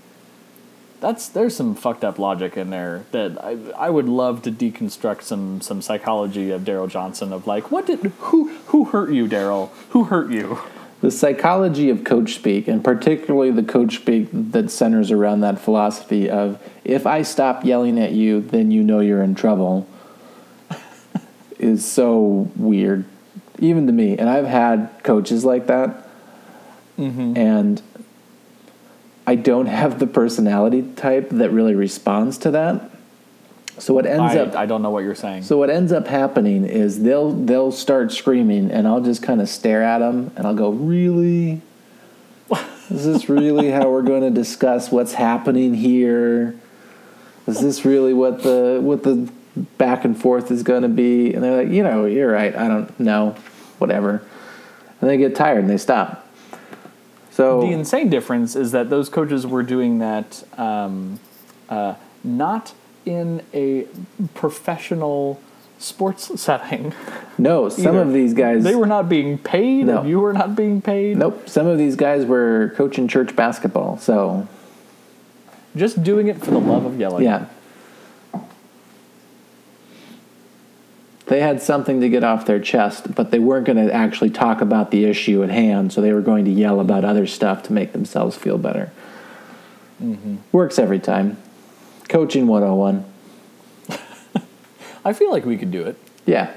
that's 1.01 1.29
there's 1.29 1.55
some 1.55 1.75
fucked 1.75 2.05
up 2.05 2.19
logic 2.19 2.57
in 2.57 2.71
there 2.71 3.05
that 3.13 3.43
I 3.43 3.57
I 3.77 3.91
would 3.91 4.09
love 4.09 4.43
to 4.43 4.53
deconstruct 4.53 5.23
some 5.23 5.61
some 5.61 5.81
psychology 5.81 6.51
of 6.51 6.65
Darrell 6.65 6.89
Johnson 6.89 7.33
of 7.33 7.47
like 7.47 7.71
what 7.71 7.87
did 7.87 8.01
who 8.01 8.49
who 8.67 8.85
hurt 8.87 9.13
you 9.13 9.29
Darrell? 9.29 9.73
Who 9.91 10.05
hurt 10.05 10.31
you? 10.31 10.59
The 11.01 11.13
psychology 11.13 11.91
of 11.91 12.03
coach 12.03 12.35
speak, 12.35 12.67
and 12.67 12.83
particularly 12.83 13.53
the 13.53 13.63
coach 13.63 13.97
speak 13.97 14.31
that 14.33 14.69
centers 14.71 15.13
around 15.13 15.43
that 15.43 15.61
philosophy 15.61 16.29
of 16.29 16.61
if 16.85 17.07
I 17.07 17.23
stop 17.23 17.65
yelling 17.65 18.01
at 18.01 18.13
you, 18.13 18.41
then 18.41 18.73
you 18.73 18.83
know 18.83 18.99
you're 18.99 19.23
in 19.23 19.37
trouble, 19.37 19.87
is 21.59 21.87
so 21.87 22.51
weird, 22.57 23.05
even 23.61 23.87
to 23.87 23.93
me. 23.93 24.19
And 24.19 24.29
I've 24.29 24.47
had 24.47 24.91
coaches 25.05 25.45
like 25.45 25.69
that, 25.69 26.09
mm-hmm. 26.99 27.37
and 27.37 27.81
I 29.29 29.35
don't 29.35 29.67
have 29.67 29.99
the 29.99 30.07
personality 30.07 30.81
type 30.97 31.29
that 31.29 31.51
really 31.51 31.75
responds 31.75 32.39
to 32.39 32.51
that. 32.53 32.91
So 33.77 33.93
what 33.93 34.07
ends 34.07 34.35
I, 34.35 34.39
up 34.39 34.57
I 34.57 34.65
don't 34.65 34.81
know 34.81 34.89
what 34.89 35.05
you're 35.05 35.15
saying 35.15 35.43
so 35.43 35.59
what 35.59 35.69
ends 35.69 35.93
up 35.93 36.07
happening 36.09 36.65
is 36.65 37.03
they'll 37.03 37.33
they'll 37.33 37.71
start 37.71 38.11
screaming, 38.11 38.71
and 38.71 38.89
I'll 38.89 39.03
just 39.03 39.23
kind 39.23 39.43
of 39.43 39.51
stare 39.51 39.83
at 39.83 39.99
them, 39.99 40.33
and 40.35 40.47
I'll 40.47 40.55
go, 40.55 40.71
"Really? 40.71 41.61
Is 42.89 43.05
this 43.05 43.29
really 43.29 43.71
how 43.71 43.91
we're 43.91 44.01
going 44.01 44.23
to 44.23 44.31
discuss 44.31 44.91
what's 44.91 45.13
happening 45.13 45.75
here? 45.75 46.59
Is 47.47 47.61
this 47.61 47.85
really 47.85 48.15
what 48.15 48.43
the 48.43 48.79
what 48.83 49.03
the 49.03 49.31
back 49.77 50.07
and 50.07 50.19
forth 50.19 50.51
is 50.51 50.63
going 50.63 50.85
to 50.85 50.89
be?" 50.89 51.35
And 51.35 51.45
they're 51.45 51.65
like, 51.65 51.73
"You 51.73 51.83
know, 51.83 52.07
you're 52.07 52.33
right. 52.33 52.57
I 52.57 52.67
don't 52.67 52.99
know, 52.99 53.37
whatever." 53.77 54.23
And 55.03 55.11
they 55.11 55.19
get 55.19 55.37
tired 55.37 55.59
and 55.59 55.69
they 55.69 55.77
stop. 55.77 56.28
So 57.39 57.61
the 57.61 57.71
insane 57.71 58.11
difference 58.11 58.57
is 58.57 58.73
that 58.73 58.91
those 58.91 59.09
coaches 59.09 59.47
were 59.47 59.63
doing 59.63 60.01
that 60.01 60.43
um, 60.59 61.21
uh, 61.69 61.95
not 62.25 62.75
in 63.07 63.43
a 63.55 63.87
professional 64.35 65.41
sports 65.79 66.41
setting. 66.41 66.93
no, 67.39 67.69
some 67.69 67.87
either. 67.95 68.03
of 68.03 68.13
these 68.13 68.35
guys 68.35 68.65
They 68.65 68.75
were 68.75 68.89
not 68.89 69.09
being 69.09 69.39
paid, 69.39 69.87
No. 69.87 70.03
you 70.03 70.19
were 70.19 70.33
not 70.33 70.57
being 70.57 70.83
paid. 70.83 71.17
Nope, 71.17 71.49
some 71.49 71.69
of 71.69 71.79
these 71.79 71.95
guys 71.95 72.27
were 72.27 72.73
coaching 72.75 73.07
church 73.07 73.37
basketball. 73.37 73.99
So 73.99 74.49
Just 75.77 76.03
doing 76.03 76.27
it 76.27 76.39
for 76.45 76.51
the 76.51 76.59
love 76.59 76.87
of 76.87 76.99
yelling. 76.99 77.23
Yeah. 77.23 77.47
They 81.29 81.41
had 81.41 81.61
something 81.61 82.01
to 82.01 82.09
get 82.09 82.25
off 82.25 82.47
their 82.47 82.59
chest, 82.59 83.15
but 83.15 83.31
they 83.31 83.39
weren't 83.39 83.67
going 83.67 83.87
to 83.87 83.93
actually 83.93 84.31
talk 84.31 84.63
about 84.63 84.91
the 84.91 85.05
issue 85.05 85.43
at 85.43 85.51
hand, 85.51 85.93
so 85.93 86.01
they 86.01 86.13
were 86.13 86.23
going 86.23 86.47
to 86.47 86.51
yell 86.51 86.81
about 86.81 87.05
other 87.05 87.27
stuff 87.27 87.63
to 87.65 87.73
make 87.73 87.93
themselves 87.93 88.35
feel 88.37 88.57
better. 88.57 88.91
Works 90.53 90.79
every 90.79 91.01
time. 91.01 91.37
Coaching 92.09 92.47
101. 92.47 93.05
I 95.05 95.13
feel 95.13 95.31
like 95.31 95.45
we 95.45 95.59
could 95.59 95.71
do 95.71 95.83
it. 95.83 95.99
Yeah. 96.25 96.53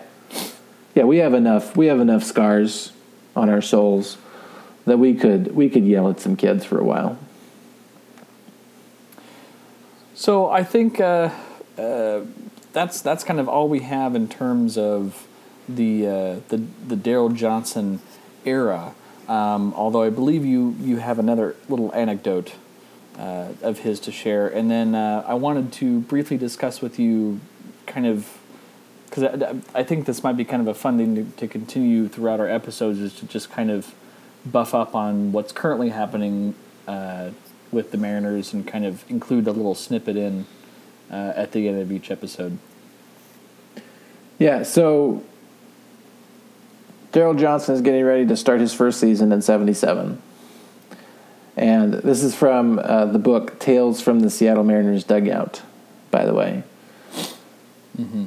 Yeah, 0.95 1.03
we 1.03 1.17
have 1.17 1.33
enough 1.33 1.75
we 1.75 1.87
have 1.87 1.99
enough 1.99 2.23
scars 2.23 2.91
on 3.35 3.49
our 3.49 3.61
souls 3.61 4.17
that 4.85 4.99
we 4.99 5.15
could 5.15 5.55
we 5.55 5.69
could 5.69 5.85
yell 5.85 6.09
at 6.09 6.19
some 6.19 6.35
kids 6.35 6.65
for 6.65 6.79
a 6.79 6.83
while. 6.83 7.17
So 10.13 10.49
I 10.49 10.63
think 10.63 10.99
uh, 10.99 11.29
uh, 11.77 12.21
that's 12.73 13.01
that's 13.01 13.23
kind 13.23 13.39
of 13.39 13.49
all 13.49 13.67
we 13.67 13.79
have 13.79 14.15
in 14.15 14.27
terms 14.27 14.77
of 14.77 15.27
the 15.67 16.07
uh, 16.07 16.35
the 16.49 16.57
the 16.87 16.95
Darrell 16.95 17.29
Johnson 17.29 17.99
era. 18.45 18.93
Um, 19.27 19.73
although 19.75 20.03
I 20.03 20.09
believe 20.09 20.45
you 20.45 20.75
you 20.79 20.97
have 20.97 21.19
another 21.19 21.55
little 21.69 21.93
anecdote 21.93 22.53
uh, 23.17 23.49
of 23.61 23.79
his 23.79 23.99
to 24.01 24.11
share, 24.11 24.47
and 24.47 24.69
then 24.69 24.95
uh, 24.95 25.23
I 25.27 25.35
wanted 25.35 25.71
to 25.73 25.99
briefly 26.01 26.37
discuss 26.37 26.81
with 26.81 26.99
you, 26.99 27.39
kind 27.85 28.05
of, 28.05 28.27
because 29.05 29.23
I, 29.23 29.79
I 29.79 29.83
think 29.83 30.05
this 30.05 30.23
might 30.23 30.37
be 30.37 30.45
kind 30.45 30.61
of 30.61 30.67
a 30.67 30.73
fun 30.73 30.97
thing 30.97 31.15
to, 31.15 31.23
to 31.37 31.47
continue 31.47 32.07
throughout 32.07 32.39
our 32.39 32.49
episodes, 32.49 32.99
is 32.99 33.13
to 33.15 33.25
just 33.25 33.51
kind 33.51 33.69
of 33.69 33.93
buff 34.45 34.73
up 34.73 34.95
on 34.95 35.31
what's 35.31 35.51
currently 35.51 35.89
happening 35.89 36.55
uh, 36.87 37.29
with 37.71 37.91
the 37.91 37.97
Mariners 37.97 38.53
and 38.53 38.67
kind 38.67 38.85
of 38.85 39.03
include 39.09 39.47
a 39.47 39.51
little 39.51 39.75
snippet 39.75 40.17
in 40.17 40.45
uh, 41.11 41.33
at 41.35 41.51
the 41.51 41.67
end 41.67 41.79
of 41.79 41.91
each 41.91 42.09
episode. 42.09 42.57
Yeah, 44.39 44.63
so 44.63 45.23
Darrell 47.11 47.35
Johnson 47.35 47.75
is 47.75 47.81
getting 47.81 48.03
ready 48.03 48.25
to 48.25 48.37
start 48.37 48.59
his 48.59 48.73
first 48.73 48.99
season 48.99 49.31
in 49.31 49.41
77. 49.41 50.21
And 51.57 51.93
this 51.93 52.23
is 52.23 52.33
from 52.33 52.79
uh, 52.79 53.05
the 53.05 53.19
book 53.19 53.59
Tales 53.59 54.01
from 54.01 54.21
the 54.21 54.29
Seattle 54.29 54.63
Mariners 54.63 55.03
Dugout, 55.03 55.61
by 56.09 56.25
the 56.25 56.33
way. 56.33 56.63
Mm-hmm. 57.97 58.25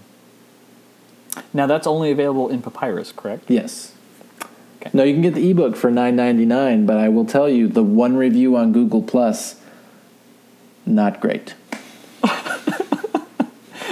Now 1.53 1.67
that's 1.67 1.87
only 1.87 2.11
available 2.11 2.49
in 2.49 2.63
Papyrus, 2.63 3.13
correct? 3.13 3.51
Yes. 3.51 3.95
Okay. 4.81 4.91
No, 4.93 5.03
you 5.03 5.15
can 5.15 5.23
get 5.23 5.35
the 5.35 5.51
ebook 5.51 5.75
for 5.75 5.91
nine 5.91 6.15
ninety 6.15 6.45
nine, 6.45 6.85
but 6.85 6.99
I 6.99 7.09
will 7.09 7.25
tell 7.25 7.49
you 7.49 7.67
the 7.67 7.83
one 7.83 8.17
review 8.17 8.57
on 8.57 8.73
Google 8.73 9.03
Plus, 9.03 9.61
not 10.85 11.21
great. 11.21 11.55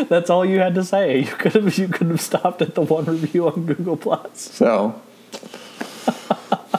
That's 0.09 0.31
all 0.31 0.45
you 0.45 0.59
had 0.59 0.75
to 0.75 0.85
say. 0.85 1.21
You 1.33 1.35
could 1.37 1.53
have 1.55 1.79
you 1.79 1.89
could 1.89 2.09
have 2.09 2.21
stopped 2.21 2.63
at 2.63 2.75
the 2.75 2.83
one 2.83 3.05
review 3.05 3.49
on 3.49 3.67
Google 3.67 3.97
Plus. 3.97 4.41
So, 4.41 5.01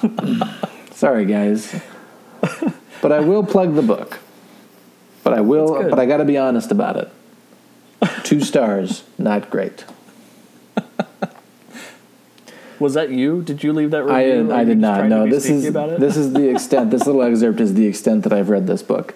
sorry 0.92 1.26
guys, 1.26 1.82
but 3.02 3.12
I 3.12 3.20
will 3.20 3.44
plug 3.44 3.76
the 3.76 3.82
book. 3.82 4.20
But 5.24 5.34
I 5.34 5.42
will. 5.42 5.90
But 5.90 6.00
I 6.00 6.06
got 6.06 6.18
to 6.18 6.26
be 6.26 6.38
honest 6.38 6.72
about 6.72 6.98
it. 6.98 7.10
Two 8.24 8.42
stars, 8.42 9.04
not 9.18 9.50
great. 9.50 9.86
Was 12.80 12.96
that 12.96 13.12
you? 13.12 13.42
Did 13.44 13.64
you 13.64 13.72
leave 13.72 13.92
that 13.92 14.04
review? 14.04 14.16
I 14.16 14.24
did, 14.24 14.52
I 14.52 14.64
did 14.66 14.78
not. 14.78 15.08
No, 15.08 15.26
this 15.26 15.50
is 15.50 15.72
this 15.72 16.18
is 16.18 16.34
the 16.34 16.50
extent. 16.50 16.92
This 16.92 17.06
little 17.06 17.24
excerpt 17.24 17.62
is 17.62 17.76
the 17.76 17.88
extent 17.88 18.24
that 18.24 18.34
I've 18.34 18.50
read 18.50 18.68
this 18.68 18.82
book. 18.84 19.16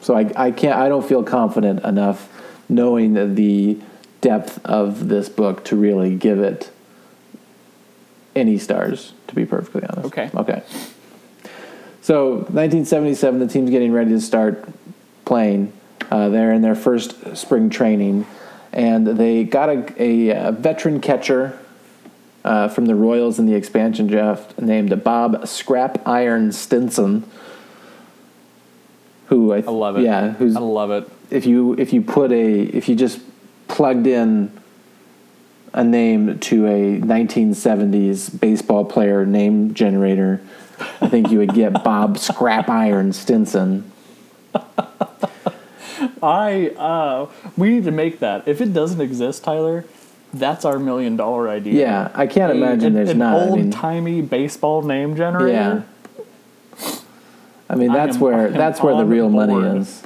So 0.00 0.16
I, 0.16 0.32
I 0.34 0.50
can't. 0.50 0.76
I 0.76 0.88
don't 0.88 1.06
feel 1.06 1.22
confident 1.22 1.84
enough 1.84 2.28
knowing 2.68 3.34
the 3.34 3.78
depth 4.20 4.64
of 4.64 5.08
this 5.08 5.28
book 5.28 5.64
to 5.64 5.76
really 5.76 6.14
give 6.16 6.38
it 6.38 6.70
any 8.34 8.58
stars. 8.58 9.12
To 9.28 9.34
be 9.34 9.46
perfectly 9.46 9.82
honest. 9.84 10.06
Okay. 10.06 10.30
Okay. 10.34 10.62
So 12.02 12.30
1977, 12.50 13.40
the 13.40 13.46
team's 13.46 13.70
getting 13.70 13.92
ready 13.92 14.10
to 14.10 14.20
start 14.20 14.68
playing. 15.24 15.72
Uh, 16.10 16.28
they're 16.28 16.52
in 16.52 16.60
their 16.60 16.74
first 16.74 17.36
spring 17.36 17.70
training, 17.70 18.26
and 18.72 19.06
they 19.06 19.44
got 19.44 19.68
a, 19.68 20.02
a, 20.02 20.34
uh 20.34 20.52
veteran 20.52 21.00
catcher 21.00 21.58
uh, 22.44 22.68
from 22.68 22.86
the 22.86 22.94
Royals 22.94 23.38
in 23.38 23.46
the 23.46 23.54
expansion 23.54 24.06
draft 24.06 24.58
named 24.60 25.02
Bob 25.04 25.46
Scrap 25.46 26.06
Iron 26.06 26.52
Stinson. 26.52 27.24
Who 29.32 29.54
I, 29.54 29.58
I 29.60 29.70
love 29.70 29.96
it. 29.96 30.02
Yeah, 30.02 30.32
who's 30.32 30.54
I 30.56 30.60
love 30.60 30.90
it. 30.90 31.08
if 31.30 31.46
you 31.46 31.72
if 31.78 31.94
you 31.94 32.02
put 32.02 32.30
a 32.32 32.60
if 32.60 32.86
you 32.86 32.94
just 32.94 33.18
plugged 33.66 34.06
in 34.06 34.52
a 35.72 35.82
name 35.82 36.38
to 36.38 36.66
a 36.66 37.00
1970s 37.00 38.38
baseball 38.38 38.84
player 38.84 39.24
name 39.24 39.72
generator, 39.72 40.42
I 41.00 41.08
think 41.08 41.30
you 41.30 41.38
would 41.38 41.54
get 41.54 41.72
Bob 41.82 42.18
Scrap 42.18 42.68
Iron 42.68 43.14
Stinson. 43.14 43.90
I 46.22 46.74
uh, 46.76 47.30
we 47.56 47.70
need 47.70 47.84
to 47.84 47.90
make 47.90 48.18
that. 48.18 48.46
If 48.46 48.60
it 48.60 48.74
doesn't 48.74 49.00
exist, 49.00 49.44
Tyler, 49.44 49.86
that's 50.34 50.66
our 50.66 50.78
million 50.78 51.16
dollar 51.16 51.48
idea. 51.48 51.80
Yeah, 51.80 52.10
I 52.14 52.26
can't 52.26 52.52
imagine 52.52 52.88
an, 52.88 52.94
there's 52.94 53.08
an 53.08 53.18
not. 53.18 53.40
I 53.40 53.48
old 53.48 53.58
mean, 53.58 53.70
timey 53.70 54.20
baseball 54.20 54.82
name 54.82 55.16
generator. 55.16 55.86
I 57.72 57.74
mean, 57.74 57.90
I 57.90 57.94
that's 58.06 58.16
am- 58.16 58.20
where 58.20 58.50
that's 58.50 58.80
where 58.82 58.94
the 58.96 59.04
real 59.06 59.28
money 59.30 59.78
is. 59.78 60.02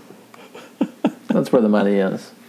That's 1.28 1.52
where 1.52 1.60
the 1.60 1.68
money 1.68 1.94
is. 1.96 2.32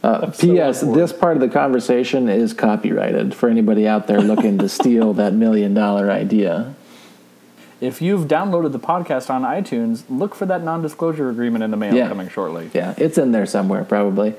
Uh, 0.00 0.20
I'm 0.22 0.32
so 0.32 0.46
P.S. 0.46 0.80
this 0.82 1.12
part 1.12 1.36
of 1.36 1.40
the 1.40 1.48
conversation 1.48 2.28
is 2.28 2.52
copyrighted 2.54 3.34
for 3.34 3.48
anybody 3.48 3.86
out 3.88 4.06
there 4.06 4.20
looking 4.20 4.56
to 4.58 4.68
steal 4.68 5.12
that 5.14 5.32
million 5.34 5.74
dollar 5.74 6.08
idea. 6.08 6.76
If 7.80 8.00
you've 8.00 8.28
downloaded 8.28 8.70
the 8.70 8.78
podcast 8.78 9.28
on 9.28 9.42
iTunes, 9.42 10.04
look 10.08 10.36
for 10.36 10.46
that 10.46 10.62
non 10.62 10.82
disclosure 10.82 11.28
agreement 11.30 11.64
in 11.64 11.72
the 11.72 11.76
mail 11.76 11.92
Yeah. 11.96 12.06
coming 12.08 12.28
shortly. 12.28 12.70
Yeah, 12.72 12.94
it's 12.96 13.18
in 13.18 13.32
there 13.32 13.44
somewhere, 13.44 13.82
probably. 13.84 14.34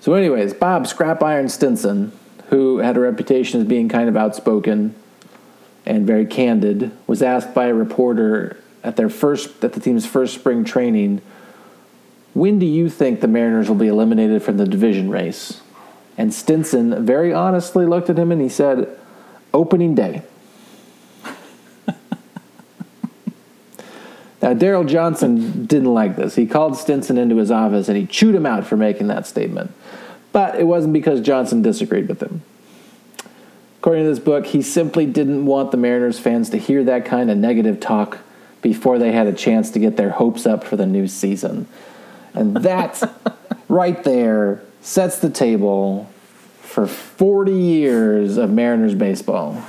So, 0.00 0.12
anyways, 0.12 0.52
Bob 0.52 0.86
Scrap 0.86 1.22
Iron 1.22 1.48
Stinson, 1.48 2.12
who 2.50 2.78
had 2.78 2.98
a 2.98 3.00
reputation 3.00 3.62
as 3.62 3.66
being 3.66 3.88
kind 3.88 4.10
of 4.10 4.16
outspoken 4.18 4.94
and 5.86 6.06
very 6.06 6.26
candid, 6.26 6.90
was 7.06 7.22
asked 7.22 7.54
by 7.54 7.66
a 7.66 7.74
reporter 7.74 8.56
at 8.82 8.96
their 8.96 9.08
first 9.08 9.64
at 9.64 9.72
the 9.72 9.80
team's 9.80 10.06
first 10.06 10.34
spring 10.34 10.64
training, 10.64 11.20
"When 12.34 12.58
do 12.58 12.66
you 12.66 12.88
think 12.88 13.20
the 13.20 13.28
Mariners 13.28 13.68
will 13.68 13.76
be 13.76 13.88
eliminated 13.88 14.42
from 14.42 14.56
the 14.56 14.66
division 14.66 15.10
race?" 15.10 15.60
And 16.18 16.32
Stinson 16.32 17.04
very 17.04 17.32
honestly 17.32 17.86
looked 17.86 18.10
at 18.10 18.18
him 18.18 18.32
and 18.32 18.40
he 18.40 18.48
said, 18.48 18.88
"Opening 19.54 19.94
day." 19.94 20.22
Now, 24.42 24.52
Darrell 24.52 24.84
Johnson 24.84 25.64
didn't 25.66 25.92
like 25.92 26.14
this. 26.14 26.36
He 26.36 26.46
called 26.46 26.76
Stinson 26.76 27.18
into 27.18 27.36
his 27.36 27.50
office 27.50 27.88
and 27.88 27.96
he 27.96 28.06
chewed 28.06 28.34
him 28.34 28.46
out 28.46 28.64
for 28.64 28.76
making 28.76 29.08
that 29.08 29.26
statement. 29.26 29.72
But 30.30 30.60
it 30.60 30.64
wasn't 30.64 30.92
because 30.92 31.20
Johnson 31.20 31.62
disagreed 31.62 32.06
with 32.06 32.20
him. 32.22 32.42
According 33.86 34.06
to 34.06 34.10
this 34.10 34.18
book, 34.18 34.46
he 34.46 34.62
simply 34.62 35.06
didn't 35.06 35.46
want 35.46 35.70
the 35.70 35.76
Mariners 35.76 36.18
fans 36.18 36.50
to 36.50 36.56
hear 36.56 36.82
that 36.82 37.04
kind 37.04 37.30
of 37.30 37.38
negative 37.38 37.78
talk 37.78 38.18
before 38.60 38.98
they 38.98 39.12
had 39.12 39.28
a 39.28 39.32
chance 39.32 39.70
to 39.70 39.78
get 39.78 39.96
their 39.96 40.10
hopes 40.10 40.44
up 40.44 40.64
for 40.64 40.74
the 40.74 40.86
new 40.86 41.06
season. 41.06 41.68
And 42.34 42.56
that 42.56 43.00
right 43.68 44.02
there 44.02 44.60
sets 44.80 45.20
the 45.20 45.30
table 45.30 46.10
for 46.62 46.88
40 46.88 47.52
years 47.52 48.38
of 48.38 48.50
Mariners 48.50 48.96
baseball. 48.96 49.62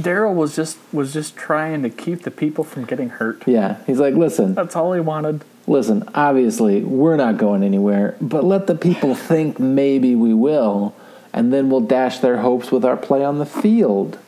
Darrell 0.00 0.32
was 0.32 0.56
just 0.56 0.78
was 0.90 1.12
just 1.12 1.36
trying 1.36 1.82
to 1.82 1.90
keep 1.90 2.22
the 2.22 2.30
people 2.30 2.64
from 2.64 2.86
getting 2.86 3.10
hurt. 3.10 3.46
Yeah, 3.46 3.76
he's 3.86 3.98
like, 3.98 4.14
listen, 4.14 4.54
That's 4.54 4.74
all 4.74 4.94
he 4.94 5.00
wanted. 5.00 5.44
listen, 5.66 6.08
obviously, 6.14 6.82
we're 6.82 7.16
not 7.16 7.36
going 7.36 7.62
anywhere, 7.62 8.16
but 8.22 8.42
let 8.42 8.66
the 8.66 8.74
people 8.74 9.14
think 9.14 9.60
maybe 9.60 10.14
we 10.14 10.32
will, 10.32 10.94
and 11.32 11.52
then 11.52 11.70
we'll 11.70 11.80
dash 11.80 12.18
their 12.18 12.38
hopes 12.38 12.70
with 12.70 12.84
our 12.84 12.96
play 12.96 13.24
on 13.24 13.38
the 13.38 13.46
field. 13.46 14.18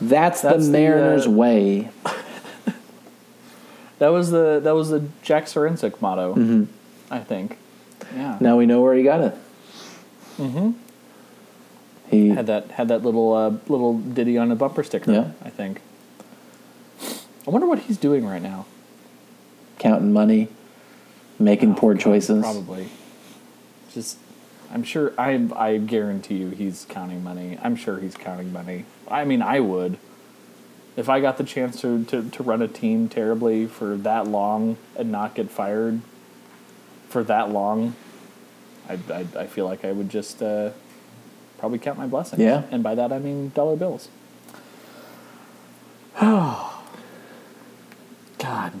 That's, 0.00 0.40
That's 0.40 0.58
the 0.58 0.64
the, 0.64 0.70
Mariners' 0.72 1.26
uh, 1.26 1.30
way. 1.30 1.90
That 3.98 4.08
was 4.08 4.32
the 4.32 4.58
that 4.64 4.72
was 4.74 4.88
the 4.90 5.04
Jack 5.22 5.44
Zduriencik 5.44 6.00
motto. 6.00 6.66
I 7.08 7.20
think. 7.20 7.56
Yeah. 8.16 8.36
Now 8.40 8.56
we 8.56 8.66
know 8.66 8.80
where 8.80 8.94
he 8.94 9.04
got 9.04 9.20
it. 9.20 9.34
Mm-hmm. 10.38 10.72
He 12.10 12.30
Had 12.30 12.48
that 12.48 12.72
had 12.72 12.88
that 12.88 13.04
little 13.04 13.32
uh, 13.32 13.50
little 13.68 13.98
ditty 13.98 14.36
on 14.36 14.50
a 14.50 14.56
bumper 14.56 14.82
sticker. 14.82 15.12
Yeah. 15.12 15.30
I 15.44 15.50
think. 15.50 15.80
I 17.46 17.50
wonder 17.50 17.68
what 17.68 17.78
he's 17.78 17.96
doing 17.96 18.26
right 18.26 18.42
now. 18.42 18.66
counting 19.78 20.12
money, 20.12 20.48
making 21.38 21.72
Oh, 21.74 21.76
poor 21.76 21.94
God, 21.94 22.02
choices. 22.02 22.42
Probably. 22.42 22.88
Just, 23.92 24.18
I'm 24.72 24.82
sure. 24.82 25.12
I 25.18 25.48
I 25.54 25.76
guarantee 25.78 26.36
you, 26.36 26.50
he's 26.50 26.86
counting 26.88 27.22
money. 27.22 27.58
I'm 27.62 27.76
sure 27.76 27.98
he's 27.98 28.16
counting 28.16 28.52
money. 28.52 28.84
I 29.08 29.24
mean, 29.24 29.42
I 29.42 29.60
would. 29.60 29.98
If 30.96 31.08
I 31.08 31.20
got 31.20 31.38
the 31.38 31.44
chance 31.44 31.80
to, 31.80 32.04
to, 32.04 32.28
to 32.28 32.42
run 32.42 32.60
a 32.60 32.68
team 32.68 33.08
terribly 33.08 33.66
for 33.66 33.96
that 33.96 34.26
long 34.26 34.76
and 34.94 35.10
not 35.10 35.34
get 35.34 35.50
fired 35.50 36.02
for 37.08 37.24
that 37.24 37.50
long, 37.50 37.94
I, 38.88 38.98
I, 39.10 39.26
I 39.38 39.46
feel 39.46 39.64
like 39.64 39.86
I 39.86 39.92
would 39.92 40.10
just 40.10 40.42
uh, 40.42 40.70
probably 41.58 41.78
count 41.78 41.96
my 41.96 42.06
blessings. 42.06 42.42
Yeah. 42.42 42.64
And 42.70 42.82
by 42.82 42.94
that 42.94 43.10
I 43.10 43.18
mean 43.18 43.50
dollar 43.54 43.76
bills. 43.76 44.08
Oh, 46.20 46.84
God. 48.38 48.72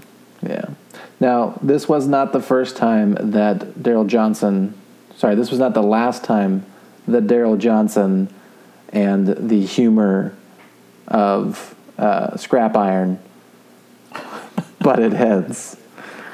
Yeah. 0.42 0.70
Now, 1.18 1.58
this 1.62 1.88
was 1.88 2.06
not 2.08 2.32
the 2.32 2.42
first 2.42 2.76
time 2.76 3.16
that 3.20 3.82
Darrell 3.82 4.04
Johnson, 4.04 4.74
sorry, 5.16 5.34
this 5.34 5.50
was 5.50 5.58
not 5.58 5.74
the 5.74 5.82
last 5.82 6.24
time 6.24 6.64
that 7.08 7.26
Darrell 7.26 7.56
Johnson 7.56 8.32
and 8.90 9.26
the 9.26 9.64
humor 9.64 10.36
of 11.08 11.74
uh, 11.98 12.36
Scrap 12.36 12.76
Iron 12.76 13.18
butted 14.80 15.12
heads. 15.12 15.76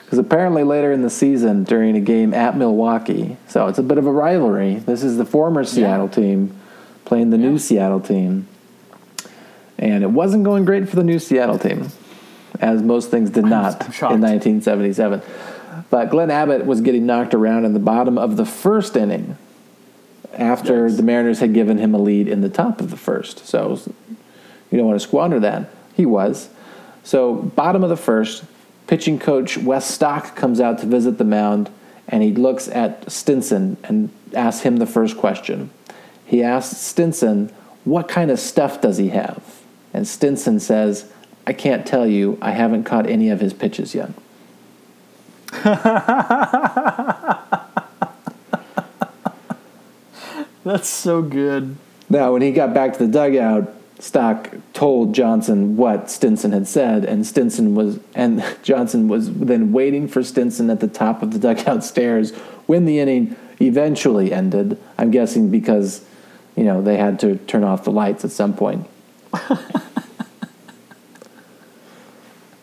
Because 0.05 0.19
apparently 0.19 0.65
later 0.65 0.91
in 0.91 1.03
the 1.03 1.11
season, 1.11 1.65
during 1.65 1.95
a 1.95 2.01
game 2.01 2.33
at 2.33 2.57
Milwaukee, 2.57 3.37
so 3.47 3.67
it's 3.67 3.79
a 3.79 3.83
bit 3.83 3.99
of 3.99 4.07
a 4.07 4.11
rivalry. 4.11 4.77
This 4.77 5.03
is 5.03 5.19
the 5.19 5.27
former 5.27 5.65
Seattle 5.65 6.09
team 6.09 6.59
playing 7.05 7.31
the 7.31 7.37
new 7.37 7.59
Seattle 7.59 8.01
team. 8.01 8.49
And 9.79 10.03
it 10.03 10.11
wasn't 10.11 10.45
going 10.45 10.65
great 10.65 10.89
for 10.89 10.97
the 10.97 11.05
new 11.05 11.19
Seattle 11.19 11.59
team, 11.59 11.89
as 12.59 12.83
most 12.83 13.11
things 13.11 13.31
did 13.31 13.45
not 13.45 13.95
shocked. 13.95 14.15
in 14.15 14.23
1977. 14.23 15.21
But 15.91 16.11
Glenn 16.11 16.31
Abbott 16.31 16.67
was 16.67 16.81
getting 16.81 17.07
knocked 17.07 17.35
around 17.35 17.65
in 17.65 17.73
the 17.73 17.81
bottom 17.81 18.19
of 18.19 18.37
the 18.37 18.47
first 18.47 18.97
inning 18.97 19.37
after 20.35 20.89
Yikes. 20.89 20.97
the 20.97 21.03
Mariners 21.03 21.41
had 21.41 21.55
given 21.55 21.79
him 21.79 21.95
a 21.95 21.99
lead 21.99 22.29
in 22.29 22.41
the 22.41 22.49
top 22.49 22.81
of 22.81 22.91
the 22.91 22.97
first. 22.97 23.47
So 23.47 23.81
you 24.71 24.79
don't 24.79 24.87
want 24.87 25.01
to 25.01 25.07
squander 25.07 25.41
that. 25.41 25.71
He 25.95 26.07
was. 26.07 26.49
So, 27.03 27.35
bottom 27.35 27.83
of 27.83 27.89
the 27.89 27.97
first, 27.97 28.45
pitching 28.87 29.19
coach 29.19 29.57
Wes 29.57 29.89
Stock 29.89 30.37
comes 30.37 30.61
out 30.61 30.79
to 30.81 30.87
visit 30.87 31.19
the 31.19 31.25
mound 31.25 31.71
and 32.07 32.23
he 32.23 32.33
looks 32.33 32.69
at 32.69 33.11
Stinson 33.11 33.77
and 33.85 34.11
asks 34.35 34.63
him 34.63 34.79
the 34.79 34.87
first 34.87 35.17
question. 35.17 35.71
He 36.25 36.43
asks 36.43 36.79
Stinson, 36.79 37.51
What 37.85 38.09
kind 38.09 38.31
of 38.31 38.39
stuff 38.39 38.81
does 38.81 38.97
he 38.99 39.09
have? 39.11 39.63
And 39.93 40.07
Stinson 40.07 40.61
says, 40.61 41.11
I 41.47 41.53
can't 41.53 41.87
tell 41.87 42.07
you. 42.07 42.39
I 42.43 42.51
haven't 42.51 42.85
caught 42.85 43.07
any 43.07 43.31
of 43.31 43.41
his 43.41 43.53
pitches 43.55 43.95
yet. 43.95 44.11
That's 50.65 50.89
so 50.89 51.23
good. 51.23 51.77
Now, 52.11 52.33
when 52.33 52.43
he 52.43 52.53
got 52.53 52.75
back 52.75 52.95
to 52.95 53.07
the 53.07 53.11
dugout, 53.11 53.75
Stock 53.99 54.51
told 54.73 55.15
Johnson 55.15 55.77
what 55.77 56.11
Stinson 56.11 56.53
had 56.53 56.69
said, 56.69 57.05
and 57.05 57.27
Stinson 57.27 57.75
was 57.75 57.99
and 58.15 58.45
Johnson 58.63 59.09
was 59.09 59.35
then 59.35 59.73
waiting 59.73 60.07
for 60.07 60.23
Stinson 60.23 60.71
at 60.71 60.81
the 60.81 60.89
top 60.89 61.23
of 61.23 61.33
the 61.33 61.39
dugout 61.39 61.83
stairs 61.83 62.35
when 62.67 62.85
the 62.85 63.01
inning 63.01 63.35
eventually 63.61 64.33
ended. 64.33 64.79
I'm 64.97 65.11
guessing 65.11 65.51
because 65.51 66.05
you 66.55 66.65
know 66.65 66.81
they 66.81 66.97
had 66.97 67.19
to 67.21 67.37
turn 67.37 67.65
off 67.65 67.85
the 67.85 67.93
lights 67.93 68.25
at 68.25 68.31
some 68.31 68.55
point. 68.55 68.87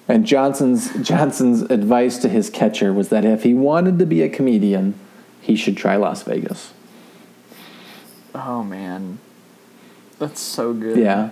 and 0.08 0.26
Johnson's 0.26 0.94
Johnson's 1.08 1.64
advice 1.64 2.18
to 2.20 2.30
his 2.30 2.50
catcher 2.50 2.94
was 2.94 3.10
that 3.10 3.26
if 3.26 3.44
he 3.44 3.54
wanted 3.54 4.00
to 4.00 4.06
be 4.06 4.22
a 4.22 4.30
comedian, 4.30 4.94
he 5.42 5.56
should 5.56 5.78
try 5.78 5.96
Las 5.96 6.24
Vegas. 6.24 6.74
Oh 8.34 8.64
man, 8.64 9.20
that's 10.20 10.42
so 10.42 10.74
good. 10.74 10.98
Yeah. 10.98 11.32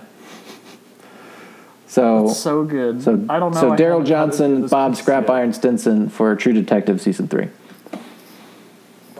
So 1.86 2.26
That's 2.26 2.40
so 2.40 2.64
good. 2.64 3.02
So 3.02 3.24
I 3.28 3.38
don't 3.38 3.54
know. 3.54 3.60
So 3.60 3.76
Darrell 3.76 4.02
Johnson, 4.02 4.66
Bob 4.66 4.96
Scrap. 4.96 5.30
Iron 5.30 5.52
Stinson 5.52 6.08
for 6.08 6.34
True 6.34 6.52
Detective 6.52 7.00
season 7.00 7.28
three. 7.28 7.48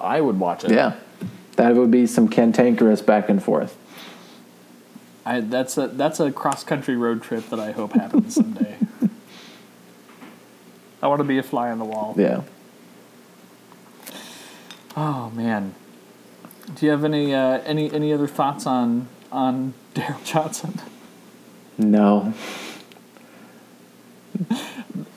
I 0.01 0.21
would 0.21 0.41
watch 0.41 0.65
it. 0.65 0.73
Yeah, 0.73 0.97
that 1.57 1.77
would 1.77 1.93
be 1.93 2.07
some 2.07 2.27
cantankerous 2.27 3.01
back 3.01 3.29
and 3.29 3.41
forth. 3.41 3.77
I, 5.25 5.41
that's 5.41 5.79
a 5.79 5.87
that's 5.89 6.19
a 6.19 6.33
cross 6.33 6.65
country 6.65 6.97
road 6.97 7.23
trip 7.23 7.49
that 7.51 7.61
I 7.61 7.71
hope 7.71 7.93
happens 7.93 8.35
someday. 8.35 8.77
I 11.05 11.07
want 11.07 11.21
to 11.21 11.25
be 11.25 11.37
a 11.37 11.43
fly 11.43 11.71
on 11.71 11.79
the 11.79 11.85
wall. 11.85 12.15
Yeah. 12.17 12.41
Oh 14.97 15.31
man, 15.35 15.75
do 16.75 16.87
you 16.87 16.93
have 16.93 17.05
any 17.05 17.35
uh, 17.35 17.61
any 17.67 17.93
any 17.93 18.11
other 18.11 18.27
thoughts 18.27 18.67
on 18.67 19.09
on 19.31 19.75
Darrell 19.95 20.21
Johnson? 20.25 20.81
No. 21.77 22.33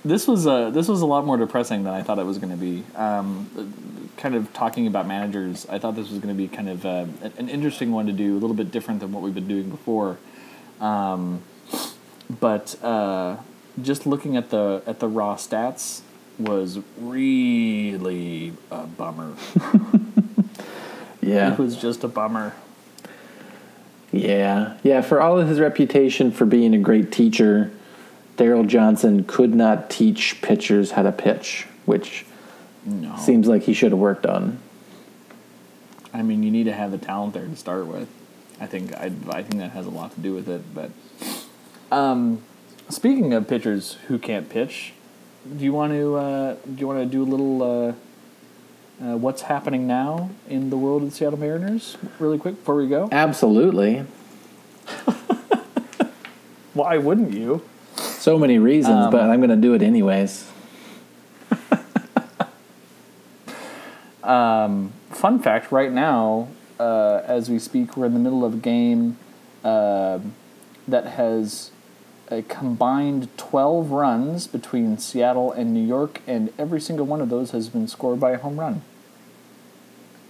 This 0.04 0.28
was 0.28 0.46
a 0.46 0.72
this 0.74 0.90
was 0.90 1.02
a 1.02 1.06
lot 1.06 1.26
more 1.26 1.38
depressing 1.38 1.86
than 1.86 1.94
I 1.94 2.04
thought 2.04 2.20
it 2.20 2.26
was 2.26 2.38
going 2.38 2.52
to 2.52 2.58
be. 2.58 2.84
Um, 2.96 3.50
kind 4.18 4.36
of 4.36 4.52
talking 4.52 4.88
about 4.88 5.08
managers, 5.08 5.68
I 5.70 5.80
thought 5.80 5.96
this 5.96 6.10
was 6.10 6.20
going 6.20 6.36
to 6.36 6.38
be 6.38 6.50
kind 6.50 6.68
of 6.68 6.86
uh, 6.86 7.06
an 7.38 7.48
interesting 7.48 7.92
one 7.94 8.08
to 8.08 8.12
do, 8.12 8.34
a 8.34 8.40
little 8.40 8.56
bit 8.56 8.72
different 8.72 9.00
than 9.00 9.14
what 9.14 9.22
we've 9.22 9.34
been 9.34 9.48
doing 9.48 9.70
before. 9.70 10.18
Um, 10.82 11.44
but 12.42 12.76
uh, 12.84 13.38
just 13.82 14.06
looking 14.06 14.36
at 14.38 14.50
the 14.50 14.82
at 14.86 15.00
the 15.00 15.08
raw 15.08 15.36
stats 15.36 16.02
was 16.40 16.80
really 17.00 18.54
a 18.72 18.86
bummer. 18.86 19.34
Yeah. 21.28 21.52
It 21.52 21.60
was 21.60 21.76
just 21.76 22.04
a 22.06 22.08
bummer. 22.08 22.54
Yeah. 24.12 24.78
Yeah. 24.82 25.02
For 25.02 25.20
all 25.20 25.38
of 25.38 25.48
his 25.48 25.60
reputation 25.60 26.32
for 26.32 26.46
being 26.46 26.74
a 26.74 26.78
great 26.78 27.12
teacher, 27.12 27.70
Darrell 28.38 28.64
Johnson 28.64 29.26
could 29.26 29.54
not 29.54 29.90
teach 29.90 30.42
pitchers 30.42 30.92
how 30.92 31.04
to 31.04 31.12
pitch, 31.12 31.68
which 31.86 32.26
No, 32.86 33.18
seems 33.18 33.48
like 33.48 33.64
he 33.64 33.74
should 33.74 33.92
have 33.92 34.00
worked 34.00 34.26
on. 34.26 34.60
I 36.14 36.22
mean 36.22 36.44
you 36.44 36.52
need 36.52 36.64
to 36.64 36.74
have 36.74 36.92
the 36.92 36.98
talent 36.98 37.34
there 37.34 37.46
to 37.46 37.56
start 37.58 37.88
with. 37.88 38.08
I 38.62 38.66
think 38.66 38.96
I, 38.96 39.12
I 39.30 39.44
think 39.44 39.58
that 39.58 39.72
has 39.72 39.86
a 39.86 39.92
lot 39.92 40.14
to 40.16 40.22
do 40.22 40.34
with 40.34 40.48
it. 40.48 40.62
But 40.74 40.92
um, 41.92 42.42
speaking 42.90 43.34
of 43.34 43.48
pitchers 43.48 43.98
who 44.08 44.18
can't 44.18 44.50
pitch, 44.50 44.94
do 45.58 45.64
you 45.64 45.74
want 45.74 45.94
to 45.94 46.16
uh, 46.16 46.56
do 46.66 46.76
you 46.80 46.88
want 46.88 47.00
to 47.00 47.06
do 47.06 47.24
a 47.24 47.30
little 47.30 47.64
uh, 47.64 47.94
uh, 49.04 49.18
what's 49.18 49.44
happening 49.44 49.88
now 49.88 50.30
in 50.50 50.70
the 50.70 50.78
world 50.78 51.04
of 51.04 51.10
the 51.12 51.16
Seattle 51.16 51.40
Mariners 51.40 51.98
really 52.20 52.38
quick 52.38 52.56
before 52.56 52.76
we 52.76 52.88
go? 52.88 53.08
Absolutely. 53.12 54.06
Why 56.74 56.98
wouldn't 56.98 57.34
you? 57.34 57.62
So 57.96 58.38
many 58.38 58.60
reasons, 58.60 59.06
Um, 59.06 59.12
but 59.12 59.22
I'm 59.22 59.40
going 59.40 59.50
to 59.50 59.56
do 59.56 59.74
it 59.74 59.82
anyways. 59.82 60.52
Fun 65.18 65.40
fact: 65.40 65.72
Right 65.72 65.92
now, 65.92 66.50
uh, 66.80 67.22
as 67.26 67.50
we 67.50 67.60
speak, 67.60 67.98
we're 67.98 68.06
in 68.06 68.14
the 68.14 68.20
middle 68.20 68.46
of 68.46 68.54
a 68.54 68.58
game 68.58 69.18
uh, 69.64 70.20
that 70.88 71.06
has 71.06 71.72
a 72.30 72.42
combined 72.44 73.30
12 73.38 73.92
runs 73.92 74.48
between 74.48 74.98
Seattle 74.98 75.52
and 75.52 75.74
New 75.74 75.86
York, 75.86 76.22
and 76.28 76.52
every 76.58 76.82
single 76.82 77.06
one 77.06 77.22
of 77.22 77.30
those 77.30 77.52
has 77.52 77.70
been 77.70 77.88
scored 77.88 78.20
by 78.20 78.32
a 78.32 78.38
home 78.38 78.60
run. 78.60 78.82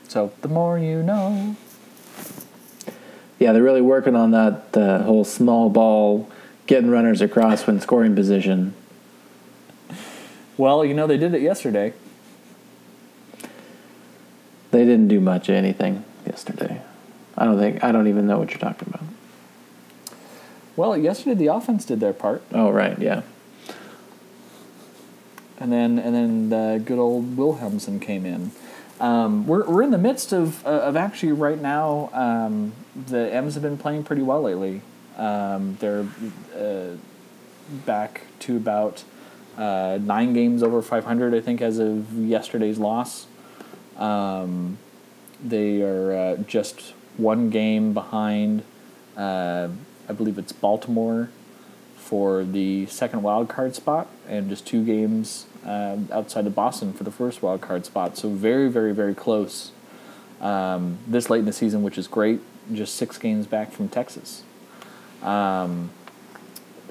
So 0.07 0.31
the 0.41 0.47
more 0.47 0.77
you 0.77 1.03
know. 1.03 1.55
Yeah, 3.39 3.51
they're 3.51 3.63
really 3.63 3.81
working 3.81 4.15
on 4.15 4.31
that 4.31 4.71
the 4.73 4.99
whole 4.99 5.23
small 5.23 5.69
ball, 5.69 6.29
getting 6.65 6.89
runners 6.89 7.21
across 7.21 7.67
when 7.67 7.79
scoring 7.79 8.15
position. 8.15 8.73
Well, 10.57 10.83
you 10.83 10.93
know 10.93 11.05
they 11.05 11.17
did 11.17 11.33
it 11.33 11.41
yesterday. 11.41 11.93
They 14.71 14.85
didn't 14.85 15.07
do 15.07 15.19
much 15.19 15.49
of 15.49 15.55
anything 15.55 16.03
yesterday. 16.25 16.81
I 17.37 17.45
don't 17.45 17.59
think 17.59 17.83
I 17.83 17.91
don't 17.91 18.07
even 18.07 18.27
know 18.27 18.39
what 18.39 18.49
you're 18.49 18.59
talking 18.59 18.87
about. 18.87 19.03
Well, 20.77 20.95
yesterday 20.95 21.35
the 21.35 21.47
offense 21.47 21.83
did 21.83 21.99
their 21.99 22.13
part, 22.13 22.41
Oh 22.53 22.69
right, 22.69 22.97
yeah. 22.99 23.23
and 25.59 25.71
then 25.71 25.97
and 25.99 26.13
then 26.15 26.49
the 26.49 26.81
good 26.83 26.99
old 26.99 27.35
Wilhelmsen 27.35 27.99
came 27.99 28.25
in. 28.25 28.51
Um, 28.99 29.45
we're 29.47 29.65
we're 29.65 29.81
in 29.83 29.91
the 29.91 29.97
midst 29.97 30.31
of 30.33 30.65
uh, 30.65 30.69
of 30.69 30.95
actually 30.95 31.31
right 31.33 31.59
now. 31.59 32.09
Um, 32.13 32.73
the 33.07 33.33
M's 33.33 33.55
have 33.55 33.63
been 33.63 33.77
playing 33.77 34.03
pretty 34.03 34.21
well 34.21 34.41
lately. 34.43 34.81
Um, 35.17 35.77
they're 35.79 36.05
uh, 36.55 36.95
back 37.85 38.21
to 38.39 38.55
about 38.55 39.03
uh, 39.57 39.97
nine 40.01 40.33
games 40.33 40.61
over 40.61 40.81
500, 40.83 41.33
I 41.33 41.41
think, 41.41 41.59
as 41.61 41.79
of 41.79 42.13
yesterday's 42.13 42.77
loss. 42.77 43.25
Um, 43.97 44.77
they 45.43 45.81
are 45.81 46.13
uh, 46.15 46.37
just 46.37 46.93
one 47.17 47.49
game 47.49 47.93
behind, 47.93 48.61
uh, 49.15 49.69
I 50.09 50.13
believe 50.13 50.37
it's 50.37 50.51
Baltimore, 50.51 51.29
for 52.07 52.45
the 52.45 52.85
second 52.85 53.21
wild 53.21 53.49
card 53.49 53.75
spot, 53.75 54.07
and 54.29 54.47
just 54.49 54.65
two 54.65 54.85
games 54.85 55.45
um, 55.65 56.07
outside 56.09 56.47
of 56.47 56.55
Boston 56.55 56.93
for 56.93 57.03
the 57.03 57.11
first 57.11 57.41
wild 57.41 57.59
card 57.59 57.85
spot. 57.85 58.17
So 58.17 58.29
very, 58.29 58.69
very, 58.69 58.93
very 58.93 59.13
close 59.13 59.73
um, 60.39 60.99
this 61.05 61.29
late 61.29 61.39
in 61.39 61.45
the 61.45 61.51
season, 61.51 61.83
which 61.83 61.97
is 61.97 62.07
great. 62.07 62.39
Just 62.73 62.95
six 62.95 63.17
games 63.17 63.45
back 63.45 63.73
from 63.73 63.89
Texas. 63.89 64.43
Um, 65.21 65.89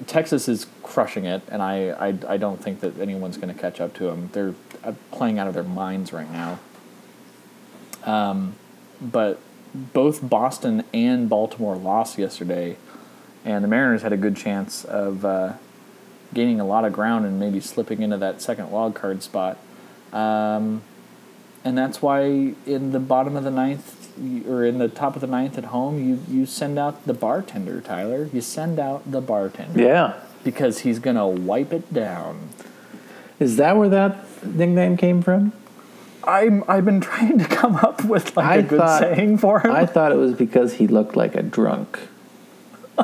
Texas 0.05 0.47
is 0.47 0.67
crushing 0.83 1.25
it, 1.25 1.41
and 1.49 1.63
I, 1.63 1.89
I, 1.89 2.07
I 2.27 2.37
don't 2.37 2.61
think 2.61 2.81
that 2.81 2.99
anyone's 2.99 3.37
going 3.37 3.51
to 3.51 3.59
catch 3.59 3.81
up 3.81 3.95
to 3.95 4.03
them. 4.03 4.29
They're 4.33 4.53
uh, 4.83 4.93
playing 5.11 5.39
out 5.39 5.47
of 5.47 5.55
their 5.55 5.63
minds 5.63 6.13
right 6.13 6.31
now. 6.31 6.59
Um, 8.03 8.53
but 9.01 9.39
both 9.73 10.27
Boston 10.27 10.83
and 10.93 11.27
Baltimore 11.27 11.75
lost 11.75 12.19
yesterday, 12.19 12.77
and 13.45 13.63
the 13.63 13.67
Mariners 13.67 14.01
had 14.01 14.13
a 14.13 14.17
good 14.17 14.35
chance 14.35 14.83
of 14.85 15.23
uh, 15.25 15.53
gaining 16.33 16.59
a 16.59 16.65
lot 16.65 16.85
of 16.85 16.93
ground 16.93 17.25
and 17.25 17.39
maybe 17.39 17.59
slipping 17.59 18.01
into 18.01 18.17
that 18.17 18.41
second 18.41 18.69
wild 18.71 18.95
card 18.95 19.23
spot. 19.23 19.57
Um, 20.13 20.81
and 21.63 21.77
that's 21.77 22.01
why 22.01 22.23
in 22.65 22.91
the 22.91 22.99
bottom 22.99 23.35
of 23.35 23.43
the 23.43 23.51
ninth 23.51 23.93
or 24.47 24.63
in 24.65 24.77
the 24.79 24.87
top 24.87 25.15
of 25.15 25.21
the 25.21 25.27
ninth 25.27 25.57
at 25.57 25.65
home, 25.65 25.99
you, 26.07 26.19
you 26.39 26.45
send 26.45 26.79
out 26.79 27.05
the 27.05 27.13
bartender, 27.13 27.81
Tyler. 27.81 28.29
You 28.33 28.41
send 28.41 28.79
out 28.79 29.09
the 29.11 29.21
bartender 29.21 29.79
Yeah. 29.81 30.13
because 30.43 30.79
he's 30.79 30.99
gonna 30.99 31.27
wipe 31.27 31.71
it 31.73 31.93
down. 31.93 32.49
Is 33.39 33.57
that 33.57 33.77
where 33.77 33.89
that 33.89 34.25
nickname 34.45 34.97
came 34.97 35.21
from? 35.21 35.53
I'm 36.23 36.63
I've 36.67 36.83
been 36.85 36.99
trying 37.01 37.37
to 37.39 37.45
come 37.45 37.75
up 37.77 38.03
with 38.03 38.35
like 38.35 38.45
I 38.45 38.55
a 38.57 38.61
good 38.63 38.79
thought- 38.79 38.99
saying 39.01 39.37
for 39.37 39.59
him. 39.61 39.71
I 39.71 39.85
thought 39.85 40.11
it 40.11 40.17
was 40.17 40.33
because 40.33 40.73
he 40.73 40.87
looked 40.87 41.15
like 41.15 41.35
a 41.35 41.43
drunk. 41.43 41.99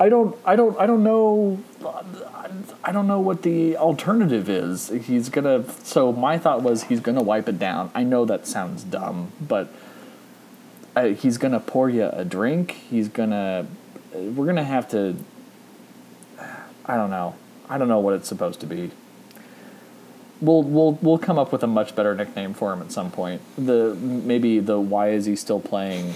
I 0.00 0.08
don't 0.08 0.36
I 0.44 0.56
don't 0.56 0.78
I 0.78 0.86
don't 0.86 1.04
know 1.04 1.58
I 2.82 2.92
don't 2.92 3.06
know 3.06 3.20
what 3.20 3.42
the 3.42 3.76
alternative 3.76 4.48
is. 4.48 4.88
He's 4.88 5.28
gonna 5.28 5.64
so 5.82 6.12
my 6.12 6.38
thought 6.38 6.62
was 6.62 6.84
he's 6.84 7.00
gonna 7.00 7.22
wipe 7.22 7.48
it 7.48 7.58
down. 7.58 7.90
I 7.94 8.04
know 8.04 8.24
that 8.26 8.46
sounds 8.46 8.84
dumb, 8.84 9.32
but 9.40 9.72
uh, 10.94 11.06
he's 11.06 11.38
gonna 11.38 11.60
pour 11.60 11.88
you 11.88 12.10
a 12.12 12.24
drink. 12.24 12.72
He's 12.72 13.08
gonna 13.08 13.66
we're 14.12 14.46
gonna 14.46 14.64
have 14.64 14.88
to. 14.90 15.16
I 16.86 16.96
don't 16.96 17.10
know. 17.10 17.36
I 17.68 17.78
don't 17.78 17.88
know 17.88 18.00
what 18.00 18.14
it's 18.14 18.28
supposed 18.28 18.60
to 18.60 18.66
be. 18.66 18.90
We'll 20.40 20.62
we'll 20.62 20.98
we'll 21.00 21.18
come 21.18 21.38
up 21.38 21.52
with 21.52 21.62
a 21.62 21.66
much 21.66 21.96
better 21.96 22.14
nickname 22.14 22.52
for 22.52 22.72
him 22.72 22.82
at 22.82 22.92
some 22.92 23.10
point. 23.10 23.40
The 23.56 23.94
maybe 23.94 24.58
the 24.60 24.78
why 24.78 25.10
is 25.10 25.24
he 25.24 25.36
still 25.36 25.60
playing? 25.60 26.14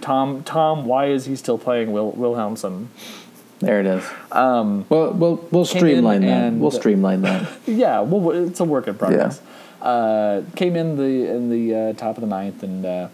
Tom 0.00 0.42
Tom 0.44 0.84
why 0.84 1.06
is 1.06 1.26
he 1.26 1.36
still 1.36 1.58
playing 1.58 1.92
Wil 1.92 2.12
Wilhelmsen? 2.12 2.86
There 3.60 3.78
it 3.80 3.86
is. 3.86 4.04
Um, 4.32 4.86
well, 4.88 5.12
we'll 5.12 5.36
we'll 5.50 5.64
streamline 5.66 6.22
that. 6.22 6.44
and- 6.44 6.60
We'll 6.60 6.70
streamline 6.70 7.22
that. 7.22 7.48
Yeah, 7.66 8.00
well, 8.00 8.30
it's 8.30 8.58
a 8.60 8.64
work 8.64 8.88
in 8.88 8.94
progress. 8.94 9.40
Uh, 9.82 10.42
came 10.56 10.76
in 10.76 10.96
the 10.96 11.30
in 11.30 11.50
the 11.50 11.74
uh, 11.74 11.92
top 11.94 12.16
of 12.16 12.22
the 12.22 12.26
ninth 12.26 12.62
and 12.62 12.84
uh, 12.86 13.08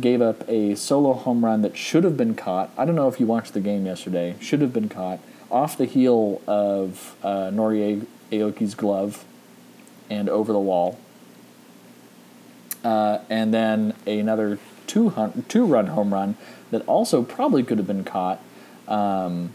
gave 0.00 0.20
up 0.22 0.46
a 0.48 0.74
solo 0.74 1.12
home 1.14 1.44
run 1.44 1.62
that 1.62 1.76
should 1.76 2.04
have 2.04 2.16
been 2.16 2.34
caught. 2.34 2.70
I 2.76 2.84
don't 2.84 2.94
know 2.96 3.08
if 3.08 3.18
you 3.18 3.26
watched 3.26 3.54
the 3.54 3.60
game 3.60 3.86
yesterday. 3.86 4.34
Should 4.40 4.60
have 4.60 4.72
been 4.72 4.88
caught 4.90 5.20
off 5.50 5.76
the 5.78 5.86
heel 5.86 6.42
of 6.46 7.16
uh, 7.22 7.50
Nori 7.50 8.04
Aoki's 8.30 8.74
glove 8.74 9.24
and 10.10 10.28
over 10.28 10.52
the 10.52 10.58
wall. 10.60 10.98
Uh, 12.84 13.18
and 13.28 13.52
then 13.52 13.94
another 14.06 14.58
two 14.88 15.10
hun- 15.10 15.44
two 15.48 15.64
run 15.64 15.88
home 15.88 16.12
run 16.12 16.36
that 16.72 16.82
also 16.88 17.22
probably 17.22 17.62
could 17.62 17.78
have 17.78 17.86
been 17.86 18.04
caught. 18.04 18.40
Um, 18.88 19.52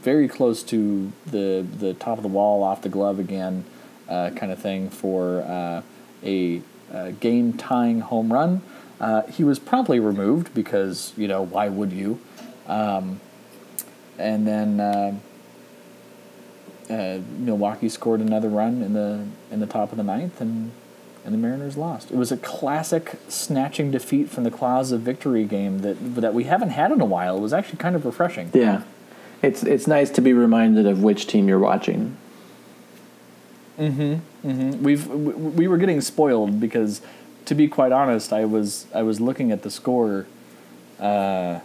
very 0.00 0.28
close 0.28 0.62
to 0.62 1.12
the 1.26 1.66
the 1.78 1.92
top 1.92 2.16
of 2.18 2.22
the 2.22 2.28
wall, 2.28 2.62
off 2.62 2.80
the 2.80 2.88
glove 2.88 3.18
again, 3.18 3.64
uh, 4.08 4.30
kind 4.30 4.50
of 4.50 4.58
thing 4.58 4.88
for 4.88 5.42
uh, 5.42 5.82
a, 6.24 6.62
uh 6.92 7.10
game 7.20 7.52
tying 7.52 8.00
home 8.00 8.32
run. 8.32 8.62
Uh, 9.00 9.22
he 9.26 9.44
was 9.44 9.58
promptly 9.58 10.00
removed 10.00 10.54
because 10.54 11.12
you 11.16 11.28
know 11.28 11.42
why 11.42 11.68
would 11.68 11.92
you? 11.92 12.18
Um, 12.66 13.20
and 14.18 14.46
then 14.46 14.80
uh, 14.80 15.14
uh, 16.90 17.18
Milwaukee 17.38 17.88
scored 17.88 18.20
another 18.20 18.48
run 18.48 18.82
in 18.82 18.92
the 18.94 19.26
in 19.50 19.60
the 19.60 19.66
top 19.66 19.90
of 19.92 19.98
the 19.98 20.04
ninth, 20.04 20.40
and 20.40 20.70
and 21.24 21.34
the 21.34 21.38
Mariners 21.38 21.76
lost. 21.76 22.10
It 22.10 22.16
was 22.16 22.32
a 22.32 22.36
classic 22.36 23.16
snatching 23.28 23.90
defeat 23.90 24.30
from 24.30 24.44
the 24.44 24.50
claws 24.50 24.92
of 24.92 25.00
victory 25.00 25.44
game 25.44 25.80
that 25.80 25.96
that 26.16 26.34
we 26.34 26.44
haven't 26.44 26.70
had 26.70 26.90
in 26.90 27.00
a 27.00 27.04
while. 27.04 27.36
It 27.36 27.40
was 27.40 27.52
actually 27.52 27.78
kind 27.78 27.96
of 27.96 28.04
refreshing. 28.04 28.50
Yeah, 28.54 28.82
it's 29.42 29.62
it's 29.62 29.86
nice 29.86 30.10
to 30.10 30.20
be 30.20 30.32
reminded 30.32 30.86
of 30.86 31.02
which 31.02 31.26
team 31.26 31.48
you're 31.48 31.58
watching. 31.58 32.16
We've 34.82 35.06
we 35.06 35.32
we 35.32 35.68
were 35.68 35.78
getting 35.78 36.00
spoiled 36.00 36.60
because, 36.60 37.00
to 37.44 37.54
be 37.54 37.68
quite 37.68 37.92
honest, 37.92 38.32
I 38.32 38.44
was 38.44 38.86
I 38.94 39.02
was 39.02 39.20
looking 39.20 39.52
at 39.52 39.62
the 39.62 39.70
score, 39.70 40.26
uh, 40.98 41.60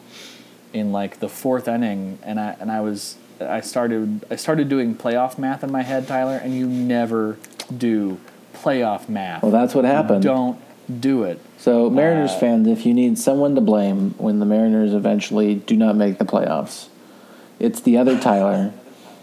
in 0.74 0.92
like 0.92 1.20
the 1.20 1.30
fourth 1.30 1.68
inning, 1.68 2.20
and 2.24 2.40
I 2.40 2.56
and 2.60 2.72
I 2.72 2.82
was 2.82 3.18
I 3.40 3.62
started 3.62 4.26
I 4.30 4.36
started 4.36 4.70
doing 4.70 4.96
playoff 4.96 5.38
math 5.38 5.64
in 5.64 5.72
my 5.72 5.84
head, 5.84 6.08
Tyler, 6.08 6.38
and 6.38 6.56
you 6.56 6.68
never 6.68 7.38
do 7.76 8.20
playoff 8.64 9.10
math. 9.10 9.44
Well, 9.44 9.52
that's 9.52 9.76
what 9.76 9.86
happened. 9.86 10.24
Don't 10.24 10.60
do 11.00 11.24
it. 11.24 11.40
So, 11.58 11.90
Mariners 11.90 12.32
Uh, 12.32 12.40
fans, 12.40 12.68
if 12.68 12.86
you 12.86 12.94
need 12.94 13.18
someone 13.18 13.56
to 13.56 13.62
blame 13.62 14.16
when 14.18 14.40
the 14.40 14.46
Mariners 14.46 14.94
eventually 14.94 15.56
do 15.56 15.76
not 15.76 15.96
make 15.96 16.18
the 16.18 16.26
playoffs, 16.26 16.88
it's 17.60 17.80
the 17.82 17.98
other 17.98 18.18
Tyler 18.20 18.72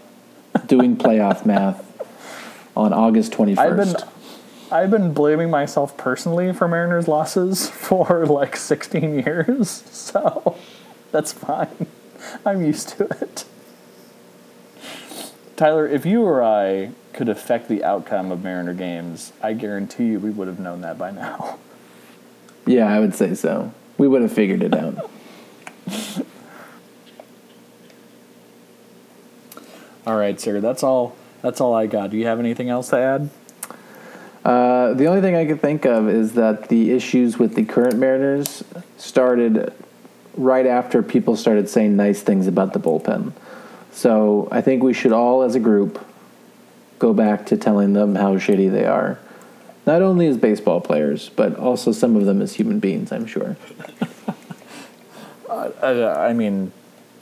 doing 0.67 0.95
playoff 0.95 1.45
math 1.45 1.85
on 2.75 2.93
August 2.93 3.31
21st. 3.33 3.57
I've 3.57 3.77
been 3.77 3.95
I've 4.71 4.89
been 4.89 5.13
blaming 5.13 5.49
myself 5.49 5.97
personally 5.97 6.53
for 6.53 6.65
Mariners 6.67 7.07
losses 7.07 7.69
for 7.87 8.25
like 8.25 8.55
16 8.55 9.19
years, 9.19 9.69
so 9.91 10.57
that's 11.11 11.33
fine. 11.33 11.87
I'm 12.45 12.63
used 12.63 12.89
to 12.89 13.05
it. 13.21 13.45
Tyler, 15.55 15.87
if 15.87 16.05
you 16.05 16.23
or 16.23 16.43
I 16.43 16.91
could 17.13 17.29
affect 17.29 17.67
the 17.67 17.83
outcome 17.83 18.31
of 18.31 18.43
Mariner 18.43 18.73
games, 18.73 19.33
I 19.41 19.53
guarantee 19.53 20.05
you 20.05 20.19
we 20.19 20.29
would 20.29 20.47
have 20.47 20.59
known 20.59 20.81
that 20.81 20.97
by 20.97 21.11
now. 21.11 21.59
yeah, 22.65 22.87
I 22.87 22.99
would 22.99 23.13
say 23.13 23.35
so. 23.35 23.73
We 23.97 24.07
would 24.07 24.21
have 24.21 24.31
figured 24.31 24.63
it 24.63 24.73
out. 24.75 25.09
All 30.07 30.17
right, 30.17 30.39
sir. 30.39 30.59
That's 30.61 30.81
all. 30.81 31.15
That's 31.43 31.61
all 31.61 31.75
I 31.75 31.85
got. 31.87 32.09
Do 32.09 32.17
you 32.17 32.25
have 32.25 32.39
anything 32.39 32.69
else 32.69 32.89
to 32.89 32.97
add? 32.97 33.29
Uh, 34.43 34.93
the 34.93 35.05
only 35.05 35.21
thing 35.21 35.35
I 35.35 35.45
could 35.45 35.61
think 35.61 35.85
of 35.85 36.09
is 36.09 36.33
that 36.33 36.69
the 36.69 36.91
issues 36.91 37.37
with 37.37 37.53
the 37.53 37.63
current 37.63 37.97
Mariners 37.97 38.63
started 38.97 39.71
right 40.35 40.65
after 40.65 41.03
people 41.03 41.35
started 41.35 41.69
saying 41.69 41.95
nice 41.95 42.21
things 42.21 42.47
about 42.47 42.73
the 42.73 42.79
bullpen. 42.79 43.33
So 43.91 44.47
I 44.51 44.61
think 44.61 44.83
we 44.83 44.93
should 44.93 45.11
all, 45.11 45.41
as 45.43 45.55
a 45.55 45.59
group, 45.59 46.03
go 46.99 47.13
back 47.13 47.45
to 47.47 47.57
telling 47.57 47.93
them 47.93 48.15
how 48.15 48.35
shitty 48.37 48.71
they 48.71 48.85
are. 48.85 49.19
Not 49.85 50.01
only 50.01 50.27
as 50.27 50.37
baseball 50.37 50.79
players, 50.81 51.29
but 51.29 51.57
also 51.57 51.91
some 51.91 52.15
of 52.15 52.25
them 52.25 52.41
as 52.41 52.53
human 52.53 52.79
beings, 52.79 53.11
I'm 53.11 53.25
sure. 53.25 53.57
Uh, 55.49 56.15
I 56.17 56.31
mean, 56.33 56.71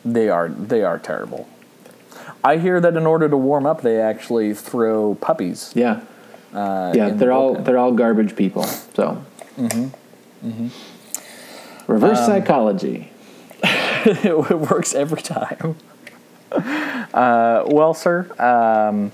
They 0.05 0.29
are 0.29 0.49
they 0.49 0.83
are 0.83 0.99
terrible. 0.99 1.47
I 2.43 2.57
hear 2.57 2.79
that 2.79 2.95
in 2.95 3.05
order 3.07 3.27
to 3.27 3.35
warm 3.35 3.65
up, 3.65 3.81
they 3.81 3.99
actually 3.99 4.53
throw 4.53 5.15
puppies. 5.15 5.71
Yeah, 5.75 6.01
Uh, 6.53 6.93
yeah. 6.95 7.09
They're 7.09 7.31
all 7.33 7.55
they're 7.55 7.77
all 7.79 7.91
garbage 7.91 8.35
people. 8.35 8.63
So, 8.95 9.23
Mm-hmm. 9.57 10.67
reverse 11.87 12.19
Um, 12.19 12.25
psychology. 12.25 13.11
it 13.63 14.37
works 14.69 14.93
every 14.93 15.21
time. 15.21 15.75
Uh, 17.11 17.63
well, 17.65 17.95
sir, 17.95 18.19
um, 18.39 19.11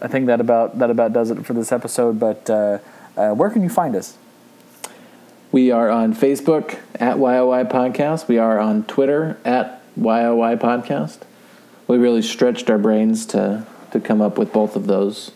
I 0.00 0.08
think 0.08 0.26
that 0.26 0.40
about 0.40 0.78
that 0.78 0.88
about 0.88 1.12
does 1.12 1.30
it 1.30 1.44
for 1.44 1.52
this 1.52 1.70
episode. 1.70 2.18
But 2.18 2.48
uh, 2.48 2.78
uh, 3.14 3.34
where 3.34 3.50
can 3.50 3.62
you 3.62 3.68
find 3.68 3.94
us? 3.94 4.16
We 5.52 5.70
are 5.72 5.90
on 5.90 6.14
Facebook 6.14 6.78
at 6.94 7.18
YOY 7.18 7.64
Podcast. 7.64 8.28
We 8.28 8.38
are 8.38 8.58
on 8.58 8.84
Twitter 8.84 9.36
at 9.44 9.82
YOY 9.96 10.56
Podcast. 10.56 11.18
We 11.88 11.98
really 11.98 12.22
stretched 12.22 12.70
our 12.70 12.78
brains 12.78 13.26
to, 13.26 13.66
to 13.90 13.98
come 13.98 14.20
up 14.20 14.38
with 14.38 14.52
both 14.52 14.76
of 14.76 14.86
those. 14.86 15.32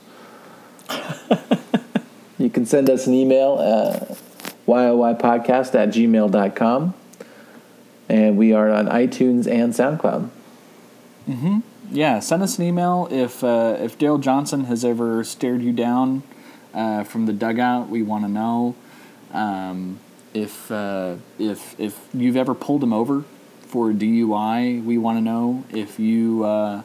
you 2.38 2.48
can 2.48 2.64
send 2.64 2.88
us 2.88 3.08
an 3.08 3.14
email 3.14 3.58
at 3.58 4.16
YOYpodcast 4.68 5.74
at 5.74 5.88
gmail.com. 5.88 6.94
And 8.08 8.36
we 8.36 8.52
are 8.52 8.70
on 8.70 8.86
iTunes 8.86 9.50
and 9.50 9.72
SoundCloud. 9.72 10.30
Yeah, 11.90 12.20
send 12.20 12.42
us 12.42 12.58
an 12.58 12.64
email 12.64 13.08
if 13.10 13.44
uh, 13.44 13.76
if 13.78 13.98
Darrell 13.98 14.18
Johnson 14.18 14.64
has 14.64 14.84
ever 14.84 15.22
stared 15.24 15.62
you 15.62 15.72
down 15.72 16.22
uh, 16.72 17.04
from 17.04 17.26
the 17.26 17.32
dugout. 17.32 17.88
We 17.88 18.02
want 18.02 18.24
to 18.24 18.30
know 18.30 18.74
um, 19.32 20.00
if 20.32 20.70
uh, 20.70 21.16
if 21.38 21.78
if 21.78 22.08
you've 22.12 22.36
ever 22.36 22.54
pulled 22.54 22.82
him 22.82 22.92
over 22.92 23.24
for 23.60 23.90
a 23.90 23.94
DUI. 23.94 24.84
We 24.84 24.98
want 24.98 25.18
to 25.18 25.22
know 25.22 25.64
if 25.70 25.98
you 25.98 26.44
uh, 26.44 26.82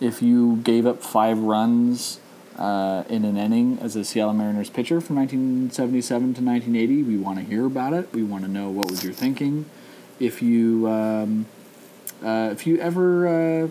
if 0.00 0.22
you 0.22 0.56
gave 0.56 0.86
up 0.86 1.02
five 1.02 1.38
runs 1.38 2.20
uh, 2.58 3.04
in 3.08 3.24
an 3.24 3.36
inning 3.36 3.78
as 3.80 3.96
a 3.96 4.04
Seattle 4.04 4.34
Mariners 4.34 4.70
pitcher 4.70 5.00
from 5.00 5.16
1977 5.16 6.34
to 6.34 6.42
1980. 6.42 7.02
We 7.02 7.16
want 7.16 7.38
to 7.38 7.44
hear 7.44 7.66
about 7.66 7.92
it. 7.92 8.12
We 8.12 8.22
want 8.22 8.44
to 8.44 8.50
know 8.50 8.70
what 8.70 8.90
was 8.90 9.04
your 9.04 9.12
thinking. 9.12 9.66
If 10.18 10.40
you 10.42 10.88
um, 10.88 11.46
uh, 12.26 12.50
if 12.50 12.66
you 12.66 12.76
ever 12.78 13.28
uh, 13.28 13.68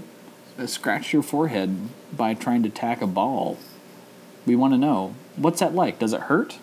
uh, 0.58 0.66
scratched 0.66 1.12
your 1.12 1.22
forehead 1.22 1.90
by 2.16 2.34
trying 2.34 2.64
to 2.64 2.70
tack 2.70 3.02
a 3.02 3.08
ball, 3.08 3.58
we 4.46 4.56
want 4.56 4.74
to 4.74 4.78
know 4.78 5.14
what's 5.36 5.60
that 5.60 5.76
like. 5.76 6.00
Does 6.00 6.14
it 6.14 6.22
hurt? 6.22 6.60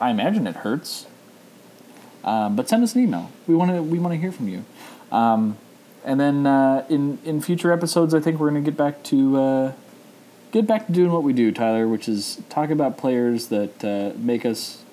I 0.00 0.10
imagine 0.10 0.46
it 0.46 0.56
hurts. 0.56 1.06
Um, 2.22 2.54
but 2.54 2.68
send 2.68 2.84
us 2.84 2.94
an 2.94 3.02
email. 3.02 3.30
We 3.48 3.56
want 3.56 3.72
to 3.72 3.82
we 3.82 3.98
want 3.98 4.12
to 4.14 4.20
hear 4.20 4.30
from 4.30 4.48
you. 4.48 4.64
Um, 5.10 5.58
and 6.04 6.20
then 6.20 6.46
uh, 6.46 6.86
in 6.88 7.18
in 7.24 7.40
future 7.40 7.72
episodes, 7.72 8.14
I 8.14 8.20
think 8.20 8.38
we're 8.38 8.50
going 8.50 8.62
to 8.62 8.70
get 8.70 8.76
back 8.76 9.02
to 9.04 9.36
uh, 9.36 9.72
get 10.52 10.66
back 10.66 10.86
to 10.86 10.92
doing 10.92 11.10
what 11.10 11.24
we 11.24 11.32
do, 11.32 11.50
Tyler, 11.50 11.88
which 11.88 12.08
is 12.08 12.40
talk 12.48 12.70
about 12.70 12.98
players 12.98 13.48
that 13.48 13.84
uh, 13.84 14.16
make 14.16 14.46
us 14.46 14.84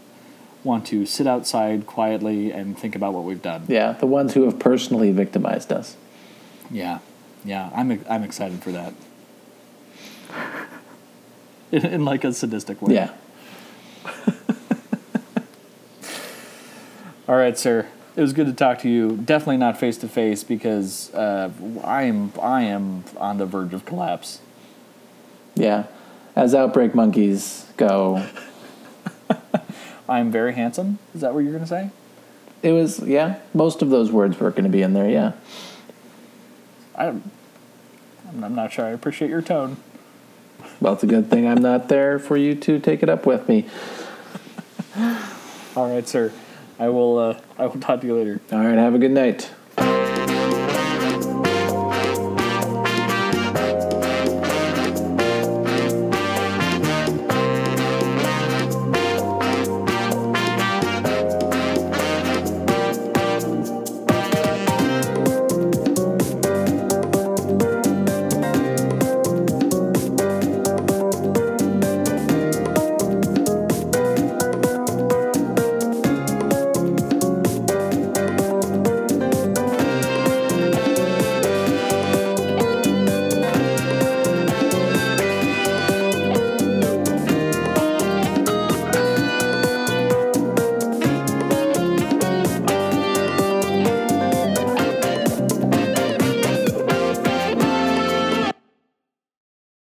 want 0.63 0.87
to 0.87 1.05
sit 1.05 1.27
outside 1.27 1.85
quietly 1.85 2.51
and 2.51 2.77
think 2.77 2.95
about 2.95 3.13
what 3.13 3.23
we've 3.23 3.41
done. 3.41 3.65
Yeah, 3.67 3.91
the 3.91 4.07
ones 4.07 4.33
who 4.33 4.45
have 4.45 4.57
personally 4.57 5.11
victimized 5.11 5.71
us. 5.71 5.95
Yeah, 6.73 6.99
yeah, 7.45 7.69
I'm 7.73 8.03
I'm 8.09 8.23
excited 8.23 8.61
for 8.63 8.71
that. 8.71 8.93
In, 11.71 11.85
in 11.87 12.05
like 12.05 12.23
a 12.23 12.31
sadistic 12.31 12.81
way. 12.83 12.93
Yeah. 12.93 13.09
All 17.27 17.35
right, 17.35 17.57
sir. 17.57 17.87
It 18.15 18.21
was 18.21 18.31
good 18.31 18.45
to 18.45 18.53
talk 18.53 18.77
to 18.79 18.89
you. 18.89 19.17
Definitely 19.17 19.57
not 19.57 19.79
face 19.79 19.97
to 19.97 20.07
face 20.07 20.43
because 20.43 21.11
uh, 21.15 21.49
I 21.83 22.03
am 22.03 22.31
I 22.39 22.61
am 22.63 23.05
on 23.17 23.37
the 23.37 23.47
verge 23.47 23.73
of 23.73 23.85
collapse. 23.85 24.39
Yeah. 25.55 25.85
As 26.35 26.53
Outbreak 26.53 26.93
Monkeys 26.93 27.65
go, 27.75 28.27
I'm 30.07 30.29
very 30.29 30.53
handsome. 30.53 30.99
Is 31.15 31.21
that 31.21 31.33
what 31.33 31.39
you're 31.39 31.53
gonna 31.53 31.65
say? 31.65 31.89
it 32.63 32.71
was, 32.71 32.99
yeah, 32.99 33.39
most 33.53 33.81
of 33.81 33.89
those 33.89 34.09
words 34.09 34.39
were 34.39 34.49
going 34.49 34.63
to 34.63 34.69
be 34.69 34.81
in 34.81 34.93
there, 34.93 35.09
yeah. 35.09 35.33
I, 36.95 37.07
I'm 37.07 37.23
I'm 38.43 38.55
not 38.55 38.71
sure. 38.71 38.85
I 38.85 38.89
appreciate 38.89 39.29
your 39.29 39.41
tone. 39.41 39.77
Well, 40.79 40.93
it's 40.93 41.03
a 41.03 41.07
good 41.07 41.29
thing 41.29 41.47
I'm 41.47 41.61
not 41.61 41.89
there 41.89 42.19
for 42.19 42.37
you 42.37 42.55
to 42.55 42.79
take 42.79 43.03
it 43.03 43.09
up 43.09 43.25
with 43.25 43.47
me. 43.47 43.65
All 45.75 45.93
right, 45.93 46.07
sir. 46.07 46.31
I 46.79 46.89
will. 46.89 47.17
Uh, 47.17 47.41
I 47.57 47.65
will 47.65 47.79
talk 47.79 48.01
to 48.01 48.07
you 48.07 48.15
later. 48.15 48.41
All 48.51 48.59
right, 48.59 48.77
have 48.77 48.95
a 48.95 48.99
good 48.99 49.11
night. 49.11 49.51